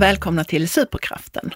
och 0.00 0.04
välkomna 0.04 0.44
till 0.44 0.68
Superkraften. 0.68 1.50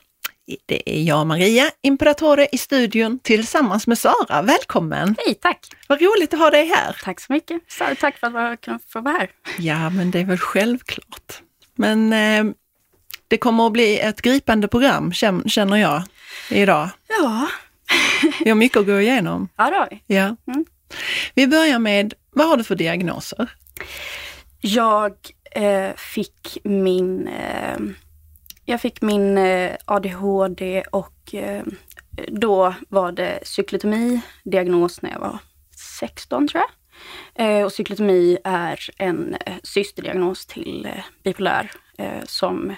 Det 0.67 0.91
är 0.99 1.03
jag 1.03 1.27
Maria 1.27 1.71
Imperatore 1.83 2.49
i 2.53 2.59
studion 2.59 3.19
tillsammans 3.19 3.87
med 3.87 3.99
Sara. 3.99 4.43
Välkommen! 4.43 5.17
Hej, 5.27 5.35
tack! 5.35 5.67
Vad 5.89 6.03
roligt 6.03 6.35
att 6.35 6.41
ha 6.41 6.51
dig 6.51 6.67
här! 6.67 6.97
Tack 7.03 7.21
så 7.21 7.33
mycket! 7.33 7.63
Så, 7.69 7.85
tack 8.01 8.19
för 8.19 8.27
att 8.27 8.35
jag 8.35 8.61
kan 8.61 8.79
få 8.89 9.01
vara 9.01 9.15
här. 9.15 9.31
Ja, 9.59 9.91
men 9.91 10.11
det 10.11 10.21
är 10.21 10.25
väl 10.25 10.39
självklart. 10.39 11.43
Men 11.75 12.13
eh, 12.13 12.45
det 13.29 13.37
kommer 13.37 13.67
att 13.67 13.73
bli 13.73 13.99
ett 13.99 14.23
gripande 14.23 14.69
program 14.69 15.13
känner 15.13 15.77
jag 15.77 16.03
idag. 16.51 16.89
Ja. 17.09 17.49
vi 18.45 18.51
har 18.51 18.57
mycket 18.57 18.79
att 18.79 18.87
gå 18.87 19.01
igenom. 19.01 19.49
Ja, 19.57 19.71
det 19.71 19.77
har 19.77 19.89
vi. 19.91 20.15
Ja. 20.15 20.37
Mm. 20.47 20.65
Vi 21.35 21.47
börjar 21.47 21.79
med, 21.79 22.15
vad 22.31 22.49
har 22.49 22.57
du 22.57 22.65
för 22.65 22.75
diagnoser? 22.75 23.51
Jag 24.61 25.15
eh, 25.55 25.95
fick 25.97 26.59
min 26.65 27.29
eh, 27.29 27.79
jag 28.65 28.81
fick 28.81 29.03
min 29.03 29.39
eh, 29.39 29.77
ADHD 29.85 30.83
och 30.93 31.35
eh, 31.35 31.63
då 32.29 32.75
var 32.89 33.13
det 33.13 33.39
cyklotomi-diagnos 33.43 35.03
när 35.03 35.11
jag 35.11 35.21
var 35.21 35.39
16 35.99 36.49
tror 36.49 36.63
jag. 36.63 36.71
Eh, 37.35 37.65
och 37.65 37.73
cyklotomi 37.73 38.39
är 38.45 38.81
en 38.99 39.37
systerdiagnos 39.63 40.47
till 40.47 40.89
bipolär 41.23 41.71
som, 42.25 42.75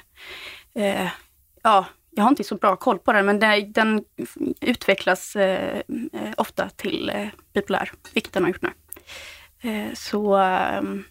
ja, 1.62 1.86
jag 2.10 2.22
har 2.22 2.28
inte 2.28 2.44
så 2.44 2.54
bra 2.54 2.76
koll 2.76 2.98
på 2.98 3.12
den, 3.12 3.26
men 3.26 3.38
den, 3.72 4.04
utvecklas 4.60 5.36
ofta 6.36 6.68
till 6.68 7.30
bipolär, 7.54 7.92
vilket 8.14 8.32
den 8.32 8.42
har 8.42 8.50
gjort 8.50 8.62
nu. 8.62 8.70
Så 9.94 10.36
ehm, 10.36 11.04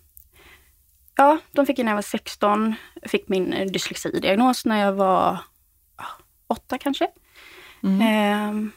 Ja, 1.18 1.38
de 1.52 1.66
fick 1.66 1.80
jag 1.80 1.86
när 1.86 1.92
jag 1.92 1.98
var 1.98 2.02
16. 2.02 2.76
Jag 3.02 3.12
fick 3.12 3.28
min 3.28 3.54
eh, 3.54 3.66
dyslexidiagnos 3.66 4.66
när 4.66 4.80
jag 4.80 4.94
var 4.94 5.40
ja, 5.98 6.06
åtta 6.48 6.78
kanske. 6.78 7.08
Mm. 7.84 8.02
Eh, 8.02 8.72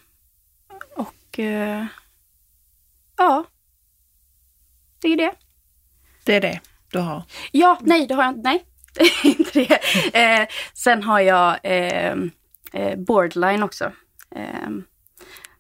och 0.97 1.39
eh, 1.39 1.87
ja, 3.17 3.45
det 5.01 5.09
är 5.09 5.17
det. 5.17 5.33
Det 6.25 6.35
är 6.35 6.41
det 6.41 6.61
du 6.93 6.99
har? 6.99 7.23
Ja, 7.53 7.79
nej 7.81 8.07
det 8.07 8.15
har 8.15 8.23
jag 8.23 8.31
inte. 8.31 8.49
Nej, 8.49 8.65
inte 9.25 9.51
det. 9.53 9.81
Eh, 10.19 10.49
sen 10.75 11.03
har 11.03 11.21
jag 11.21 11.59
ehm, 11.63 12.31
eh, 12.73 12.99
borderline 12.99 13.63
också. 13.63 13.93
Ehm, 14.31 14.85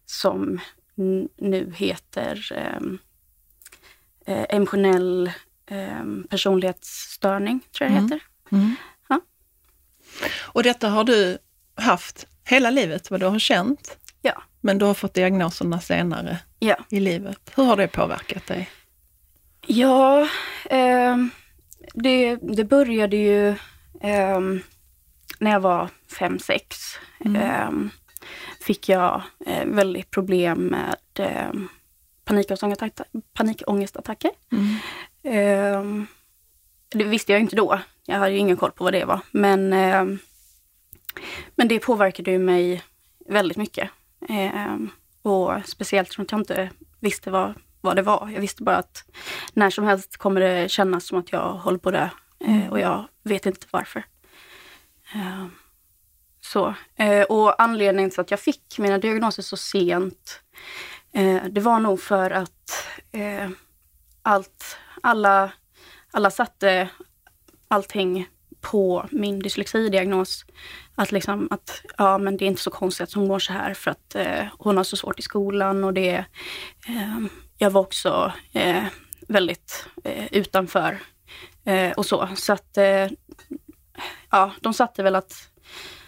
som 0.06 0.60
nu 1.36 1.72
heter 1.76 2.52
ehm, 2.52 2.98
eh, 5.68 6.00
um, 6.00 6.26
personlighetsstörning, 6.30 7.60
tror 7.78 7.90
jag 7.90 7.96
det 7.96 7.98
mm. 7.98 8.10
heter. 8.10 8.20
Mm. 8.52 8.74
Ja. 9.08 9.20
Och 10.38 10.62
detta 10.62 10.88
har 10.88 11.04
du 11.04 11.38
haft 11.74 12.26
hela 12.44 12.70
livet, 12.70 13.10
vad 13.10 13.20
du 13.20 13.26
har 13.26 13.38
känt? 13.38 13.96
Ja. 14.22 14.42
Men 14.60 14.78
du 14.78 14.84
har 14.84 14.94
fått 14.94 15.14
diagnoserna 15.14 15.80
senare 15.80 16.38
ja. 16.58 16.76
i 16.90 17.00
livet. 17.00 17.52
Hur 17.54 17.64
har 17.64 17.76
det 17.76 17.88
påverkat 17.88 18.46
dig? 18.46 18.70
Ja, 19.66 20.28
eh, 20.70 21.16
det, 21.94 22.36
det 22.36 22.64
började 22.64 23.16
ju 23.16 23.48
eh, 24.00 24.40
när 25.38 25.50
jag 25.50 25.60
var 25.60 25.88
fem 26.18 26.38
sex. 26.38 26.76
Mm. 27.24 27.36
Eh, 27.36 27.90
fick 28.60 28.88
jag 28.88 29.22
eh, 29.46 29.64
väldigt 29.66 30.10
problem 30.10 30.58
med 30.58 30.96
eh, 31.18 31.52
panikångestattacker. 32.24 33.06
panikångestattacker. 33.34 34.30
Mm. 34.52 34.76
Eh, 35.28 35.84
det 36.88 37.04
visste 37.04 37.32
jag 37.32 37.40
inte 37.40 37.56
då. 37.56 37.80
Jag 38.06 38.18
hade 38.18 38.32
ju 38.32 38.38
ingen 38.38 38.56
koll 38.56 38.72
på 38.72 38.84
vad 38.84 38.92
det 38.92 39.04
var. 39.04 39.20
Men, 39.30 39.72
eh, 39.72 40.04
men 41.54 41.68
det 41.68 41.78
påverkade 41.78 42.30
ju 42.30 42.38
mig 42.38 42.82
väldigt 43.28 43.56
mycket. 43.56 43.90
Eh, 44.28 44.76
och 45.22 45.52
speciellt 45.64 46.12
som 46.12 46.24
att 46.24 46.32
jag 46.32 46.40
inte 46.40 46.70
visste 47.00 47.30
vad, 47.30 47.54
vad 47.80 47.96
det 47.96 48.02
var. 48.02 48.30
Jag 48.34 48.40
visste 48.40 48.62
bara 48.62 48.76
att 48.76 49.04
när 49.52 49.70
som 49.70 49.84
helst 49.84 50.16
kommer 50.16 50.40
det 50.40 50.70
kännas 50.70 51.06
som 51.06 51.18
att 51.18 51.32
jag 51.32 51.52
håller 51.52 51.78
på 51.78 51.90
det 51.90 52.10
eh, 52.40 52.68
och 52.70 52.80
jag 52.80 53.04
vet 53.22 53.46
inte 53.46 53.66
varför. 53.70 54.04
Ehm, 55.14 55.50
så. 56.40 56.74
Eh, 56.96 57.22
och 57.22 57.62
anledningen 57.62 58.10
till 58.10 58.20
att 58.20 58.30
jag 58.30 58.40
fick 58.40 58.78
mina 58.78 58.98
diagnoser 58.98 59.42
så 59.42 59.56
sent, 59.56 60.40
eh, 61.12 61.44
det 61.50 61.60
var 61.60 61.80
nog 61.80 62.00
för 62.00 62.30
att 62.30 62.86
eh, 63.12 63.50
allt 64.22 64.76
alla, 65.02 65.52
alla 66.12 66.30
satte 66.30 66.88
allting 67.68 68.28
på 68.60 69.08
min 69.10 69.38
dyslexidiagnos. 69.38 70.44
Att 70.94 71.12
liksom 71.12 71.48
att, 71.50 71.82
ja 71.98 72.18
men 72.18 72.36
det 72.36 72.44
är 72.44 72.46
inte 72.46 72.62
så 72.62 72.70
konstigt 72.70 73.04
att 73.04 73.12
hon 73.12 73.28
går 73.28 73.38
så 73.38 73.52
här 73.52 73.74
för 73.74 73.90
att 73.90 74.14
eh, 74.14 74.46
hon 74.58 74.76
har 74.76 74.84
så 74.84 74.96
svårt 74.96 75.18
i 75.18 75.22
skolan 75.22 75.84
och 75.84 75.94
det, 75.94 76.24
eh, 76.88 77.18
jag 77.58 77.70
var 77.70 77.80
också 77.80 78.32
eh, 78.52 78.84
väldigt 79.28 79.86
eh, 80.04 80.26
utanför 80.32 80.98
eh, 81.64 81.92
och 81.92 82.06
så. 82.06 82.28
Så 82.36 82.52
att, 82.52 82.76
eh, 82.76 83.06
ja 84.30 84.52
de 84.60 84.74
satte 84.74 85.02
väl 85.02 85.14
att, 85.14 85.50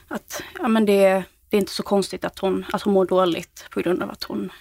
att 0.08 0.42
ja 0.58 0.68
men 0.68 0.86
det, 0.86 1.24
det 1.48 1.56
är 1.56 1.60
inte 1.60 1.72
så 1.72 1.82
konstigt 1.82 2.24
att 2.24 2.38
hon, 2.38 2.66
att 2.72 2.82
hon 2.82 2.94
mår 2.94 3.06
dåligt 3.06 3.66
på 3.70 3.80
grund 3.80 4.02
av 4.02 4.10
att 4.10 4.24
hon 4.24 4.52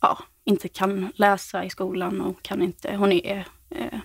ja, 0.00 0.18
inte 0.44 0.68
kan 0.68 1.12
läsa 1.14 1.64
i 1.64 1.70
skolan 1.70 2.20
och 2.20 2.42
kan 2.42 2.62
inte, 2.62 2.96
hon 2.96 3.12
är 3.12 3.46
eh, 3.70 4.00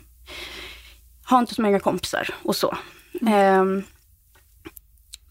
har 1.24 1.40
inte 1.40 1.56
så 1.56 1.62
många 1.62 1.80
kompisar 1.80 2.30
och 2.44 2.56
så. 2.56 2.78
Mm. 3.22 3.84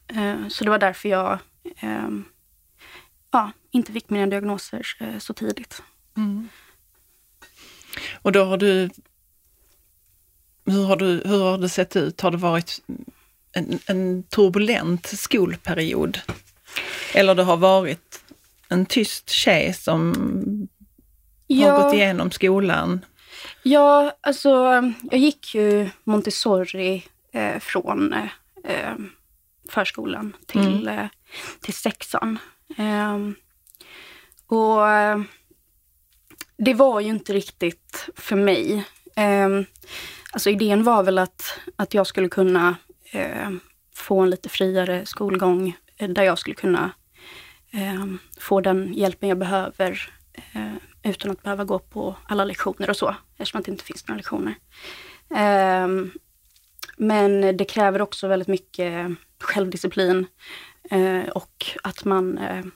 Eh, 0.08 0.48
så 0.48 0.64
det 0.64 0.70
var 0.70 0.78
därför 0.78 1.08
jag 1.08 1.38
eh, 1.80 2.08
ja, 3.30 3.52
inte 3.70 3.92
fick 3.92 4.10
mina 4.10 4.26
diagnoser 4.26 4.86
eh, 5.00 5.18
så 5.18 5.34
tidigt. 5.34 5.82
Mm. 6.16 6.48
Och 8.22 8.32
då 8.32 8.44
har 8.44 8.56
du 8.56 8.90
hur 10.66 10.84
har, 10.84 10.96
du, 10.96 11.22
hur 11.24 11.42
har 11.42 11.58
det 11.58 11.68
sett 11.68 11.96
ut? 11.96 12.20
Har 12.20 12.30
det 12.30 12.36
varit 12.36 12.80
en, 13.52 13.78
en 13.86 14.22
turbulent 14.22 15.06
skolperiod? 15.06 16.20
Eller 17.14 17.34
det 17.34 17.42
har 17.42 17.56
varit 17.56 18.24
en 18.68 18.86
tyst 18.86 19.30
tjej 19.30 19.72
som 19.72 20.14
ja. 21.46 21.70
har 21.70 21.82
gått 21.82 21.94
igenom 21.94 22.30
skolan 22.30 23.04
Ja, 23.62 24.16
alltså 24.21 24.49
jag 25.10 25.21
gick 25.21 25.55
ju 25.55 25.91
Montessori 26.05 27.06
eh, 27.32 27.59
från 27.59 28.12
eh, 28.65 28.94
förskolan 29.69 30.37
till, 30.47 30.88
mm. 30.88 30.99
eh, 30.99 31.06
till 31.60 31.75
sexan. 31.75 32.38
Ehm, 32.77 33.34
och 34.47 34.81
det 36.56 36.75
var 36.75 37.00
ju 37.00 37.09
inte 37.09 37.32
riktigt 37.32 38.09
för 38.16 38.37
mig. 38.37 38.84
Ehm, 39.16 39.65
alltså 40.32 40.50
idén 40.50 40.82
var 40.82 41.03
väl 41.03 41.19
att, 41.19 41.59
att 41.76 41.94
jag 41.94 42.06
skulle 42.06 42.28
kunna 42.28 42.76
eh, 43.12 43.50
få 43.94 44.21
en 44.21 44.31
lite 44.31 44.49
friare 44.49 45.06
skolgång 45.06 45.76
eh, 45.97 46.09
där 46.09 46.22
jag 46.22 46.38
skulle 46.38 46.56
kunna 46.56 46.91
ehm, 47.72 48.19
få 48.41 48.61
den 48.61 48.94
hjälpen 48.94 49.28
jag 49.28 49.38
behöver 49.38 50.12
eh, 50.32 50.72
utan 51.04 51.31
att 51.31 51.42
behöva 51.42 51.65
gå 51.65 51.78
på 51.78 52.16
alla 52.26 52.44
lektioner 52.44 52.91
och 52.91 52.97
så, 52.97 53.15
eftersom 53.37 53.59
att 53.59 53.65
det 53.65 53.72
inte 53.72 53.84
finns 53.84 54.09
några 54.09 54.16
lektioner. 54.16 54.54
Um, 55.84 56.10
men 56.97 57.56
det 57.56 57.64
kräver 57.64 58.02
också 58.02 58.28
väldigt 58.28 58.49
mycket 58.49 59.11
självdisciplin 59.40 60.26
uh, 60.93 61.28
och 61.28 61.67
att 61.82 62.05
man 62.05 62.38
uh, 62.38 62.67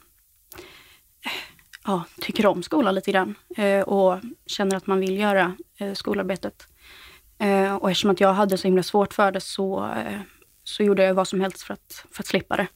ja, 1.85 2.03
tycker 2.21 2.45
om 2.45 2.63
skolan 2.63 2.95
lite 2.95 3.11
grann 3.11 3.35
uh, 3.59 3.81
och 3.81 4.19
känner 4.45 4.75
att 4.75 4.87
man 4.87 4.99
vill 4.99 5.17
göra 5.17 5.55
skolarbetet. 5.93 6.67
och 7.79 7.91
eftersom 7.91 8.11
att 8.11 8.19
jag 8.19 8.33
hade 8.33 8.57
så 8.57 8.67
himla 8.67 8.83
svårt 8.83 9.13
för 9.13 9.31
det 9.31 9.41
så, 9.41 9.93
så 10.63 10.83
gjorde 10.83 11.03
jag 11.03 11.13
vad 11.13 11.27
som 11.27 11.41
helst 11.41 11.61
för 11.61 11.73
att, 11.73 12.05
för 12.11 12.23
att 12.23 12.27
slippa 12.27 12.57
det. 12.57 12.67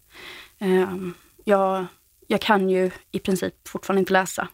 Ehm, 0.59 1.13
jag, 1.43 1.85
jag 2.33 2.41
kan 2.41 2.69
ju 2.69 2.91
i 3.11 3.19
princip 3.19 3.67
fortfarande 3.67 3.99
inte 3.99 4.13
läsa 4.13 4.47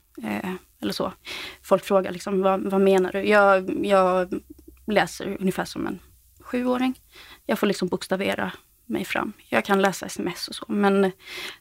eller 0.81 0.93
så. 0.93 1.13
Folk 1.61 1.83
frågar 1.83 2.11
liksom, 2.11 2.41
vad, 2.41 2.61
vad 2.61 2.81
menar 2.81 3.11
du? 3.11 3.21
Jag, 3.21 3.85
jag 3.85 4.41
läser 4.87 5.37
ungefär 5.39 5.65
som 5.65 5.87
en 5.87 5.99
sjuåring. 6.39 7.01
Jag 7.45 7.59
får 7.59 7.67
liksom 7.67 7.87
bokstavera 7.87 8.51
mig 8.85 9.05
fram. 9.05 9.33
Jag 9.49 9.65
kan 9.65 9.81
läsa 9.81 10.05
sms 10.05 10.47
och 10.47 10.55
så, 10.55 10.65
men 10.67 11.11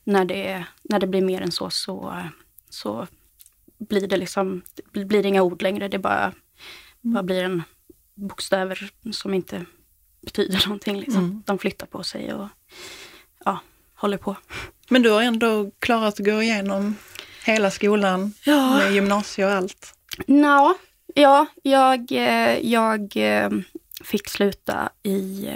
när 0.04 0.24
det, 0.24 0.64
när 0.82 1.00
det 1.00 1.06
blir 1.06 1.22
mer 1.22 1.40
än 1.40 1.52
så, 1.52 1.70
så, 1.70 2.22
så 2.68 3.06
blir 3.78 4.06
det 4.06 4.16
liksom, 4.16 4.62
blir 4.92 5.22
det 5.22 5.28
inga 5.28 5.42
ord 5.42 5.62
längre. 5.62 5.88
Det 5.88 5.98
bara, 5.98 6.32
bara 7.00 7.22
blir 7.22 7.44
en 7.44 7.62
bokstäver 8.14 8.90
som 9.12 9.34
inte 9.34 9.66
betyder 10.20 10.62
någonting. 10.66 11.00
Liksom. 11.00 11.24
Mm. 11.24 11.42
De 11.46 11.58
flyttar 11.58 11.86
på 11.86 12.02
sig 12.02 12.34
och 12.34 12.48
ja, 13.44 13.58
håller 13.94 14.18
på. 14.18 14.36
Men 14.88 15.02
du 15.02 15.10
har 15.10 15.22
ändå 15.22 15.70
klarat 15.78 16.20
att 16.20 16.26
gå 16.26 16.42
igenom 16.42 16.96
hela 17.44 17.70
skolan 17.70 18.32
ja. 18.44 18.76
med 18.76 18.92
gymnasie 18.92 19.46
och 19.46 19.52
allt? 19.52 19.94
No, 20.26 20.74
ja, 21.14 21.46
jag, 21.62 22.12
eh, 22.12 22.58
jag 22.58 23.16
eh, 23.16 23.50
fick 24.04 24.28
sluta 24.28 24.90
i, 25.02 25.48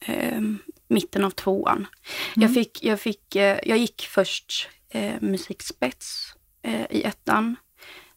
eh, 0.00 0.40
mitten 0.88 1.24
av 1.24 1.30
tvåan. 1.30 1.76
Mm. 1.76 1.88
Jag, 2.34 2.54
fick, 2.54 2.84
jag, 2.84 3.00
fick, 3.00 3.36
eh, 3.36 3.58
jag 3.62 3.78
gick 3.78 4.08
först 4.10 4.68
eh, 4.90 5.14
musikspets 5.20 6.34
eh, 6.62 6.86
i 6.90 7.02
ettan. 7.02 7.56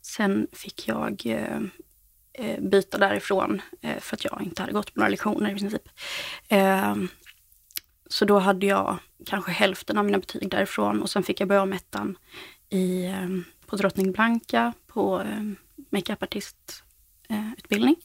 Sen 0.02 0.48
fick 0.54 0.88
jag 0.88 1.22
eh, 1.26 1.60
eh, 2.34 2.62
byta 2.62 2.98
därifrån 2.98 3.62
eh, 3.82 4.00
för 4.00 4.16
att 4.16 4.26
jag 4.26 4.42
inte 4.44 4.62
hade 4.62 4.74
gått 4.74 4.94
på 4.94 5.00
några 5.00 5.10
lektioner 5.10 5.52
i 5.52 5.56
princip. 5.56 5.90
Så 8.12 8.26
då 8.26 8.40
hade 8.40 8.66
jag 8.66 8.98
kanske 9.26 9.52
hälften 9.52 9.98
av 9.98 10.06
mina 10.06 10.18
betyg 10.18 10.50
därifrån 10.50 11.02
och 11.02 11.10
sen 11.10 11.24
fick 11.24 11.42
jag 11.42 11.48
börja 11.48 11.62
om 11.62 11.74
ettan 11.74 12.18
i, 12.70 13.06
eh, 13.06 13.28
på 13.66 13.76
Drottning 13.76 14.12
Blanka 14.12 14.74
på 14.88 15.22
eh, 15.22 15.42
makeupartistutbildning. 15.90 17.96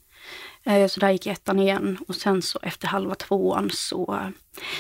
Eh, 0.64 0.88
så 0.88 1.00
där 1.00 1.10
gick 1.10 1.26
jag 1.26 1.32
ettan 1.32 1.58
igen 1.58 1.98
och 2.08 2.14
sen 2.14 2.42
så 2.42 2.58
efter 2.62 2.88
halva 2.88 3.14
tvåan 3.14 3.70
så, 3.72 4.20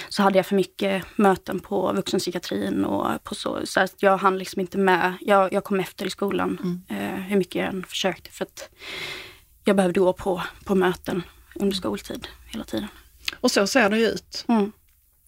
så 0.08 0.22
hade 0.22 0.38
jag 0.38 0.46
för 0.46 0.56
mycket 0.56 1.04
möten 1.18 1.60
på 1.60 1.92
vuxenpsykiatrin 1.92 2.84
och 2.84 3.24
på 3.24 3.34
så, 3.34 3.66
så 3.66 3.80
att 3.80 4.02
jag 4.02 4.18
hann 4.18 4.38
liksom 4.38 4.60
inte 4.60 4.78
med. 4.78 5.14
Jag, 5.20 5.52
jag 5.52 5.64
kom 5.64 5.80
efter 5.80 6.06
i 6.06 6.10
skolan 6.10 6.58
Mm. 6.62 6.82
eh, 6.88 7.14
hur 7.20 7.36
mycket 7.36 7.54
jag 7.54 7.68
än 7.68 7.84
försökte 7.84 8.30
för 8.30 8.44
att 8.44 8.68
jag 9.64 9.76
behövde 9.76 10.00
gå 10.00 10.12
på, 10.12 10.42
på 10.64 10.74
möten 10.74 11.22
under 11.54 11.76
skoltid 11.76 12.28
hela 12.46 12.64
tiden. 12.64 12.88
Och 13.40 13.50
så 13.50 13.66
ser 13.66 13.90
det 13.90 13.98
ju 13.98 14.06
ut 14.06 14.44
Mm. 14.48 14.72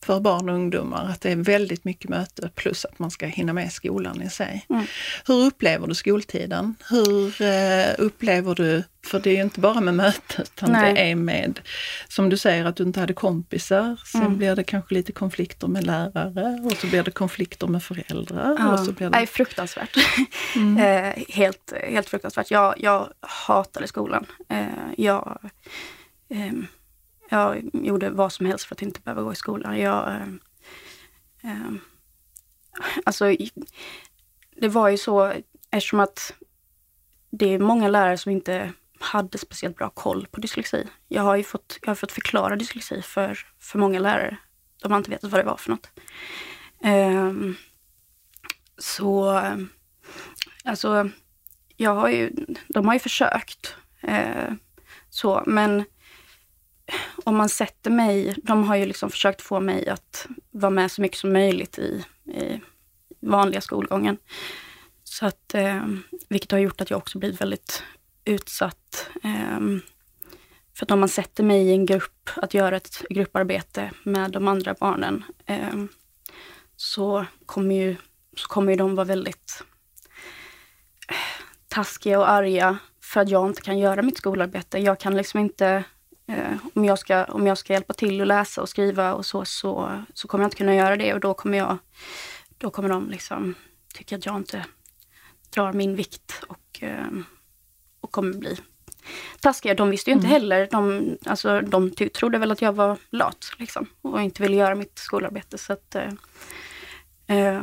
För 0.05 0.21
barn 0.21 0.49
och 0.49 0.55
ungdomar, 0.55 1.05
att 1.11 1.21
det 1.21 1.31
är 1.31 1.37
väldigt 1.37 1.85
mycket 1.85 2.11
möte 2.11 2.51
plus 2.55 2.85
att 2.85 2.99
man 2.99 3.11
ska 3.11 3.27
hinna 3.27 3.53
med 3.53 3.73
skolan 3.73 4.23
i 4.23 4.31
sig. 4.31 4.67
Mm. 4.71 4.85
Hur 5.27 5.35
upplever 5.47 5.87
du 5.87 5.95
skoltiden? 5.95 6.75
Hur 6.91 7.43
eh, 7.43 7.95
upplever 7.99 8.55
du, 8.55 8.83
för 9.07 9.21
det 9.21 9.31
är 9.31 9.35
ju 9.35 9.43
inte 9.43 9.61
bara 9.61 9.81
med 9.81 9.95
möte 9.95 10.43
utan 10.43 10.73
Nej. 10.73 10.95
det 10.95 11.01
är 11.11 11.15
med, 11.15 11.61
som 12.09 12.29
du 12.29 12.37
säger 12.37 12.65
att 12.65 12.77
du 12.77 12.83
inte 12.83 13.01
hade 13.01 13.13
kompisar, 13.15 14.01
sen 14.13 14.23
Mm. 14.23 14.39
blir 14.39 14.57
det 14.57 14.65
kanske 14.65 14.95
lite 14.95 15.13
konflikter 15.13 15.67
med 15.69 15.85
lärare 15.87 16.61
och 16.65 16.73
så 16.73 16.87
blir 16.87 17.03
det 17.03 17.11
konflikter 17.11 17.67
med 17.67 17.83
föräldrar. 17.83 18.57
Ja, 18.59 18.73
Och 18.73 18.81
så 18.81 18.93
blir 18.93 19.11
Nej, 19.11 19.21
det, 19.21 19.27
fruktansvärt. 19.27 19.97
Mm. 20.57 20.79
eh, 20.79 21.25
helt, 21.29 21.73
helt 21.89 22.09
fruktansvärt. 22.09 22.51
Jag, 22.51 22.75
jag 22.79 23.09
hatade 23.21 23.87
skolan. 23.89 24.27
Eh, 24.49 24.67
jag, 24.97 25.39
ehm, 26.35 26.67
jag 27.29 27.71
gjorde 27.73 28.11
vad 28.11 28.33
som 28.33 28.47
helst 28.47 28.65
för 28.65 28.75
att 28.75 28.83
inte 28.83 29.01
behöva 29.01 29.23
gå 29.23 29.33
i 29.33 29.37
skolan. 29.37 29.79
Jag, 29.79 30.15
ehm, 30.15 30.41
ehm, 31.43 31.81
alltså, 33.05 33.37
det 34.57 34.69
var 34.69 34.89
ju 34.89 34.97
så 34.97 35.33
eftersom 35.71 36.01
att 36.01 36.33
det 37.31 37.55
är 37.55 37.59
många 37.59 37.89
lärare 37.89 38.19
som 38.19 38.33
inte 38.33 38.73
hade 39.01 39.39
speciellt 39.39 39.77
bra 39.77 39.91
koll 39.91 40.27
på 40.31 40.41
dyslexi. 40.41 40.87
Jag 41.09 41.23
har 41.23 41.37
ju 41.37 41.45
fått, 41.45 41.79
jag 41.83 41.89
har 41.91 41.95
fått 41.95 42.13
förklara 42.13 42.57
dyslexi 42.57 43.03
för, 43.03 43.39
för 43.59 43.79
många 43.79 43.99
lärare. 43.99 44.37
De 44.83 44.93
har 44.93 44.99
inte 44.99 45.11
vetat 45.11 45.31
vad 45.31 45.41
det 45.41 45.45
var 45.45 45.57
för 45.57 45.71
något. 45.71 45.91
Ehm, 46.83 47.55
så, 48.79 49.43
alltså, 50.65 51.11
jag 51.77 51.95
har 51.95 52.09
ju, 52.09 52.31
de 52.69 52.87
har 52.87 52.95
ju 52.95 53.01
försökt. 53.01 53.77
Eh, 54.01 54.53
så, 55.11 55.43
men 55.47 55.85
om 57.25 57.37
man 57.37 57.49
sätter 57.49 57.91
mig, 57.91 58.35
de 58.43 58.65
har 58.65 58.77
ju 58.77 58.87
liksom 58.87 59.11
försökt 59.11 59.43
få 59.43 59.61
mig 59.61 59.89
att 59.89 60.27
vara 60.51 60.71
med 60.71 60.93
så 60.93 61.03
mycket 61.03 61.19
som 61.19 61.33
möjligt 61.33 61.79
i, 61.79 62.05
i 62.25 62.61
vanliga 63.21 63.61
skolgången. 63.61 64.17
Så 65.05 65.27
att, 65.27 65.55
eh, 65.55 65.85
vilket 66.29 66.53
har 66.53 66.59
gjort 66.59 66.81
att 66.81 66.91
jag 66.91 66.99
också 66.99 67.19
blivit 67.19 67.41
väldigt 67.41 67.83
utsatt. 68.25 69.11
Eh, 69.23 69.61
för 70.75 70.87
att 70.87 70.91
om 70.91 71.01
man 71.01 71.09
sätter 71.09 71.45
mig 71.45 71.69
i 71.69 71.73
en 71.73 71.87
grupp 71.87 72.31
att 72.37 72.55
göra 72.55 72.77
ett 72.77 73.03
grupparbete 73.11 73.91
med 74.03 74.31
de 74.31 74.49
andra 74.49 74.75
barnen 74.81 75.25
eh, 75.47 75.85
så 76.77 77.27
kommer 77.47 77.75
ju, 77.75 77.97
så 78.37 78.49
kommer 78.49 78.73
ju 78.73 78.79
de 78.79 78.95
vara 78.95 79.07
väldigt 79.07 79.63
eh, 81.09 81.43
taskiga 81.69 82.19
och 82.19 82.31
arga 82.31 82.79
för 83.03 83.21
att 83.21 83.29
jag 83.29 83.47
inte 83.47 83.63
kan 83.63 83.79
göra 83.79 84.03
mitt 84.03 84.19
skolarbete. 84.19 84.79
Jag 84.79 85.01
kan 85.01 85.17
liksom 85.17 85.41
inte, 85.41 85.85
eh, 86.29 86.57
om, 86.75 86.85
jag 86.85 86.99
ska, 86.99 87.25
om 87.25 87.47
jag 87.47 87.59
ska 87.59 87.73
hjälpa 87.73 87.95
till 87.95 88.21
att 88.21 88.27
läsa 88.27 88.63
och 88.63 88.69
skriva 88.69 89.15
och 89.15 89.27
så, 89.27 89.45
så, 89.45 90.03
så 90.15 90.29
kommer 90.29 90.45
jag 90.45 90.47
inte 90.47 90.57
kunna 90.57 90.75
göra 90.75 90.97
det 90.97 91.15
och 91.15 91.21
då 91.21 91.35
kommer 91.35 91.59
jag, 91.59 91.79
då 92.59 92.71
kommer 92.71 92.89
de 92.89 93.11
liksom 93.11 93.55
tycka 93.95 94.17
att 94.17 94.27
jag 94.27 94.37
inte 94.37 94.65
drar 95.51 95.73
min 95.73 95.97
vikt 95.97 96.45
och, 96.49 96.83
eh, 96.83 97.07
och 98.01 98.13
kommer 98.13 98.33
bli 98.33 98.59
taskiga. 99.41 99.75
De 99.75 99.91
visste 99.91 100.11
ju 100.11 100.17
inte 100.17 100.27
heller, 100.27 100.69
de, 100.71 101.17
alltså, 101.27 101.61
de 101.61 101.91
trodde 101.91 102.39
väl 102.39 102.53
att 102.53 102.63
jag 102.63 102.73
var 102.73 102.99
lat 103.11 103.47
liksom, 103.59 103.87
och 104.03 104.23
inte 104.23 104.43
ville 104.43 104.57
göra 104.57 104.75
mitt 104.75 104.99
skolarbete. 104.99 105.59
Så 105.59 105.73
att, 105.73 105.95
eh, 105.95 106.13
eh, 107.27 107.63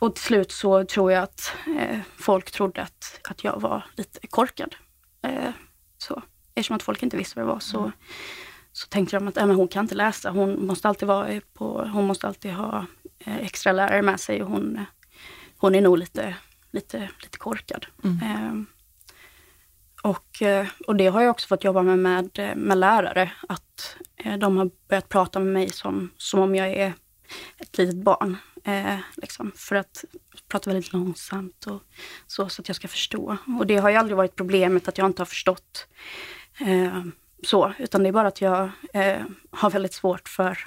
och 0.00 0.14
till 0.14 0.24
slut 0.24 0.52
så 0.52 0.84
tror 0.84 1.12
jag 1.12 1.22
att 1.22 1.52
eh, 1.78 1.98
folk 2.16 2.50
trodde 2.50 2.82
att, 2.82 3.20
att 3.24 3.44
jag 3.44 3.60
var 3.60 3.86
lite 3.96 4.26
korkad. 4.26 4.74
Eh, 5.22 5.50
så. 5.98 6.22
Eftersom 6.54 6.76
att 6.76 6.82
folk 6.82 7.02
inte 7.02 7.16
visste 7.16 7.36
vad 7.36 7.48
det 7.48 7.52
var 7.52 7.60
så, 7.60 7.92
så 8.72 8.86
tänkte 8.88 9.16
de 9.16 9.28
att 9.28 9.36
äh, 9.36 9.46
men 9.46 9.56
hon 9.56 9.68
kan 9.68 9.84
inte 9.84 9.94
läsa, 9.94 10.30
hon 10.30 10.66
måste 10.66 10.88
alltid, 10.88 11.08
vara 11.08 11.40
på, 11.54 11.84
hon 11.92 12.06
måste 12.06 12.26
alltid 12.26 12.52
ha 12.52 12.86
eh, 13.18 13.36
extra 13.36 13.72
lärare 13.72 14.02
med 14.02 14.20
sig 14.20 14.42
och 14.42 14.48
hon, 14.48 14.76
eh, 14.76 14.82
hon 15.56 15.74
är 15.74 15.80
nog 15.80 15.98
lite, 15.98 16.36
lite, 16.70 17.10
lite 17.22 17.38
korkad. 17.38 17.86
Eh, 18.04 18.52
och, 20.02 20.42
eh, 20.42 20.66
och 20.86 20.96
det 20.96 21.06
har 21.06 21.22
jag 21.22 21.30
också 21.30 21.46
fått 21.46 21.64
jobba 21.64 21.82
med 21.82 21.98
med, 21.98 22.38
eh, 22.38 22.54
med 22.56 22.78
lärare, 22.78 23.32
att 23.48 23.96
eh, 24.16 24.38
de 24.38 24.56
har 24.56 24.70
börjat 24.88 25.08
prata 25.08 25.38
med 25.38 25.52
mig 25.52 25.70
som, 25.70 26.10
som 26.16 26.40
om 26.40 26.54
jag 26.54 26.68
är 26.68 26.92
ett 27.58 27.78
litet 27.78 27.96
barn. 27.96 28.36
Eh, 28.64 28.98
liksom, 29.16 29.52
för 29.56 29.76
att 29.76 30.04
prata 30.48 30.70
väldigt 30.70 30.92
långsamt 30.92 31.66
och 31.66 31.82
så, 32.26 32.48
så 32.48 32.62
att 32.62 32.68
jag 32.68 32.76
ska 32.76 32.88
förstå. 32.88 33.36
Och 33.58 33.66
det 33.66 33.76
har 33.76 33.90
ju 33.90 33.96
aldrig 33.96 34.16
varit 34.16 34.36
problemet 34.36 34.88
att 34.88 34.98
jag 34.98 35.06
inte 35.06 35.20
har 35.20 35.26
förstått 35.26 35.86
eh, 36.60 37.02
så, 37.42 37.74
utan 37.78 38.02
det 38.02 38.08
är 38.08 38.12
bara 38.12 38.28
att 38.28 38.40
jag 38.40 38.70
eh, 38.92 39.22
har 39.50 39.70
väldigt 39.70 39.94
svårt 39.94 40.28
för 40.28 40.58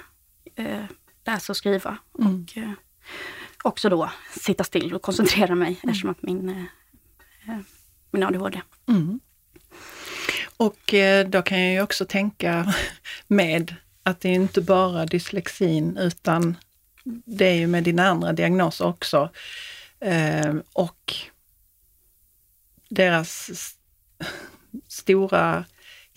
eh, 0.54 0.84
läsa 1.26 1.52
och 1.52 1.56
skriva. 1.56 1.98
Mm. 2.18 2.42
Och 2.42 2.58
eh, 2.58 2.72
också 3.62 3.88
då 3.88 4.10
sitta 4.38 4.64
still 4.64 4.94
och 4.94 5.02
koncentrera 5.02 5.54
mig 5.54 5.80
eftersom 5.82 6.10
att 6.10 6.22
min, 6.22 6.48
eh, 6.48 6.64
eh, 7.54 7.60
min 8.10 8.22
ADHD. 8.22 8.60
Mm. 8.88 9.20
Och 10.56 10.94
då 11.26 11.42
kan 11.42 11.60
jag 11.60 11.72
ju 11.72 11.82
också 11.82 12.04
tänka 12.04 12.74
med 13.26 13.74
att 14.02 14.20
det 14.20 14.28
är 14.28 14.34
inte 14.34 14.60
bara 14.60 15.06
dyslexin 15.06 15.96
utan 15.96 16.56
det 17.24 17.46
är 17.46 17.54
ju 17.54 17.66
med 17.66 17.84
dina 17.84 18.08
andra 18.08 18.32
diagnoser 18.32 18.86
också. 18.86 19.30
Och 20.72 21.14
deras 22.88 23.50
stora 24.88 25.64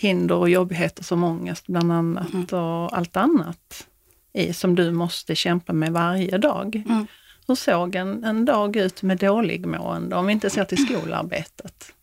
hinder 0.01 0.35
och 0.35 0.49
jobbigheter 0.49 1.03
som 1.03 1.23
ångest 1.23 1.67
bland 1.67 1.91
annat 1.91 2.53
och 2.53 2.97
allt 2.97 3.17
annat 3.17 3.87
i, 4.33 4.53
som 4.53 4.75
du 4.75 4.91
måste 4.91 5.35
kämpa 5.35 5.73
med 5.73 5.91
varje 5.91 6.37
dag. 6.37 6.75
Mm. 6.89 7.07
Hur 7.47 7.55
såg 7.55 7.95
en, 7.95 8.23
en 8.23 8.45
dag 8.45 8.75
ut 8.75 9.01
med 9.03 9.17
dålig 9.17 9.65
mående 9.65 10.15
om 10.15 10.25
vi 10.25 10.33
inte 10.33 10.49
ser 10.49 10.65
till 10.65 10.85
skolarbetet? 10.85 11.93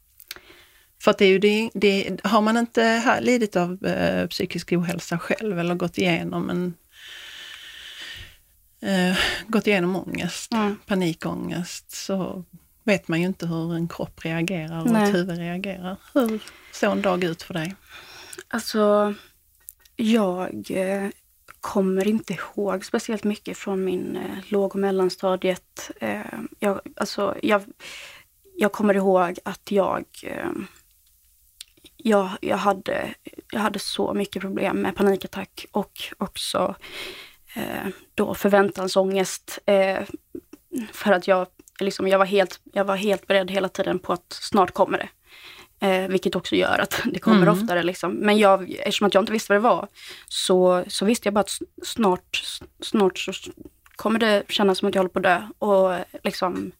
För 1.02 1.10
att 1.10 1.18
det 1.18 1.24
är 1.24 1.28
ju 1.28 1.38
det, 1.38 1.70
det, 1.74 2.20
har 2.24 2.40
man 2.40 2.56
inte 2.56 2.82
ha- 3.04 3.20
lidit 3.20 3.56
av 3.56 3.84
eh, 3.86 4.26
psykisk 4.26 4.72
ohälsa 4.72 5.18
själv 5.18 5.58
eller 5.58 5.74
gått 5.74 5.98
igenom 5.98 6.50
en 6.50 6.74
eh, 8.82 9.16
gått 9.46 9.66
igenom 9.66 9.96
ångest, 9.96 10.52
Mm. 10.52 10.76
panikångest, 10.86 11.90
så 11.90 12.44
vet 12.88 13.08
man 13.08 13.20
ju 13.20 13.26
inte 13.26 13.46
hur 13.46 13.74
en 13.74 13.88
kropp 13.88 14.24
reagerar 14.24 14.80
och 14.80 14.90
Nej. 14.90 15.08
ett 15.08 15.14
huvud 15.14 15.38
reagerar. 15.38 15.96
Hur 16.14 16.42
såg 16.72 16.92
en 16.92 17.02
dag 17.02 17.24
ut 17.24 17.42
för 17.42 17.54
dig? 17.54 17.74
Alltså, 18.48 19.14
jag 19.96 20.70
eh, 20.70 21.08
kommer 21.60 22.08
inte 22.08 22.32
ihåg 22.32 22.84
speciellt 22.84 23.24
mycket 23.24 23.58
från 23.58 23.84
min 23.84 24.16
eh, 24.16 24.38
låg 24.48 24.74
och 24.74 24.80
mellanstadiet. 24.80 25.90
Eh, 26.00 26.20
jag, 26.58 26.80
alltså, 26.96 27.36
jag, 27.42 27.62
jag 28.56 28.72
kommer 28.72 28.94
ihåg 28.94 29.38
att 29.44 29.70
jag, 29.70 30.04
eh, 30.22 30.50
jag, 31.96 32.30
jag, 32.40 32.56
hade, 32.56 33.14
jag 33.52 33.60
hade 33.60 33.78
så 33.78 34.14
mycket 34.14 34.42
problem 34.42 34.80
med 34.80 34.96
panikattack 34.96 35.66
och 35.72 35.92
också 36.18 36.74
eh, 37.54 37.88
då 38.14 38.34
förväntansångest. 38.34 39.58
Eh, 39.66 39.98
för 40.92 41.12
att 41.12 41.28
jag, 41.28 41.46
liksom, 41.80 42.08
jag, 42.08 42.18
var 42.18 42.26
helt, 42.26 42.60
jag 42.72 42.84
var 42.84 42.96
helt 42.96 43.26
beredd 43.26 43.50
hela 43.50 43.68
tiden 43.68 43.98
på 43.98 44.12
att 44.12 44.32
snart 44.42 44.70
kommer 44.74 44.98
det. 44.98 45.08
Eh, 45.80 46.08
vilket 46.08 46.36
också 46.36 46.56
gör 46.56 46.78
att 46.78 47.00
det 47.12 47.18
kommer 47.18 47.42
Mm. 47.42 47.54
oftare. 47.54 47.82
Liksom. 47.82 48.12
Men 48.12 48.38
jag, 48.38 48.70
eftersom 48.70 49.06
att 49.06 49.14
jag 49.14 49.22
inte 49.22 49.32
visste 49.32 49.52
vad 49.52 49.56
det 49.62 49.68
var 49.68 49.88
så, 50.28 50.84
så 50.88 51.04
visste 51.04 51.26
jag 51.26 51.34
bara 51.34 51.40
att 51.40 51.58
snart, 51.84 52.42
snart 52.82 53.18
så 53.18 53.32
kommer 53.96 54.18
det 54.18 54.42
kännas 54.48 54.78
som 54.78 54.88
att 54.88 54.94
jag 54.94 55.02
håller 55.02 55.10
på 55.12 55.18
att 55.18 55.22
dö. 55.22 55.42
Och 55.58 55.94
liksom, 56.24 56.72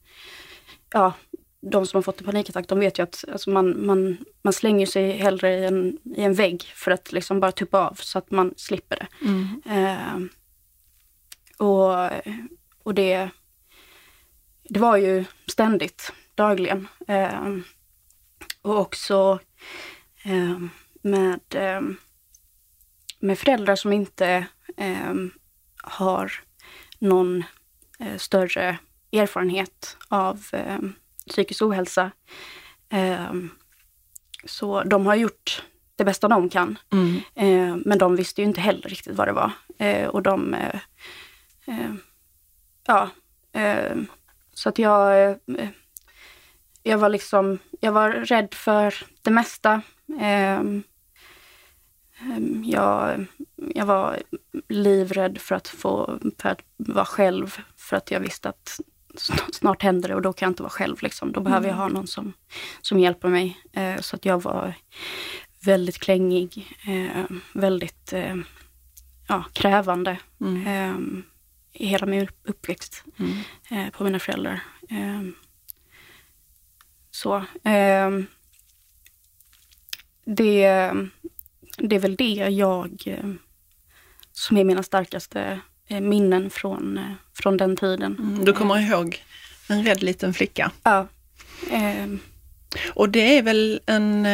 ja, 0.92 1.12
de 1.60 1.86
som 1.86 1.96
har 1.98 2.02
fått 2.02 2.20
en 2.20 2.26
panikattack, 2.26 2.68
de 2.68 2.80
vet 2.80 2.98
ju 2.98 3.02
att 3.02 3.24
alltså 3.32 3.50
man, 3.50 3.86
man, 3.86 4.16
man 4.42 4.52
slänger 4.52 4.86
sig 4.86 5.12
hellre 5.12 5.58
i 5.58 5.64
en, 5.64 5.98
i 6.16 6.22
en 6.22 6.34
vägg 6.34 6.62
för 6.62 6.90
att 6.90 7.12
liksom 7.12 7.40
bara 7.40 7.52
tuppa 7.52 7.88
av 7.88 7.94
så 7.94 8.18
att 8.18 8.30
man 8.30 8.54
slipper 8.56 8.96
det. 8.96 9.26
Mm. 9.26 9.62
Eh, 9.66 10.28
och, 11.66 12.10
och 12.82 12.94
det, 12.94 13.30
det 14.68 14.80
var 14.80 14.96
ju 14.96 15.24
ständigt, 15.46 16.12
dagligen. 16.34 16.88
Eh, 17.08 17.56
och 18.62 18.78
också 18.78 19.38
eh, 20.24 20.58
med, 21.02 21.40
eh, 21.54 21.80
med 23.20 23.38
föräldrar 23.38 23.76
som 23.76 23.92
inte 23.92 24.46
eh, 24.76 25.14
har 25.82 26.32
någon 26.98 27.44
eh, 27.98 28.16
större 28.16 28.78
erfarenhet 29.12 29.96
av 30.08 30.46
eh, 30.52 30.78
psykisk 31.28 31.62
ohälsa. 31.62 32.10
så 34.44 34.82
de 34.82 35.06
har 35.06 35.14
gjort 35.14 35.62
det 35.96 36.04
bästa 36.04 36.28
de 36.28 36.48
kan. 36.48 36.78
Mm. 36.92 37.82
Men 37.84 37.98
de 37.98 38.16
visste 38.16 38.40
ju 38.40 38.46
inte 38.46 38.60
heller 38.60 38.88
riktigt 38.88 39.16
vad 39.16 39.28
det 39.28 39.32
var. 39.32 39.52
Eh, 39.78 40.08
och 40.08 40.22
de... 40.22 40.54
Eh 40.54 40.80
ja. 42.86 43.10
Eh, 44.58 44.62
så 44.62 44.68
att 44.68 44.78
jag... 44.78 45.30
Eh, 45.30 45.68
jag 46.82 46.98
var 46.98 47.08
liksom... 47.08 47.58
Jag 47.80 47.92
var 47.92 48.10
rädd 48.10 48.54
för 48.54 48.94
det 49.22 49.30
mesta. 49.30 49.82
jag, 52.64 53.26
jag 53.74 53.86
var 53.86 54.18
livrädd 54.68 55.38
för 55.38 55.54
att 55.54 55.68
få 55.68 56.18
för 56.38 56.48
att 56.48 56.60
vara 56.76 57.04
själv. 57.04 57.58
För 57.76 57.96
att 57.96 58.10
jag 58.10 58.20
visste 58.20 58.48
att 58.48 58.80
snart 59.52 59.82
händer 59.82 60.08
det 60.08 60.14
och 60.14 60.22
då 60.22 60.32
kan 60.32 60.46
jag 60.46 60.50
inte 60.50 60.62
vara 60.62 60.70
själv. 60.70 61.02
Liksom. 61.02 61.32
Då 61.32 61.40
behöver 61.40 61.68
jag 61.68 61.74
mm. 61.76 61.82
ha 61.82 61.88
någon 61.88 62.06
som, 62.06 62.32
som 62.80 63.00
hjälper 63.00 63.28
mig. 63.28 63.56
så 64.00 64.16
att 64.16 64.24
jag 64.24 64.42
var 64.42 64.74
väldigt 65.64 65.98
klängig, 65.98 66.76
eh, 66.86 67.24
väldigt 67.52 68.12
eh, 68.12 68.36
ja, 69.28 69.44
krävande 69.52 70.18
mm. 70.40 71.22
Eh, 71.72 71.82
i 71.82 71.86
hela 71.86 72.06
min 72.06 72.28
uppväxt 72.44 73.04
mm. 73.18 73.38
Eh, 73.70 73.90
på 73.90 74.04
mina 74.04 74.18
föräldrar. 74.18 74.60
Eh, 74.90 75.22
så. 77.10 77.36
Eh, 77.64 78.10
det, 80.24 80.92
det 81.78 81.96
är 81.96 82.00
väl 82.00 82.16
det 82.16 82.34
jag 82.34 83.18
som 84.32 84.56
är 84.56 84.64
mina 84.64 84.82
starkaste 84.82 85.60
minnen 85.88 86.50
från, 86.50 87.14
från 87.34 87.56
den 87.56 87.76
tiden. 87.76 88.16
Mm, 88.18 88.44
du 88.44 88.52
kommer 88.52 88.78
ihåg 88.78 89.22
en 89.68 89.84
rädd 89.84 90.02
liten 90.02 90.34
flicka? 90.34 90.72
Ja. 90.82 91.08
Och 92.94 93.08
det 93.08 93.38
är 93.38 93.42
väl 93.42 93.80
en 93.86 94.26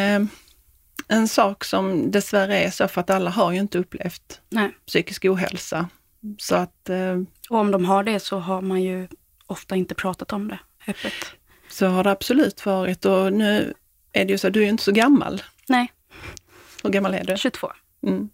en 1.08 1.28
sak 1.28 1.64
som 1.64 2.10
dessvärre 2.10 2.58
är 2.58 2.70
så 2.70 2.88
för 2.88 3.00
att 3.00 3.10
alla 3.10 3.30
har 3.30 3.52
ju 3.52 3.58
inte 3.58 3.78
upplevt 3.78 4.40
Nej. 4.48 4.70
psykisk 4.86 5.24
ohälsa. 5.24 5.88
Så 6.38 6.54
att, 6.54 6.88
eh, 6.88 7.20
och 7.50 7.58
om 7.58 7.70
de 7.70 7.84
har 7.84 8.04
det 8.04 8.20
så 8.20 8.38
har 8.38 8.62
man 8.62 8.82
ju 8.82 9.08
ofta 9.46 9.76
inte 9.76 9.94
pratat 9.94 10.32
om 10.32 10.48
det 10.48 10.58
öppet. 10.88 11.12
Så 11.68 11.86
har 11.86 12.04
det 12.04 12.10
absolut 12.10 12.66
varit 12.66 13.04
och 13.04 13.32
nu 13.32 13.74
är 14.12 14.24
det 14.24 14.32
ju 14.32 14.38
så, 14.38 14.48
du 14.48 14.60
är 14.60 14.64
ju 14.64 14.70
inte 14.70 14.84
så 14.84 14.92
gammal. 14.92 15.42
Nej. 15.68 15.92
Hur 16.82 16.90
gammal 16.90 17.14
är 17.14 17.24
du? 17.24 17.36
22. 17.36 17.72
Mm. 18.06 18.28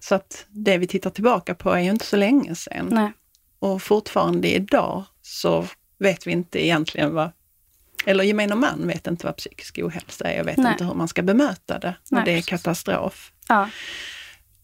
Så 0.00 0.14
att 0.14 0.46
det 0.48 0.78
vi 0.78 0.86
tittar 0.86 1.10
tillbaka 1.10 1.54
på 1.54 1.70
är 1.70 1.80
ju 1.80 1.90
inte 1.90 2.06
så 2.06 2.16
länge 2.16 2.54
sedan. 2.54 2.88
Nej. 2.90 3.12
Och 3.58 3.82
fortfarande 3.82 4.48
idag 4.48 5.04
så 5.22 5.66
vet 5.98 6.26
vi 6.26 6.32
inte 6.32 6.64
egentligen 6.66 7.14
vad 7.14 7.30
eller 8.06 8.24
gemene 8.24 8.54
man 8.54 8.86
vet 8.86 9.06
inte 9.06 9.26
vad 9.26 9.36
psykisk 9.36 9.78
ohälsa 9.78 10.24
är 10.24 10.40
och 10.40 10.48
vet 10.48 10.56
Nej. 10.56 10.72
inte 10.72 10.84
hur 10.84 10.94
man 10.94 11.08
ska 11.08 11.22
bemöta 11.22 11.78
det. 11.78 11.94
Nej, 12.10 12.22
det 12.24 12.32
är 12.32 12.42
katastrof. 12.42 13.32
Ja. 13.48 13.68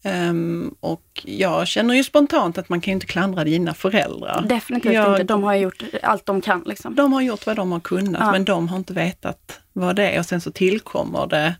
Um, 0.03 0.75
och 0.79 1.23
jag 1.25 1.67
känner 1.67 1.93
ju 1.93 2.03
spontant 2.03 2.57
att 2.57 2.69
man 2.69 2.81
kan 2.81 2.91
ju 2.91 2.93
inte 2.93 3.05
klandra 3.05 3.43
dina 3.43 3.73
föräldrar. 3.73 4.45
Definitivt 4.49 4.93
jag, 4.93 5.13
inte. 5.13 5.23
De 5.23 5.43
har 5.43 5.55
gjort 5.55 5.83
allt 6.03 6.25
de 6.25 6.41
kan. 6.41 6.63
Liksom. 6.65 6.95
De 6.95 7.13
har 7.13 7.21
gjort 7.21 7.45
vad 7.45 7.55
de 7.55 7.71
har 7.71 7.79
kunnat 7.79 8.21
ja. 8.21 8.31
men 8.31 8.45
de 8.45 8.67
har 8.67 8.77
inte 8.77 8.93
vetat 8.93 9.59
vad 9.73 9.95
det 9.95 10.09
är 10.09 10.19
och 10.19 10.25
sen 10.25 10.41
så 10.41 10.51
tillkommer 10.51 11.27
det 11.27 11.55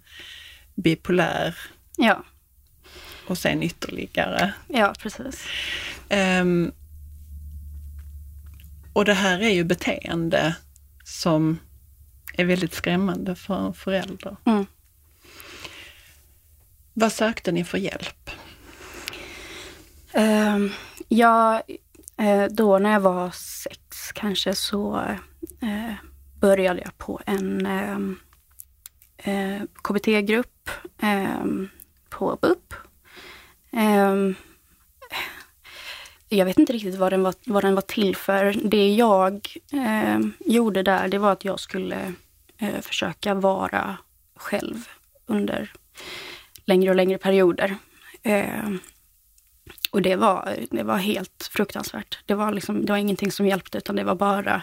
bipolär. 0.75 1.55
Ja. 1.97 2.23
Och 3.27 3.37
sen 3.37 3.63
ytterligare. 3.63 4.53
Ja, 4.67 4.93
precis. 4.99 5.45
Um, 6.41 6.71
och 8.93 9.05
det 9.05 9.13
här 9.13 9.39
är 9.39 9.49
ju 9.49 9.63
beteende 9.63 10.55
som 11.03 11.59
är 12.33 12.45
väldigt 12.45 12.73
skrämmande 12.73 13.35
för 13.35 13.67
en 13.67 13.73
förälder. 13.73 14.37
Mm. 14.45 14.65
Vad 16.99 17.11
sökte 17.11 17.51
ni 17.51 17.63
för 17.63 17.77
hjälp? 17.77 18.29
Uh, 20.17 20.71
ja, 21.07 21.61
eh, 22.17 22.45
då 22.51 22.79
när 22.79 22.91
jag 22.91 22.99
var 22.99 23.31
sex 23.31 24.11
kanske 24.13 24.55
så 24.55 24.95
uh, 25.63 25.93
började 26.39 26.81
jag 26.81 26.97
på 26.97 27.21
en 27.25 27.65
uh, 29.27 29.63
KBT-grupp 29.83 30.69
ehm, 31.01 31.69
på 32.09 32.37
BUP. 32.41 32.73
Jag 36.29 36.45
vet 36.45 36.59
inte 36.59 36.73
riktigt 36.73 36.95
vad 36.95 37.13
den 37.13 37.23
var, 37.23 37.33
vad 37.45 37.63
den 37.63 37.75
var 37.75 37.81
till 37.81 38.15
för. 38.15 38.55
Det 38.63 38.89
jag 38.95 39.47
gjorde 40.39 40.83
där, 40.83 41.07
det 41.07 41.17
var 41.17 41.31
att 41.31 41.45
jag 41.45 41.59
skulle 41.59 42.13
försöka 42.81 43.33
vara 43.33 43.97
själv 44.35 44.87
under 45.25 45.71
längre 46.67 46.89
och 46.89 46.95
längre 46.95 47.17
perioder. 47.17 47.77
Eh, 48.23 48.69
och 49.91 50.01
det 50.01 50.15
var, 50.15 50.55
det 50.71 50.83
var 50.83 50.97
helt 50.97 51.49
fruktansvärt. 51.51 52.19
Det 52.25 52.35
var, 52.35 52.51
liksom, 52.51 52.85
det 52.85 52.91
var 52.91 52.97
ingenting 52.97 53.31
som 53.31 53.47
hjälpte 53.47 53.77
utan 53.77 53.95
det 53.95 54.03
var 54.03 54.15
bara 54.15 54.61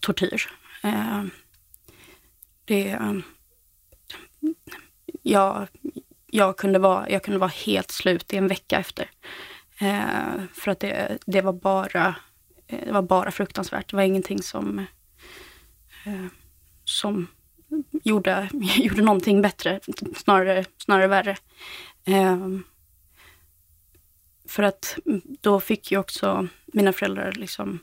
tortyr. 0.00 0.50
Eh, 0.82 1.24
det, 2.64 2.98
jag, 5.22 5.68
jag, 6.26 6.56
kunde 6.56 6.78
vara, 6.78 7.10
jag 7.10 7.22
kunde 7.22 7.38
vara 7.38 7.50
helt 7.66 7.90
slut 7.90 8.32
i 8.32 8.36
en 8.36 8.48
vecka 8.48 8.78
efter. 8.78 9.10
Eh, 9.80 10.42
för 10.52 10.70
att 10.70 10.80
det, 10.80 11.18
det, 11.26 11.40
var 11.40 11.52
bara, 11.52 12.14
eh, 12.66 12.84
det 12.84 12.92
var 12.92 13.02
bara 13.02 13.30
fruktansvärt. 13.30 13.90
Det 13.90 13.96
var 13.96 14.02
ingenting 14.02 14.42
som, 14.42 14.78
eh, 16.06 16.26
som 16.84 17.26
gjorde, 18.04 18.48
gjorde 18.76 19.02
någonting 19.02 19.42
bättre, 19.42 19.80
snarare, 20.16 20.64
snarare 20.78 21.06
värre. 21.06 21.36
Eh, 22.04 22.48
för 24.48 24.62
att 24.62 24.98
då 25.40 25.60
fick 25.60 25.92
ju 25.92 25.98
också 25.98 26.48
mina 26.66 26.92
föräldrar 26.92 27.32
liksom 27.32 27.78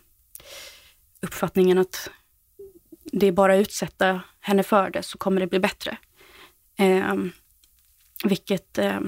uppfattningen 1.21 1.77
att 1.77 2.09
det 3.03 3.27
är 3.27 3.31
bara 3.31 3.53
att 3.53 3.61
utsätta 3.61 4.21
henne 4.39 4.63
för 4.63 4.89
det 4.89 5.03
så 5.03 5.17
kommer 5.17 5.41
det 5.41 5.47
bli 5.47 5.59
bättre. 5.59 5.97
Eh, 6.77 7.15
vilket 8.23 8.77
eh, 8.77 8.99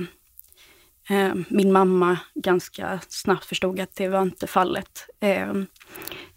Eh, 1.10 1.34
min 1.50 1.72
mamma 1.72 2.18
ganska 2.34 3.00
snabbt 3.08 3.46
förstod 3.46 3.80
att 3.80 3.96
det 3.96 4.08
var 4.08 4.22
inte 4.22 4.48
fallet. 4.48 5.10
Ehm, 5.20 5.68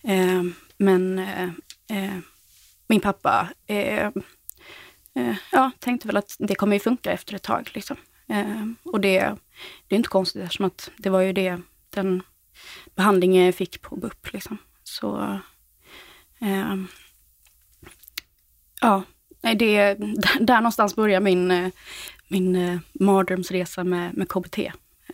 ehm, 0.03 0.39
eh, 0.39 0.39
eh, 0.39 0.45
men 0.77 1.21
min 2.89 3.01
pappa 3.01 3.49
eh, 3.67 4.07
eh, 5.15 5.37
ja, 5.53 5.71
tänkte 5.79 6.07
väl 6.07 6.17
att 6.17 6.37
det 6.39 6.55
kommer 6.55 6.77
ju 6.77 6.81
funka 6.81 7.13
efter 7.13 7.35
ett 7.35 7.43
tag. 7.43 7.71
Liksom. 7.75 7.97
Eh, 8.29 8.67
och 8.85 9.01
det, 9.01 9.19
det 9.89 9.95
är 9.95 9.97
inte 9.97 10.09
konstigt 10.09 10.43
eftersom 10.43 10.67
att 10.67 10.91
det 10.97 11.11
var 11.11 11.21
ju 11.21 11.33
det, 11.33 11.61
den 11.91 12.23
behandlingen 12.95 13.45
jag 13.45 13.55
fick 13.55 13.83
på 13.83 13.97
BUP. 13.97 14.33
Liksom. 14.33 14.59
Så 14.85 15.41
ja, 18.81 19.03
det, 19.41 19.95
där 20.41 20.61
någonstans 20.61 20.97
börjar 20.97 21.21
min, 21.21 21.73
min 22.29 22.57
eh, 22.57 22.79
mardrömsresa 22.93 23.85
med, 23.85 24.17
med 24.17 24.29
KBT. 24.29 24.59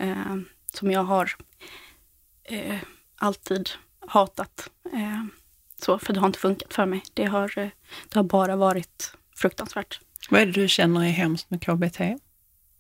Eh, 0.01 0.37
som 0.75 0.91
jag 0.91 1.05
har 1.05 1.31
eh, 2.45 2.79
alltid 3.17 3.71
hatat. 4.07 4.71
Så, 5.83 5.99
för 5.99 6.13
det 6.13 6.21
har 6.21 6.27
inte 6.27 6.39
funkat 6.39 6.75
för 6.75 6.87
mig. 6.87 7.03
Det 7.15 7.25
har, 7.25 7.59
eh, 7.59 7.69
det 8.09 8.19
har 8.19 8.25
bara 8.25 8.57
varit 8.57 9.17
fruktansvärt. 9.37 10.01
Vad 10.31 10.41
är 10.41 10.47
det 10.47 10.53
du 10.53 10.69
känner 10.69 11.01
är 11.01 11.11
hemskt 11.11 11.51
med 11.51 11.63
KBT? 11.63 12.01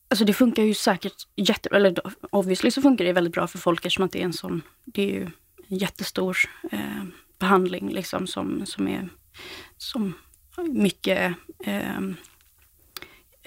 Alltså 0.09 0.25
det 0.25 0.33
funkar 0.33 0.63
ju 0.63 0.75
säkert 0.75 1.29
jättebra, 1.37 1.79
eller 1.79 1.95
obviously 2.31 2.71
så 2.71 2.83
funkar 2.83 3.05
det 3.05 3.13
väldigt 3.13 3.35
bra 3.35 3.47
för 3.47 3.59
folk 3.59 3.87
eftersom 3.87 4.05
att 4.05 4.13
det 4.13 4.21
är 4.21 4.25
en 4.25 4.33
sån, 4.33 4.63
det 4.85 5.03
är 5.03 5.15
ju 5.15 5.31
en 5.69 5.79
jättestor 5.79 6.39
eh, 6.73 7.05
behandling 7.39 7.91
liksom 7.91 8.27
som, 8.27 8.67
som 8.67 8.89
är 8.89 9.09
som 9.77 10.15
mycket 10.63 11.35
eh, 11.65 11.99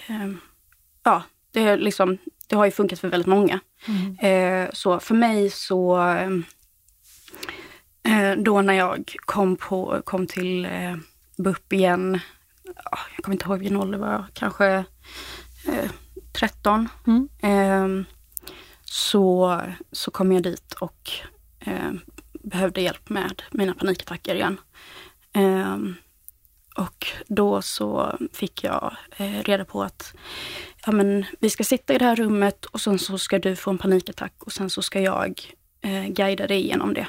eh, 0.07 0.31
ja, 1.03 1.23
det, 1.51 1.77
liksom, 1.77 2.17
det 2.47 2.55
har 2.55 2.65
ju 2.65 2.71
funkat 2.71 2.99
för 2.99 3.07
väldigt 3.07 3.27
många. 3.27 3.59
Mm. 3.87 4.17
Eh, 4.19 4.69
så 4.73 4.99
för 4.99 5.15
mig 5.15 5.49
så, 5.49 6.07
eh, 6.07 6.29
då 8.37 8.61
när 8.61 8.73
jag 8.73 9.15
kom, 9.25 9.55
på, 9.55 10.01
kom 10.05 10.27
till 10.27 10.65
eh, 10.65 10.95
BUP 11.37 11.73
igen, 11.73 12.19
jag 13.15 13.23
kommer 13.23 13.35
inte 13.35 13.45
ihåg 13.45 13.59
vilken 13.59 13.77
ålder 13.77 13.97
var, 13.97 14.25
kanske 14.33 14.83
13. 16.33 16.89
Mm. 17.07 17.29
Ehm, 17.41 18.05
så, 18.83 19.61
så 19.91 20.11
kom 20.11 20.31
jag 20.31 20.43
dit 20.43 20.73
och 20.73 21.11
eh, 21.59 21.91
behövde 22.33 22.81
hjälp 22.81 23.09
med 23.09 23.43
mina 23.51 23.73
panikattacker 23.73 24.35
igen. 24.35 24.57
Eh, 25.33 25.77
och 26.75 27.07
då 27.27 27.61
så 27.61 28.17
fick 28.33 28.63
jag 28.63 28.95
eh, 29.17 29.43
reda 29.43 29.65
på 29.65 29.83
att 29.83 30.13
ja, 30.85 30.91
men, 30.91 31.25
vi 31.39 31.49
ska 31.49 31.63
sitta 31.63 31.93
i 31.93 31.97
det 31.97 32.05
här 32.05 32.15
rummet 32.15 32.65
och 32.65 32.81
sen 32.81 32.99
så 32.99 33.17
ska 33.17 33.39
du 33.39 33.55
få 33.55 33.69
en 33.69 33.77
panikattack 33.77 34.33
och 34.43 34.51
sen 34.51 34.69
så 34.69 34.81
ska 34.81 35.01
jag 35.01 35.41
eh, 35.81 36.05
guida 36.07 36.47
dig 36.47 36.59
igenom 36.59 36.93
det. 36.93 37.07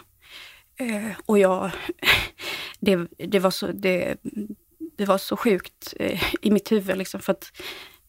Eh, 0.78 1.10
och 1.26 1.38
jag, 1.38 1.70
det, 2.80 3.08
det, 3.18 3.38
var 3.38 3.50
så, 3.50 3.66
det, 3.66 4.16
det 4.96 5.04
var 5.04 5.18
så 5.18 5.36
sjukt 5.36 5.94
eh, 6.00 6.22
i 6.42 6.50
mitt 6.50 6.72
huvud 6.72 6.98
liksom 6.98 7.20
för 7.20 7.32
att 7.32 7.52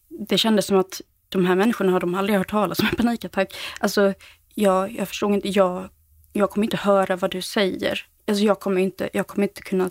det 0.08 0.38
kändes 0.38 0.66
som 0.66 0.78
att 0.78 1.00
de 1.28 1.46
här 1.46 1.56
människorna 1.56 1.92
har 1.92 2.00
de 2.00 2.14
aldrig 2.14 2.38
hört 2.38 2.50
talas 2.50 2.78
om 2.78 2.86
en 2.90 2.96
panikattack. 2.96 3.56
Alltså, 3.80 4.14
jag, 4.54 4.92
jag 4.92 5.08
förstod 5.08 5.34
inte, 5.34 5.48
jag, 5.48 5.88
jag 6.32 6.50
kommer 6.50 6.64
inte 6.64 6.76
höra 6.76 7.16
vad 7.16 7.30
du 7.30 7.42
säger. 7.42 8.06
Alltså 8.26 8.44
jag 8.44 8.60
kommer 8.60 8.80
inte, 8.80 9.10
jag 9.12 9.26
kommer 9.26 9.48
inte 9.48 9.62
kunna 9.62 9.90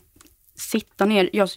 sitta 0.56 1.06
ner 1.06 1.30
jag, 1.34 1.50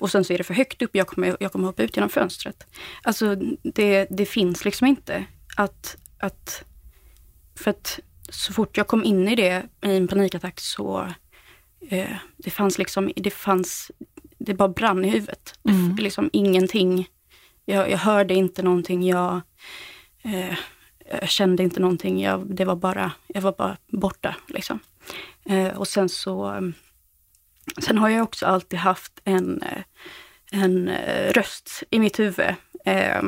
och 0.00 0.10
sen 0.10 0.24
så 0.24 0.32
är 0.32 0.38
det 0.38 0.44
för 0.44 0.54
högt 0.54 0.82
upp, 0.82 0.90
jag 0.92 1.06
kommer, 1.06 1.36
jag 1.40 1.52
kommer 1.52 1.66
hoppa 1.66 1.82
ut 1.82 1.96
genom 1.96 2.10
fönstret. 2.10 2.66
Alltså 3.02 3.34
det, 3.62 4.06
det 4.10 4.26
finns 4.26 4.64
liksom 4.64 4.86
inte 4.86 5.24
att, 5.56 5.96
att... 6.18 6.64
För 7.54 7.70
att 7.70 8.00
så 8.32 8.52
fort 8.52 8.76
jag 8.76 8.86
kom 8.86 9.04
in 9.04 9.28
i 9.28 9.34
det, 9.34 9.62
i 9.86 9.96
en 9.96 10.08
panikattack, 10.08 10.60
så 10.60 11.08
eh, 11.88 12.16
det 12.36 12.50
fanns 12.50 12.78
liksom, 12.78 13.12
det 13.16 13.30
fanns, 13.30 13.90
det 14.38 14.54
bara 14.54 14.68
brann 14.68 15.04
i 15.04 15.08
huvudet. 15.08 15.58
Mm. 15.68 15.96
Det, 15.96 16.02
liksom 16.02 16.30
ingenting, 16.32 17.08
jag, 17.64 17.90
jag 17.90 17.98
hörde 17.98 18.34
inte 18.34 18.62
någonting, 18.62 19.06
jag, 19.06 19.40
eh, 20.22 20.58
jag 21.20 21.28
kände 21.28 21.62
inte 21.62 21.80
någonting, 21.80 22.22
jag, 22.22 22.54
det 22.54 22.64
var 22.64 22.76
bara, 22.76 23.12
jag 23.26 23.42
var 23.42 23.52
bara 23.52 23.76
borta 23.86 24.36
liksom. 24.48 24.78
Eh, 25.44 25.78
och 25.78 25.88
sen 25.88 26.08
så 26.08 26.62
Sen 27.78 27.98
har 27.98 28.08
jag 28.08 28.22
också 28.22 28.46
alltid 28.46 28.78
haft 28.78 29.12
en, 29.24 29.62
eh, 29.62 29.82
en 30.52 30.88
eh, 30.88 31.32
röst 31.32 31.82
i 31.90 31.98
mitt 31.98 32.18
huvud 32.18 32.54
eh, 32.84 33.22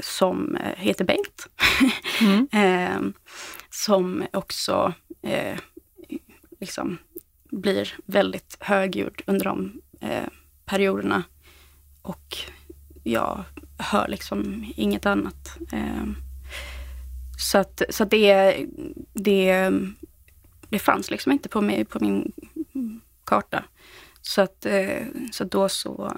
som 0.00 0.58
heter 0.76 1.04
Bengt. 1.04 1.46
Mm 2.52 3.14
som 3.84 4.26
också 4.32 4.92
eh, 5.22 5.58
liksom 6.60 6.98
blir 7.50 7.94
väldigt 8.06 8.56
högljudd 8.60 9.22
under 9.26 9.44
de 9.44 9.80
eh, 10.00 10.28
perioderna. 10.64 11.22
Och 12.02 12.36
jag 13.02 13.44
hör 13.78 14.08
liksom 14.08 14.72
inget 14.76 15.06
annat. 15.06 15.58
Eh, 15.72 16.06
så 17.38 17.58
att, 17.58 17.82
så 17.90 18.02
att 18.02 18.10
det, 18.10 18.66
det, 19.12 19.70
det 20.68 20.78
fanns 20.78 21.10
liksom 21.10 21.32
inte 21.32 21.48
på, 21.48 21.60
mig, 21.60 21.84
på 21.84 22.00
min 22.00 22.32
karta. 23.26 23.64
Så 24.22 24.42
att, 24.42 24.66
eh, 24.66 25.06
så 25.32 25.44
då 25.44 25.68
så 25.68 26.12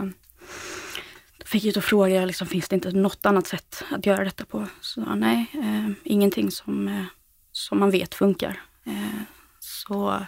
då 1.39 1.47
fick 1.47 1.65
jag 1.65 1.75
då 1.75 1.81
fråga, 1.81 2.25
liksom, 2.25 2.47
finns 2.47 2.69
det 2.69 2.75
inte 2.75 2.91
något 2.93 3.27
annat 3.27 3.47
sätt 3.47 3.85
att 3.91 4.07
göra 4.07 4.25
detta 4.25 4.45
på? 4.45 4.67
Så 4.81 5.15
nej, 5.15 5.47
eh, 5.55 5.91
ingenting 6.05 6.51
som, 6.51 6.89
eh, 6.89 7.05
som 7.53 7.79
man 7.79 7.91
vet 7.91 8.15
funkar. 8.15 8.61
Eh, 8.85 9.23
så, 9.61 10.27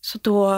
så 0.00 0.18
då 0.22 0.54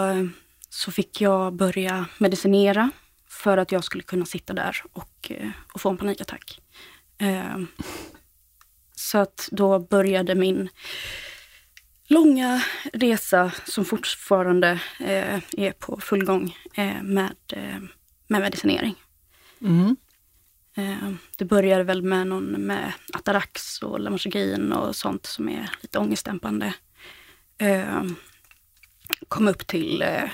så 0.69 0.91
fick 0.91 1.21
jag 1.21 1.53
börja 1.53 2.05
medicinera 2.17 2.91
för 3.29 3.57
att 3.57 3.71
jag 3.71 3.83
skulle 3.83 4.03
kunna 4.03 4.25
sitta 4.25 4.53
där 4.53 4.77
och, 4.93 5.31
eh, 5.31 5.49
och 5.73 5.81
få 5.81 5.89
en 5.89 5.97
panikattack. 5.97 6.59
Eh, 7.17 7.57
så 8.95 9.17
att 9.17 9.49
då 9.51 9.79
började 9.79 10.35
min 10.35 10.69
långa 12.07 12.63
resa 12.93 13.51
som 13.65 13.85
fortfarande 13.85 14.81
är 15.57 15.71
på 15.71 15.99
full 16.01 16.25
gång 16.25 16.57
med, 17.01 17.35
med 18.27 18.41
medicinering. 18.41 18.95
Mm. 19.61 19.95
Eh, 20.79 21.11
det 21.37 21.45
började 21.45 21.83
väl 21.83 22.01
med 22.01 22.27
någon 22.27 22.45
med 22.45 22.93
Atarax 23.13 23.81
och 23.81 23.99
Lamotrigin 23.99 24.73
och 24.73 24.95
sånt 24.95 25.25
som 25.25 25.49
är 25.49 25.69
lite 25.81 25.99
ångestdämpande. 25.99 26.73
Eh, 27.57 28.03
kom 29.27 29.47
upp 29.47 29.67
till 29.67 30.01
eh, 30.01 30.29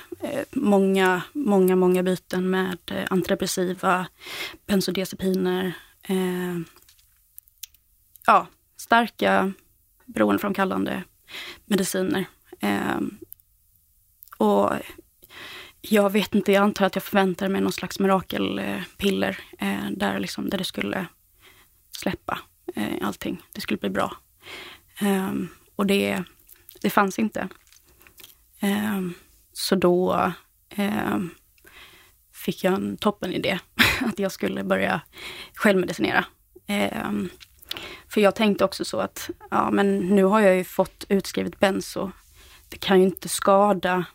många, 0.52 1.22
många, 1.34 1.76
många 1.76 2.04
byten 2.04 2.50
med 2.50 2.78
antidepressiva, 3.10 4.08
bensodiazepiner. 4.68 5.74
ja, 8.26 8.48
starka 8.78 9.54
beroendeframkallande 10.06 11.04
mediciner. 11.66 12.26
Och 14.38 14.72
jag 15.90 16.10
vet 16.10 16.36
inte, 16.36 16.52
jag 16.52 16.64
antar 16.64 16.86
att 16.86 16.96
jag 16.96 17.04
förväntade 17.04 17.52
mig 17.52 17.62
någon 17.62 17.72
slags 17.72 18.00
mirakelpiller 18.00 19.40
eh, 19.60 19.90
där, 19.92 20.20
liksom, 20.20 20.50
där 20.50 20.58
det 20.58 20.64
skulle 20.64 21.08
släppa 21.98 22.40
eh, 22.76 23.08
allting. 23.08 23.42
Det 23.52 23.62
skulle 23.62 23.78
bli 23.78 23.90
bra. 23.90 24.18
Um, 25.02 25.50
och 25.76 25.86
det, 25.86 26.24
det 26.82 26.90
fanns 26.90 27.20
inte. 27.20 27.48
Um, 28.62 29.14
så 29.54 29.76
då 29.76 30.32
um, 30.78 31.30
fick 32.34 32.64
jag 32.64 32.74
en 32.74 32.98
toppen 32.98 33.34
idé 33.34 33.60
att 34.02 34.20
jag 34.20 34.32
skulle 34.32 34.64
börja 34.64 35.02
självmedicinera. 35.54 36.26
För 38.10 38.22
jag 38.22 38.36
tänkte 38.36 38.66
också 38.66 38.86
så 38.86 39.00
att, 39.00 39.30
ja 39.52 39.72
men 39.72 40.00
nu 40.00 40.24
har 40.24 40.40
jag 40.40 40.56
ju 40.56 40.64
fått 40.64 41.06
utskrivet 41.10 41.60
benzo. 41.60 42.12
Det 42.70 42.78
kan 42.78 43.00
ju 43.00 43.06
inte 43.06 43.30
skada 43.30 44.06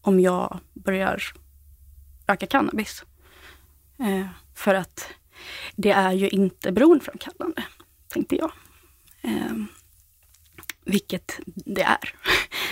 om 0.00 0.20
jag 0.20 0.58
börjar 0.74 1.22
röka 2.26 2.46
cannabis. 2.46 3.04
Eh, 3.98 4.26
för 4.54 4.74
att 4.74 5.08
det 5.76 5.90
är 5.90 6.12
ju 6.12 6.28
inte 6.28 6.72
beroendeframkallande, 6.72 7.64
tänkte 8.08 8.36
jag. 8.36 8.52
Eh, 9.22 9.54
vilket 10.84 11.40
det 11.46 11.82
är. 11.82 12.14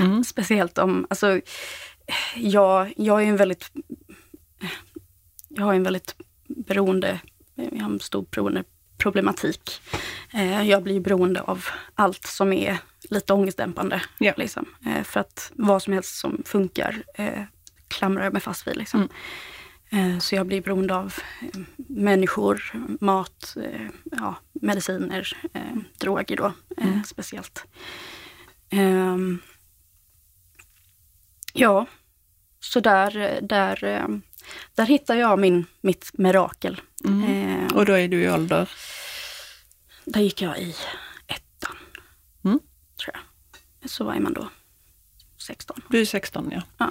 Mm. 0.00 0.24
Speciellt 0.24 0.78
om, 0.78 1.06
alltså, 1.10 1.40
jag, 2.36 2.92
jag 2.96 3.22
är 3.22 3.26
en 3.26 3.36
väldigt, 3.36 3.70
jag 5.48 5.64
har 5.64 5.74
en 5.74 5.82
väldigt 5.82 6.14
beroende, 6.46 7.20
jag 7.54 7.80
har 7.80 7.90
en 7.90 8.00
stor 8.00 8.26
beroende 8.30 8.64
problematik. 8.98 9.80
Eh, 9.92 9.97
jag 10.64 10.82
blir 10.82 11.00
beroende 11.00 11.42
av 11.42 11.64
allt 11.94 12.26
som 12.26 12.52
är 12.52 12.78
lite 13.10 13.32
ångestdämpande. 13.32 14.02
Ja. 14.18 14.32
Liksom. 14.36 14.66
Eh, 14.86 15.02
för 15.02 15.20
att 15.20 15.52
vad 15.54 15.82
som 15.82 15.92
helst 15.92 16.18
som 16.18 16.42
funkar 16.44 17.02
eh, 17.14 17.42
klamrar 17.88 18.24
jag 18.24 18.32
mig 18.32 18.42
fast 18.42 18.66
vid. 18.66 18.76
Liksom. 18.76 19.08
Mm. 19.90 20.20
Så 20.20 20.34
jag 20.34 20.46
blir 20.46 20.62
beroende 20.62 20.94
av 20.94 21.14
människor, 21.76 22.72
mat, 23.00 23.56
ja, 24.04 24.34
mediciner, 24.52 25.36
droger 25.98 26.36
då 26.36 26.52
mm. 26.76 27.04
speciellt. 27.04 27.64
Ehm, 28.70 29.38
ja, 31.52 31.86
så 32.60 32.80
där, 32.80 33.38
där, 33.42 34.06
där 34.74 34.86
hittar 34.86 35.14
jag 35.14 35.38
min, 35.38 35.66
mitt 35.80 36.10
mirakel. 36.12 36.80
Mm. 37.04 37.66
Och 37.66 37.86
då 37.86 37.92
är 37.92 38.08
du 38.08 38.22
i 38.22 38.30
ålder? 38.30 38.70
Där 40.08 40.20
gick 40.20 40.42
jag 40.42 40.58
i 40.58 40.74
ettan, 41.26 41.76
mm. 42.44 42.58
tror 43.04 43.14
jag. 43.14 43.90
Så 43.90 44.04
var 44.04 44.20
man 44.20 44.32
då 44.32 44.48
16. 45.38 45.76
Du 45.88 46.00
är 46.00 46.04
16 46.04 46.50
ja. 46.52 46.62
ja. 46.78 46.90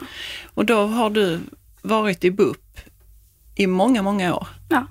Och 0.53 0.65
då 0.65 0.87
har 0.87 1.09
du 1.09 1.39
varit 1.81 2.23
i 2.23 2.31
BUP 2.31 2.79
i 3.55 3.67
många, 3.67 4.01
många 4.01 4.35
år. 4.35 4.47
Ja. 4.69 4.87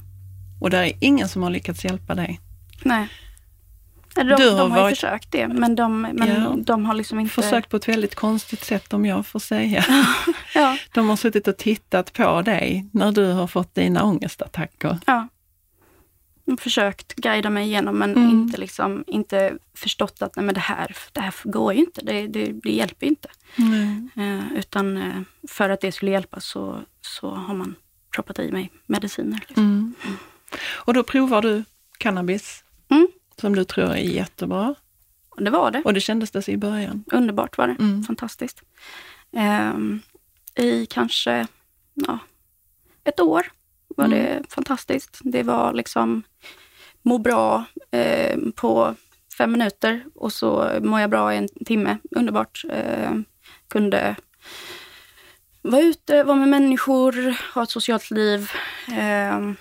Och 0.61 0.71
det 0.71 0.79
är 0.79 0.93
ingen 1.01 1.29
som 1.29 1.43
har 1.43 1.51
lyckats 1.51 1.85
hjälpa 1.85 2.15
dig. 2.15 2.41
Nej. 2.85 3.09
De, 4.15 4.23
du 4.23 4.33
har, 4.33 4.39
de 4.39 4.71
har 4.71 4.81
varit... 4.81 4.93
ju 4.93 4.95
försökt 4.95 5.33
det, 5.33 5.49
men, 5.49 5.75
de, 5.75 6.03
men 6.03 6.29
ja. 6.29 6.55
de 6.57 6.85
har 6.85 6.95
liksom 6.95 7.21
inte... 7.21 7.35
Försökt 7.35 7.69
på 7.69 7.77
ett 7.77 7.89
väldigt 7.89 8.15
konstigt 8.15 8.65
sätt 8.65 8.93
om 8.93 9.07
jag 9.07 9.27
får 9.27 9.39
säga. 9.39 9.85
ja. 10.55 10.79
De 10.95 11.09
har 11.09 11.17
suttit 11.17 11.49
och 11.49 11.57
tittat 11.57 12.13
på 12.13 12.43
dig 12.43 12.89
när 12.93 13.13
du 13.13 13.33
har 13.33 13.47
fått 13.47 13.75
dina 13.75 14.03
ångestattacker. 14.03 14.99
Ja 15.07 15.29
försökt 16.59 17.15
guida 17.15 17.51
mig 17.51 17.67
igenom 17.67 17.99
men 17.99 18.17
mm. 18.17 18.31
inte, 18.31 18.57
liksom, 18.61 19.05
inte 19.07 19.59
förstått 19.75 20.23
att 20.23 20.37
nej, 20.37 20.45
men 20.45 20.55
det, 20.55 20.61
här, 20.61 20.97
det 21.13 21.21
här 21.21 21.35
går 21.45 21.73
ju 21.73 21.81
inte, 21.81 22.01
det, 22.05 22.27
det, 22.27 22.53
det 22.53 22.73
hjälper 22.73 23.07
inte. 23.07 23.29
Mm. 23.59 24.11
Eh, 24.17 24.59
utan 24.59 24.97
eh, 24.97 25.21
för 25.49 25.71
att 25.71 25.81
det 25.81 25.93
skulle 25.93 26.11
hjälpa 26.11 26.41
så, 26.41 26.81
så 27.01 27.31
har 27.31 27.55
man 27.55 27.75
proppat 28.15 28.39
i 28.39 28.53
mig 28.53 28.73
mediciner. 28.87 29.45
Liksom. 29.49 29.65
Mm. 29.65 29.95
Och 30.69 30.95
då 30.95 31.03
provar 31.03 31.43
du 31.43 31.65
cannabis 31.99 32.65
mm. 32.89 33.09
som 33.41 33.55
du 33.55 33.65
tror 33.65 33.91
är 33.91 33.97
jättebra. 33.97 34.75
Och 35.29 35.43
det 35.43 35.51
var 35.51 35.71
det. 35.71 35.83
Och 35.85 35.95
det 35.95 36.01
kändes 36.01 36.31
det 36.31 36.49
i 36.49 36.57
början? 36.57 37.05
Underbart 37.13 37.59
var 37.59 37.69
det, 37.69 37.77
mm. 37.79 38.03
fantastiskt. 38.03 38.63
Eh, 39.33 39.73
I 40.65 40.87
kanske 40.87 41.47
ja, 41.95 42.19
ett 43.05 43.21
år 43.21 43.47
var 43.97 44.09
det 44.09 44.43
fantastiskt. 44.49 45.19
Det 45.21 45.43
var 45.43 45.73
liksom 45.73 46.23
må 47.03 47.19
bra 47.19 47.65
eh, 47.91 48.39
på 48.57 48.95
fem 49.39 49.53
minuter 49.53 50.05
och 50.15 50.33
så 50.33 50.71
mår 50.83 51.01
jag 51.01 51.11
bra 51.11 51.35
i 51.35 51.37
en 51.37 51.49
timme. 51.49 51.99
Underbart. 52.11 52.65
Eh, 52.71 53.13
kunde 53.69 54.17
vara 55.63 55.83
ute, 55.83 56.23
vara 56.23 56.37
med 56.37 56.49
människor, 56.49 57.37
ha 57.55 57.63
ett 57.63 57.71
socialt 57.71 58.11
liv. 58.11 58.51
Eh, 58.99 59.53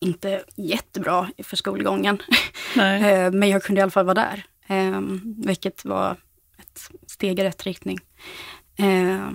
inte 0.00 0.44
jättebra 0.56 1.30
för 1.42 1.56
skolgången, 1.56 2.22
eh, 2.76 3.30
men 3.32 3.48
jag 3.48 3.62
kunde 3.62 3.78
i 3.78 3.82
alla 3.82 3.90
fall 3.90 4.04
vara 4.04 4.14
där. 4.14 4.44
Eh, 4.66 5.00
vilket 5.44 5.84
var 5.84 6.16
ett 6.58 6.90
steg 7.06 7.38
i 7.38 7.44
rätt 7.44 7.66
riktning. 7.66 7.98
Eh, 8.76 9.30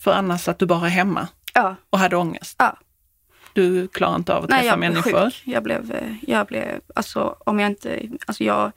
för 0.00 0.12
annars 0.12 0.48
att 0.48 0.58
du 0.58 0.66
bara 0.66 0.86
är 0.86 0.90
hemma 0.90 1.28
ja. 1.54 1.76
och 1.90 1.98
hade 1.98 2.16
ångest? 2.16 2.56
Ja. 2.58 2.78
Du 3.52 3.88
klarar 3.88 4.16
inte 4.16 4.34
av 4.34 4.44
att 4.44 4.50
Nej, 4.50 4.58
träffa 4.58 4.72
jag 4.72 4.78
människor? 4.78 5.10
Blev 5.10 5.30
sjuk. 5.30 5.42
Jag 5.44 5.62
blev, 5.62 6.16
jag 6.20 6.46
blev, 6.46 6.80
alltså 6.94 7.36
om 7.46 7.60
jag 7.60 7.70
inte, 7.70 8.08
alltså 8.26 8.44
jag, 8.44 8.72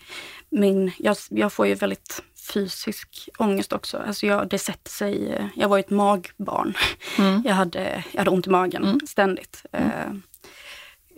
min, 0.50 0.92
jag, 1.00 1.18
jag 1.30 1.54
får 1.54 1.68
ju 1.68 1.76
väldigt 1.76 2.24
fysisk 2.54 3.30
ångest 3.38 3.74
också. 3.74 3.98
Alltså 3.98 4.26
jag, 4.26 4.50
det 4.50 4.60
sätter 4.60 4.92
sig, 4.92 5.42
jag 5.56 5.70
var 5.70 5.78
ju 5.78 5.80
ett 5.80 5.90
magbarn. 5.90 6.74
Mm. 7.18 7.44
Jag, 7.46 7.54
hade, 7.54 8.04
jag 8.12 8.20
hade 8.20 8.30
ont 8.30 8.48
i 8.48 8.50
magen 8.50 8.84
mm. 8.84 9.00
ständigt. 9.08 9.66
Mm. 9.72 10.24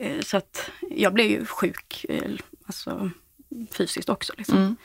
Uh, 0.02 0.22
så 0.22 0.38
att 0.38 0.72
jag 0.90 1.14
blev 1.14 1.28
ju 1.28 1.46
sjuk, 1.46 2.06
alltså 2.66 3.10
fysiskt 3.72 4.10
också. 4.10 4.34
Liksom. 4.38 4.76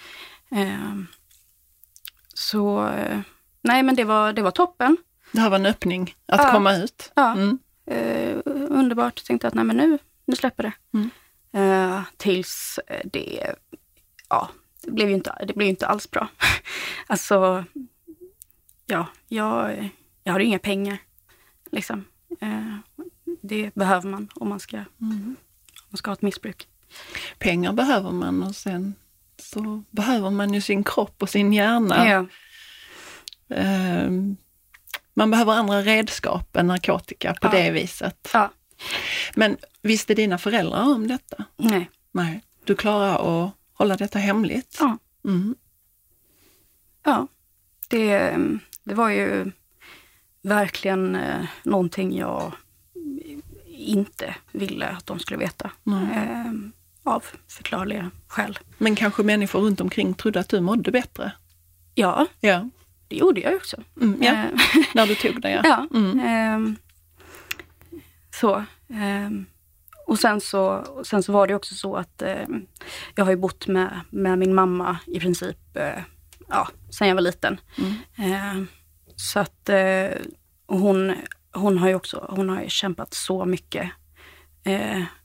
Uh, 0.52 1.02
så 2.34 2.90
nej 3.62 3.82
men 3.82 3.94
det 3.94 4.04
var, 4.04 4.32
det 4.32 4.42
var 4.42 4.50
toppen. 4.50 4.96
Det 5.34 5.40
här 5.40 5.50
var 5.50 5.58
en 5.58 5.66
öppning, 5.66 6.14
att 6.26 6.40
ja. 6.42 6.52
komma 6.52 6.76
ut. 6.76 7.12
Ja. 7.14 7.32
Mm 7.32 7.58
eh, 7.86 8.38
underbart. 8.46 9.24
Tänkte 9.24 9.48
att 9.48 9.54
nej 9.54 9.64
men 9.64 9.76
nu, 9.76 9.98
nu 10.24 10.36
släpper 10.36 10.62
det. 10.62 10.72
Mm. 10.92 11.10
Eh, 11.52 12.02
tills 12.16 12.80
det, 13.04 13.54
ja, 14.28 14.48
det 14.82 14.90
blev 14.90 15.08
ju 15.08 15.14
inte, 15.14 15.44
det 15.46 15.54
blev 15.54 15.68
inte 15.68 15.86
alls 15.86 16.10
bra. 16.10 16.28
alltså, 17.06 17.64
ja, 18.86 19.06
jag, 19.28 19.88
jag 20.24 20.32
har 20.32 20.40
inga 20.40 20.58
pengar. 20.58 20.98
Liksom. 21.70 22.04
Eh, 22.40 22.76
det 23.42 23.74
behöver 23.74 24.08
man 24.08 24.28
om 24.34 24.48
man 24.48 24.60
ska, 24.60 24.76
mm. 24.76 24.86
om 25.00 25.36
man 25.88 25.96
ska 25.98 26.10
ha 26.10 26.14
ett 26.14 26.22
missbruk. 26.22 26.68
Pengar 27.38 27.72
behöver 27.72 28.10
man 28.10 28.42
och 28.42 28.56
sen 28.56 28.94
så 29.38 29.82
behöver 29.90 30.30
man 30.30 30.54
ju 30.54 30.60
sin 30.60 30.84
kropp 30.84 31.22
och 31.22 31.28
sin 31.28 31.52
hjärna. 31.52 32.08
Ja. 32.08 32.26
Um, 33.48 34.36
man 35.14 35.30
behöver 35.30 35.52
andra 35.52 35.82
redskap 35.82 36.56
än 36.56 36.66
narkotika 36.66 37.34
på 37.40 37.46
ja. 37.46 37.50
det 37.50 37.70
viset. 37.70 38.28
Ja. 38.32 38.50
Men 39.34 39.56
visste 39.82 40.14
dina 40.14 40.38
föräldrar 40.38 40.82
om 40.82 41.08
detta? 41.08 41.44
Nej. 41.56 41.90
Nej. 42.12 42.42
Du 42.64 42.74
klarar 42.74 43.44
att 43.46 43.52
hålla 43.72 43.96
detta 43.96 44.18
hemligt? 44.18 44.76
Ja. 44.80 44.98
Mm. 45.24 45.54
Ja, 47.04 47.26
det, 47.88 48.36
det 48.84 48.94
var 48.94 49.08
ju 49.08 49.50
verkligen 50.42 51.14
eh, 51.14 51.46
någonting 51.62 52.18
jag 52.18 52.52
inte 53.66 54.34
ville 54.52 54.88
att 54.88 55.06
de 55.06 55.18
skulle 55.18 55.38
veta. 55.38 55.70
Eh, 55.86 56.52
av 57.02 57.24
förklarliga 57.48 58.10
skäl. 58.26 58.58
Men 58.78 58.94
kanske 58.96 59.22
människor 59.22 59.60
runt 59.60 59.80
omkring 59.80 60.14
trodde 60.14 60.40
att 60.40 60.48
du 60.48 60.60
mådde 60.60 60.90
bättre? 60.90 61.32
Ja. 61.94 62.26
ja. 62.40 62.70
Det 63.08 63.16
gjorde 63.16 63.40
jag 63.40 63.54
också. 63.54 63.76
Mm, 64.00 64.22
ja. 64.22 64.32
Eh, 64.32 64.48
När 64.94 65.06
du 65.06 65.14
tog 65.14 65.40
det 65.40 65.50
ja. 65.50 65.60
ja 65.64 65.98
mm. 65.98 66.20
eh, 66.20 66.76
så. 68.40 68.56
Eh, 68.88 69.30
och 70.06 70.18
sen 70.18 70.40
så, 70.40 70.84
sen 71.04 71.22
så 71.22 71.32
var 71.32 71.46
det 71.46 71.54
också 71.54 71.74
så 71.74 71.96
att 71.96 72.22
eh, 72.22 72.46
jag 73.14 73.24
har 73.24 73.30
ju 73.30 73.36
bott 73.36 73.66
med, 73.66 74.00
med 74.10 74.38
min 74.38 74.54
mamma 74.54 74.98
i 75.06 75.20
princip 75.20 75.76
eh, 75.76 76.02
ja, 76.48 76.68
sen 76.90 77.08
jag 77.08 77.14
var 77.14 77.22
liten. 77.22 77.60
Mm. 77.78 77.94
Ehm, 78.16 78.66
så 79.16 79.40
att 79.40 79.68
eh, 79.68 80.10
hon, 80.66 81.14
hon 81.52 81.78
har 81.78 81.88
ju 81.88 81.94
också 81.94 82.26
hon 82.30 82.48
har 82.48 82.68
kämpat 82.68 83.14
så 83.14 83.44
mycket 83.44 83.90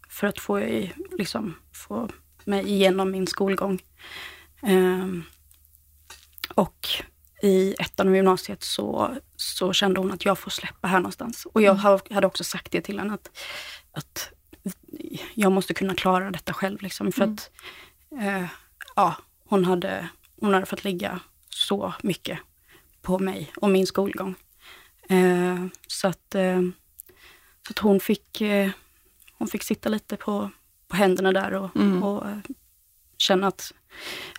för 0.10 0.28
att 0.28 0.40
få, 0.40 0.60
liksom, 1.18 1.56
få 1.74 2.10
mig 2.46 2.70
igenom 2.70 3.12
min 3.12 3.28
skolgång. 3.28 3.82
Ehm, 4.62 5.24
och 6.56 6.88
i 7.42 7.76
ettan 7.80 8.08
av 8.08 8.16
gymnasiet 8.16 8.64
så, 8.64 9.16
så 9.36 9.74
kände 9.74 10.00
hon 10.00 10.12
att 10.12 10.26
jag 10.26 10.40
får 10.40 10.52
släppa 10.52 10.88
här 10.88 11.00
någonstans. 11.00 11.48
Och 11.54 11.62
jag 11.62 11.80
mm. 11.86 12.00
hade 12.10 12.28
också 12.28 12.44
sagt 12.44 12.72
det 12.72 12.82
till 12.82 13.00
henne 13.00 13.14
att, 13.14 13.30
att 13.92 14.32
jag 15.34 15.52
måste 15.52 15.74
kunna 15.74 15.96
klara 15.96 16.32
detta 16.32 16.54
själv. 16.54 16.82
Liksom, 16.82 17.12
för 17.12 17.24
mm. 17.24 17.34
att 17.34 17.52
eh, 18.22 18.46
ja, 18.96 19.16
hon, 19.46 19.66
hade, 19.66 20.10
hon 20.40 20.54
hade 20.54 20.66
fått 20.66 20.84
ligga 20.84 21.20
så 21.50 21.94
mycket 22.04 22.40
på 23.02 23.20
mig 23.20 23.52
och 23.56 23.70
min 23.70 23.88
skolgång. 23.88 24.36
Eh, 25.10 25.66
så, 25.88 26.08
att, 26.08 26.36
eh, 26.36 26.62
så 27.68 27.72
att 27.72 27.80
hon 27.80 28.00
fick, 28.00 28.42
eh, 28.42 28.72
hon 29.38 29.48
fick 29.48 29.64
sitta 29.64 29.90
lite 29.90 30.16
på, 30.16 30.50
på 30.88 30.96
händerna 30.96 31.32
där 31.32 31.54
och, 31.54 31.76
mm. 31.76 32.04
och 32.04 32.28
eh, 32.28 32.38
känna 33.18 33.48
att 33.48 33.74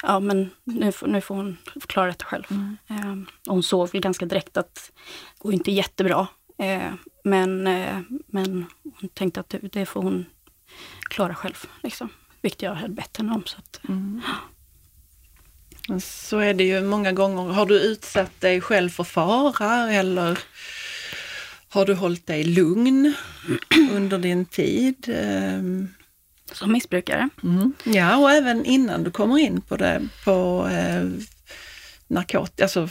ja, 0.02 0.20
men 0.20 0.50
nu, 0.64 0.92
får, 0.92 1.06
nu 1.06 1.20
får 1.20 1.34
hon 1.34 1.56
klara 1.86 2.06
detta 2.06 2.24
själv. 2.24 2.44
Mm. 2.50 2.76
Eh, 2.88 3.12
och 3.48 3.54
hon 3.54 3.62
såg 3.62 3.92
väl 3.92 4.00
ganska 4.00 4.26
direkt 4.26 4.56
att 4.56 4.92
det 5.34 5.38
går 5.38 5.52
inte 5.52 5.70
jättebra. 5.70 6.26
Eh, 6.58 6.92
men, 7.24 7.66
eh, 7.66 8.00
men 8.26 8.66
hon 9.00 9.08
tänkte 9.14 9.40
att 9.40 9.54
det, 9.62 9.86
får 9.86 10.02
hon 10.02 10.26
klara 11.10 11.34
själv. 11.34 11.66
Liksom. 11.82 12.08
Vilket 12.42 12.62
jag 12.62 12.74
hade 12.74 12.94
bett 12.94 13.16
henne 13.16 13.32
om. 13.32 13.42
Så, 13.46 13.58
att, 13.58 13.80
mm. 13.88 14.22
så 16.00 16.38
är 16.38 16.54
det 16.54 16.64
ju 16.64 16.82
många 16.82 17.12
gånger. 17.12 17.52
Har 17.52 17.66
du 17.66 17.80
utsatt 17.80 18.40
dig 18.40 18.60
själv 18.60 18.90
för 18.90 19.04
fara 19.04 19.92
eller 19.92 20.38
har 21.68 21.86
du 21.86 21.94
hållit 21.94 22.26
dig 22.26 22.44
lugn 22.44 23.14
under 23.90 24.18
din 24.18 24.46
tid? 24.46 25.08
Ehm, 25.14 25.88
som 26.52 26.72
missbrukare. 26.72 27.28
Mm. 27.42 27.72
Ja, 27.84 28.16
och 28.16 28.30
även 28.30 28.64
innan 28.64 29.04
du 29.04 29.10
kommer 29.10 29.38
in 29.38 29.60
på 29.60 29.76
det, 29.76 30.08
på 30.24 30.68
eh, 30.72 31.08
narkotika, 32.06 32.64
alltså 32.64 32.88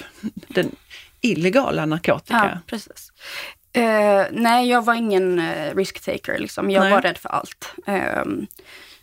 den 0.48 0.76
illegala 1.22 1.86
narkotika. 1.86 2.50
Ja, 2.54 2.60
precis. 2.65 3.12
Eh, 3.74 4.26
nej, 4.32 4.69
jag 4.69 4.86
var 4.86 4.93
ingen 4.93 5.39
eh, 5.39 5.76
risk-taker 5.76 6.38
liksom. 6.38 6.72
Jag 6.72 6.82
nej. 6.82 6.91
var 6.91 7.02
rädd 7.02 7.17
för 7.17 7.30
allt. 7.30 7.74
Eh, 7.88 8.26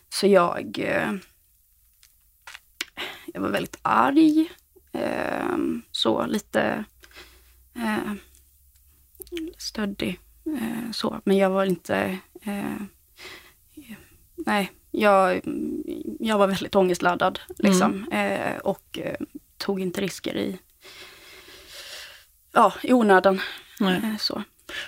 så 0.08 0.26
jag, 0.26 0.78
eh, 0.78 1.12
jag 3.26 3.40
var 3.40 3.48
väldigt 3.48 3.78
arg. 3.82 4.48
Ehm, 4.92 5.82
så 5.90 6.26
lite 6.26 6.84
eh, 7.76 8.12
stöddig. 9.58 10.20
Eh, 10.46 10.90
så, 10.92 11.20
men 11.24 11.36
jag 11.36 11.50
var 11.50 11.64
inte 11.64 12.18
nej, 14.46 14.72
jag, 14.90 15.40
jag 16.20 16.38
var 16.38 16.46
väldigt 16.46 16.74
ångestladdad 16.74 17.40
liksom. 17.58 18.06
Mm. 18.10 18.42
Eh, 18.42 18.56
och 18.58 18.98
eh, 18.98 19.16
tog 19.56 19.80
inte 19.80 20.00
risker 20.00 20.36
i, 20.36 20.58
ja, 22.52 22.72
i 22.82 22.92
onödan. 22.92 23.40
Eh, 23.80 24.16
så. 24.18 24.42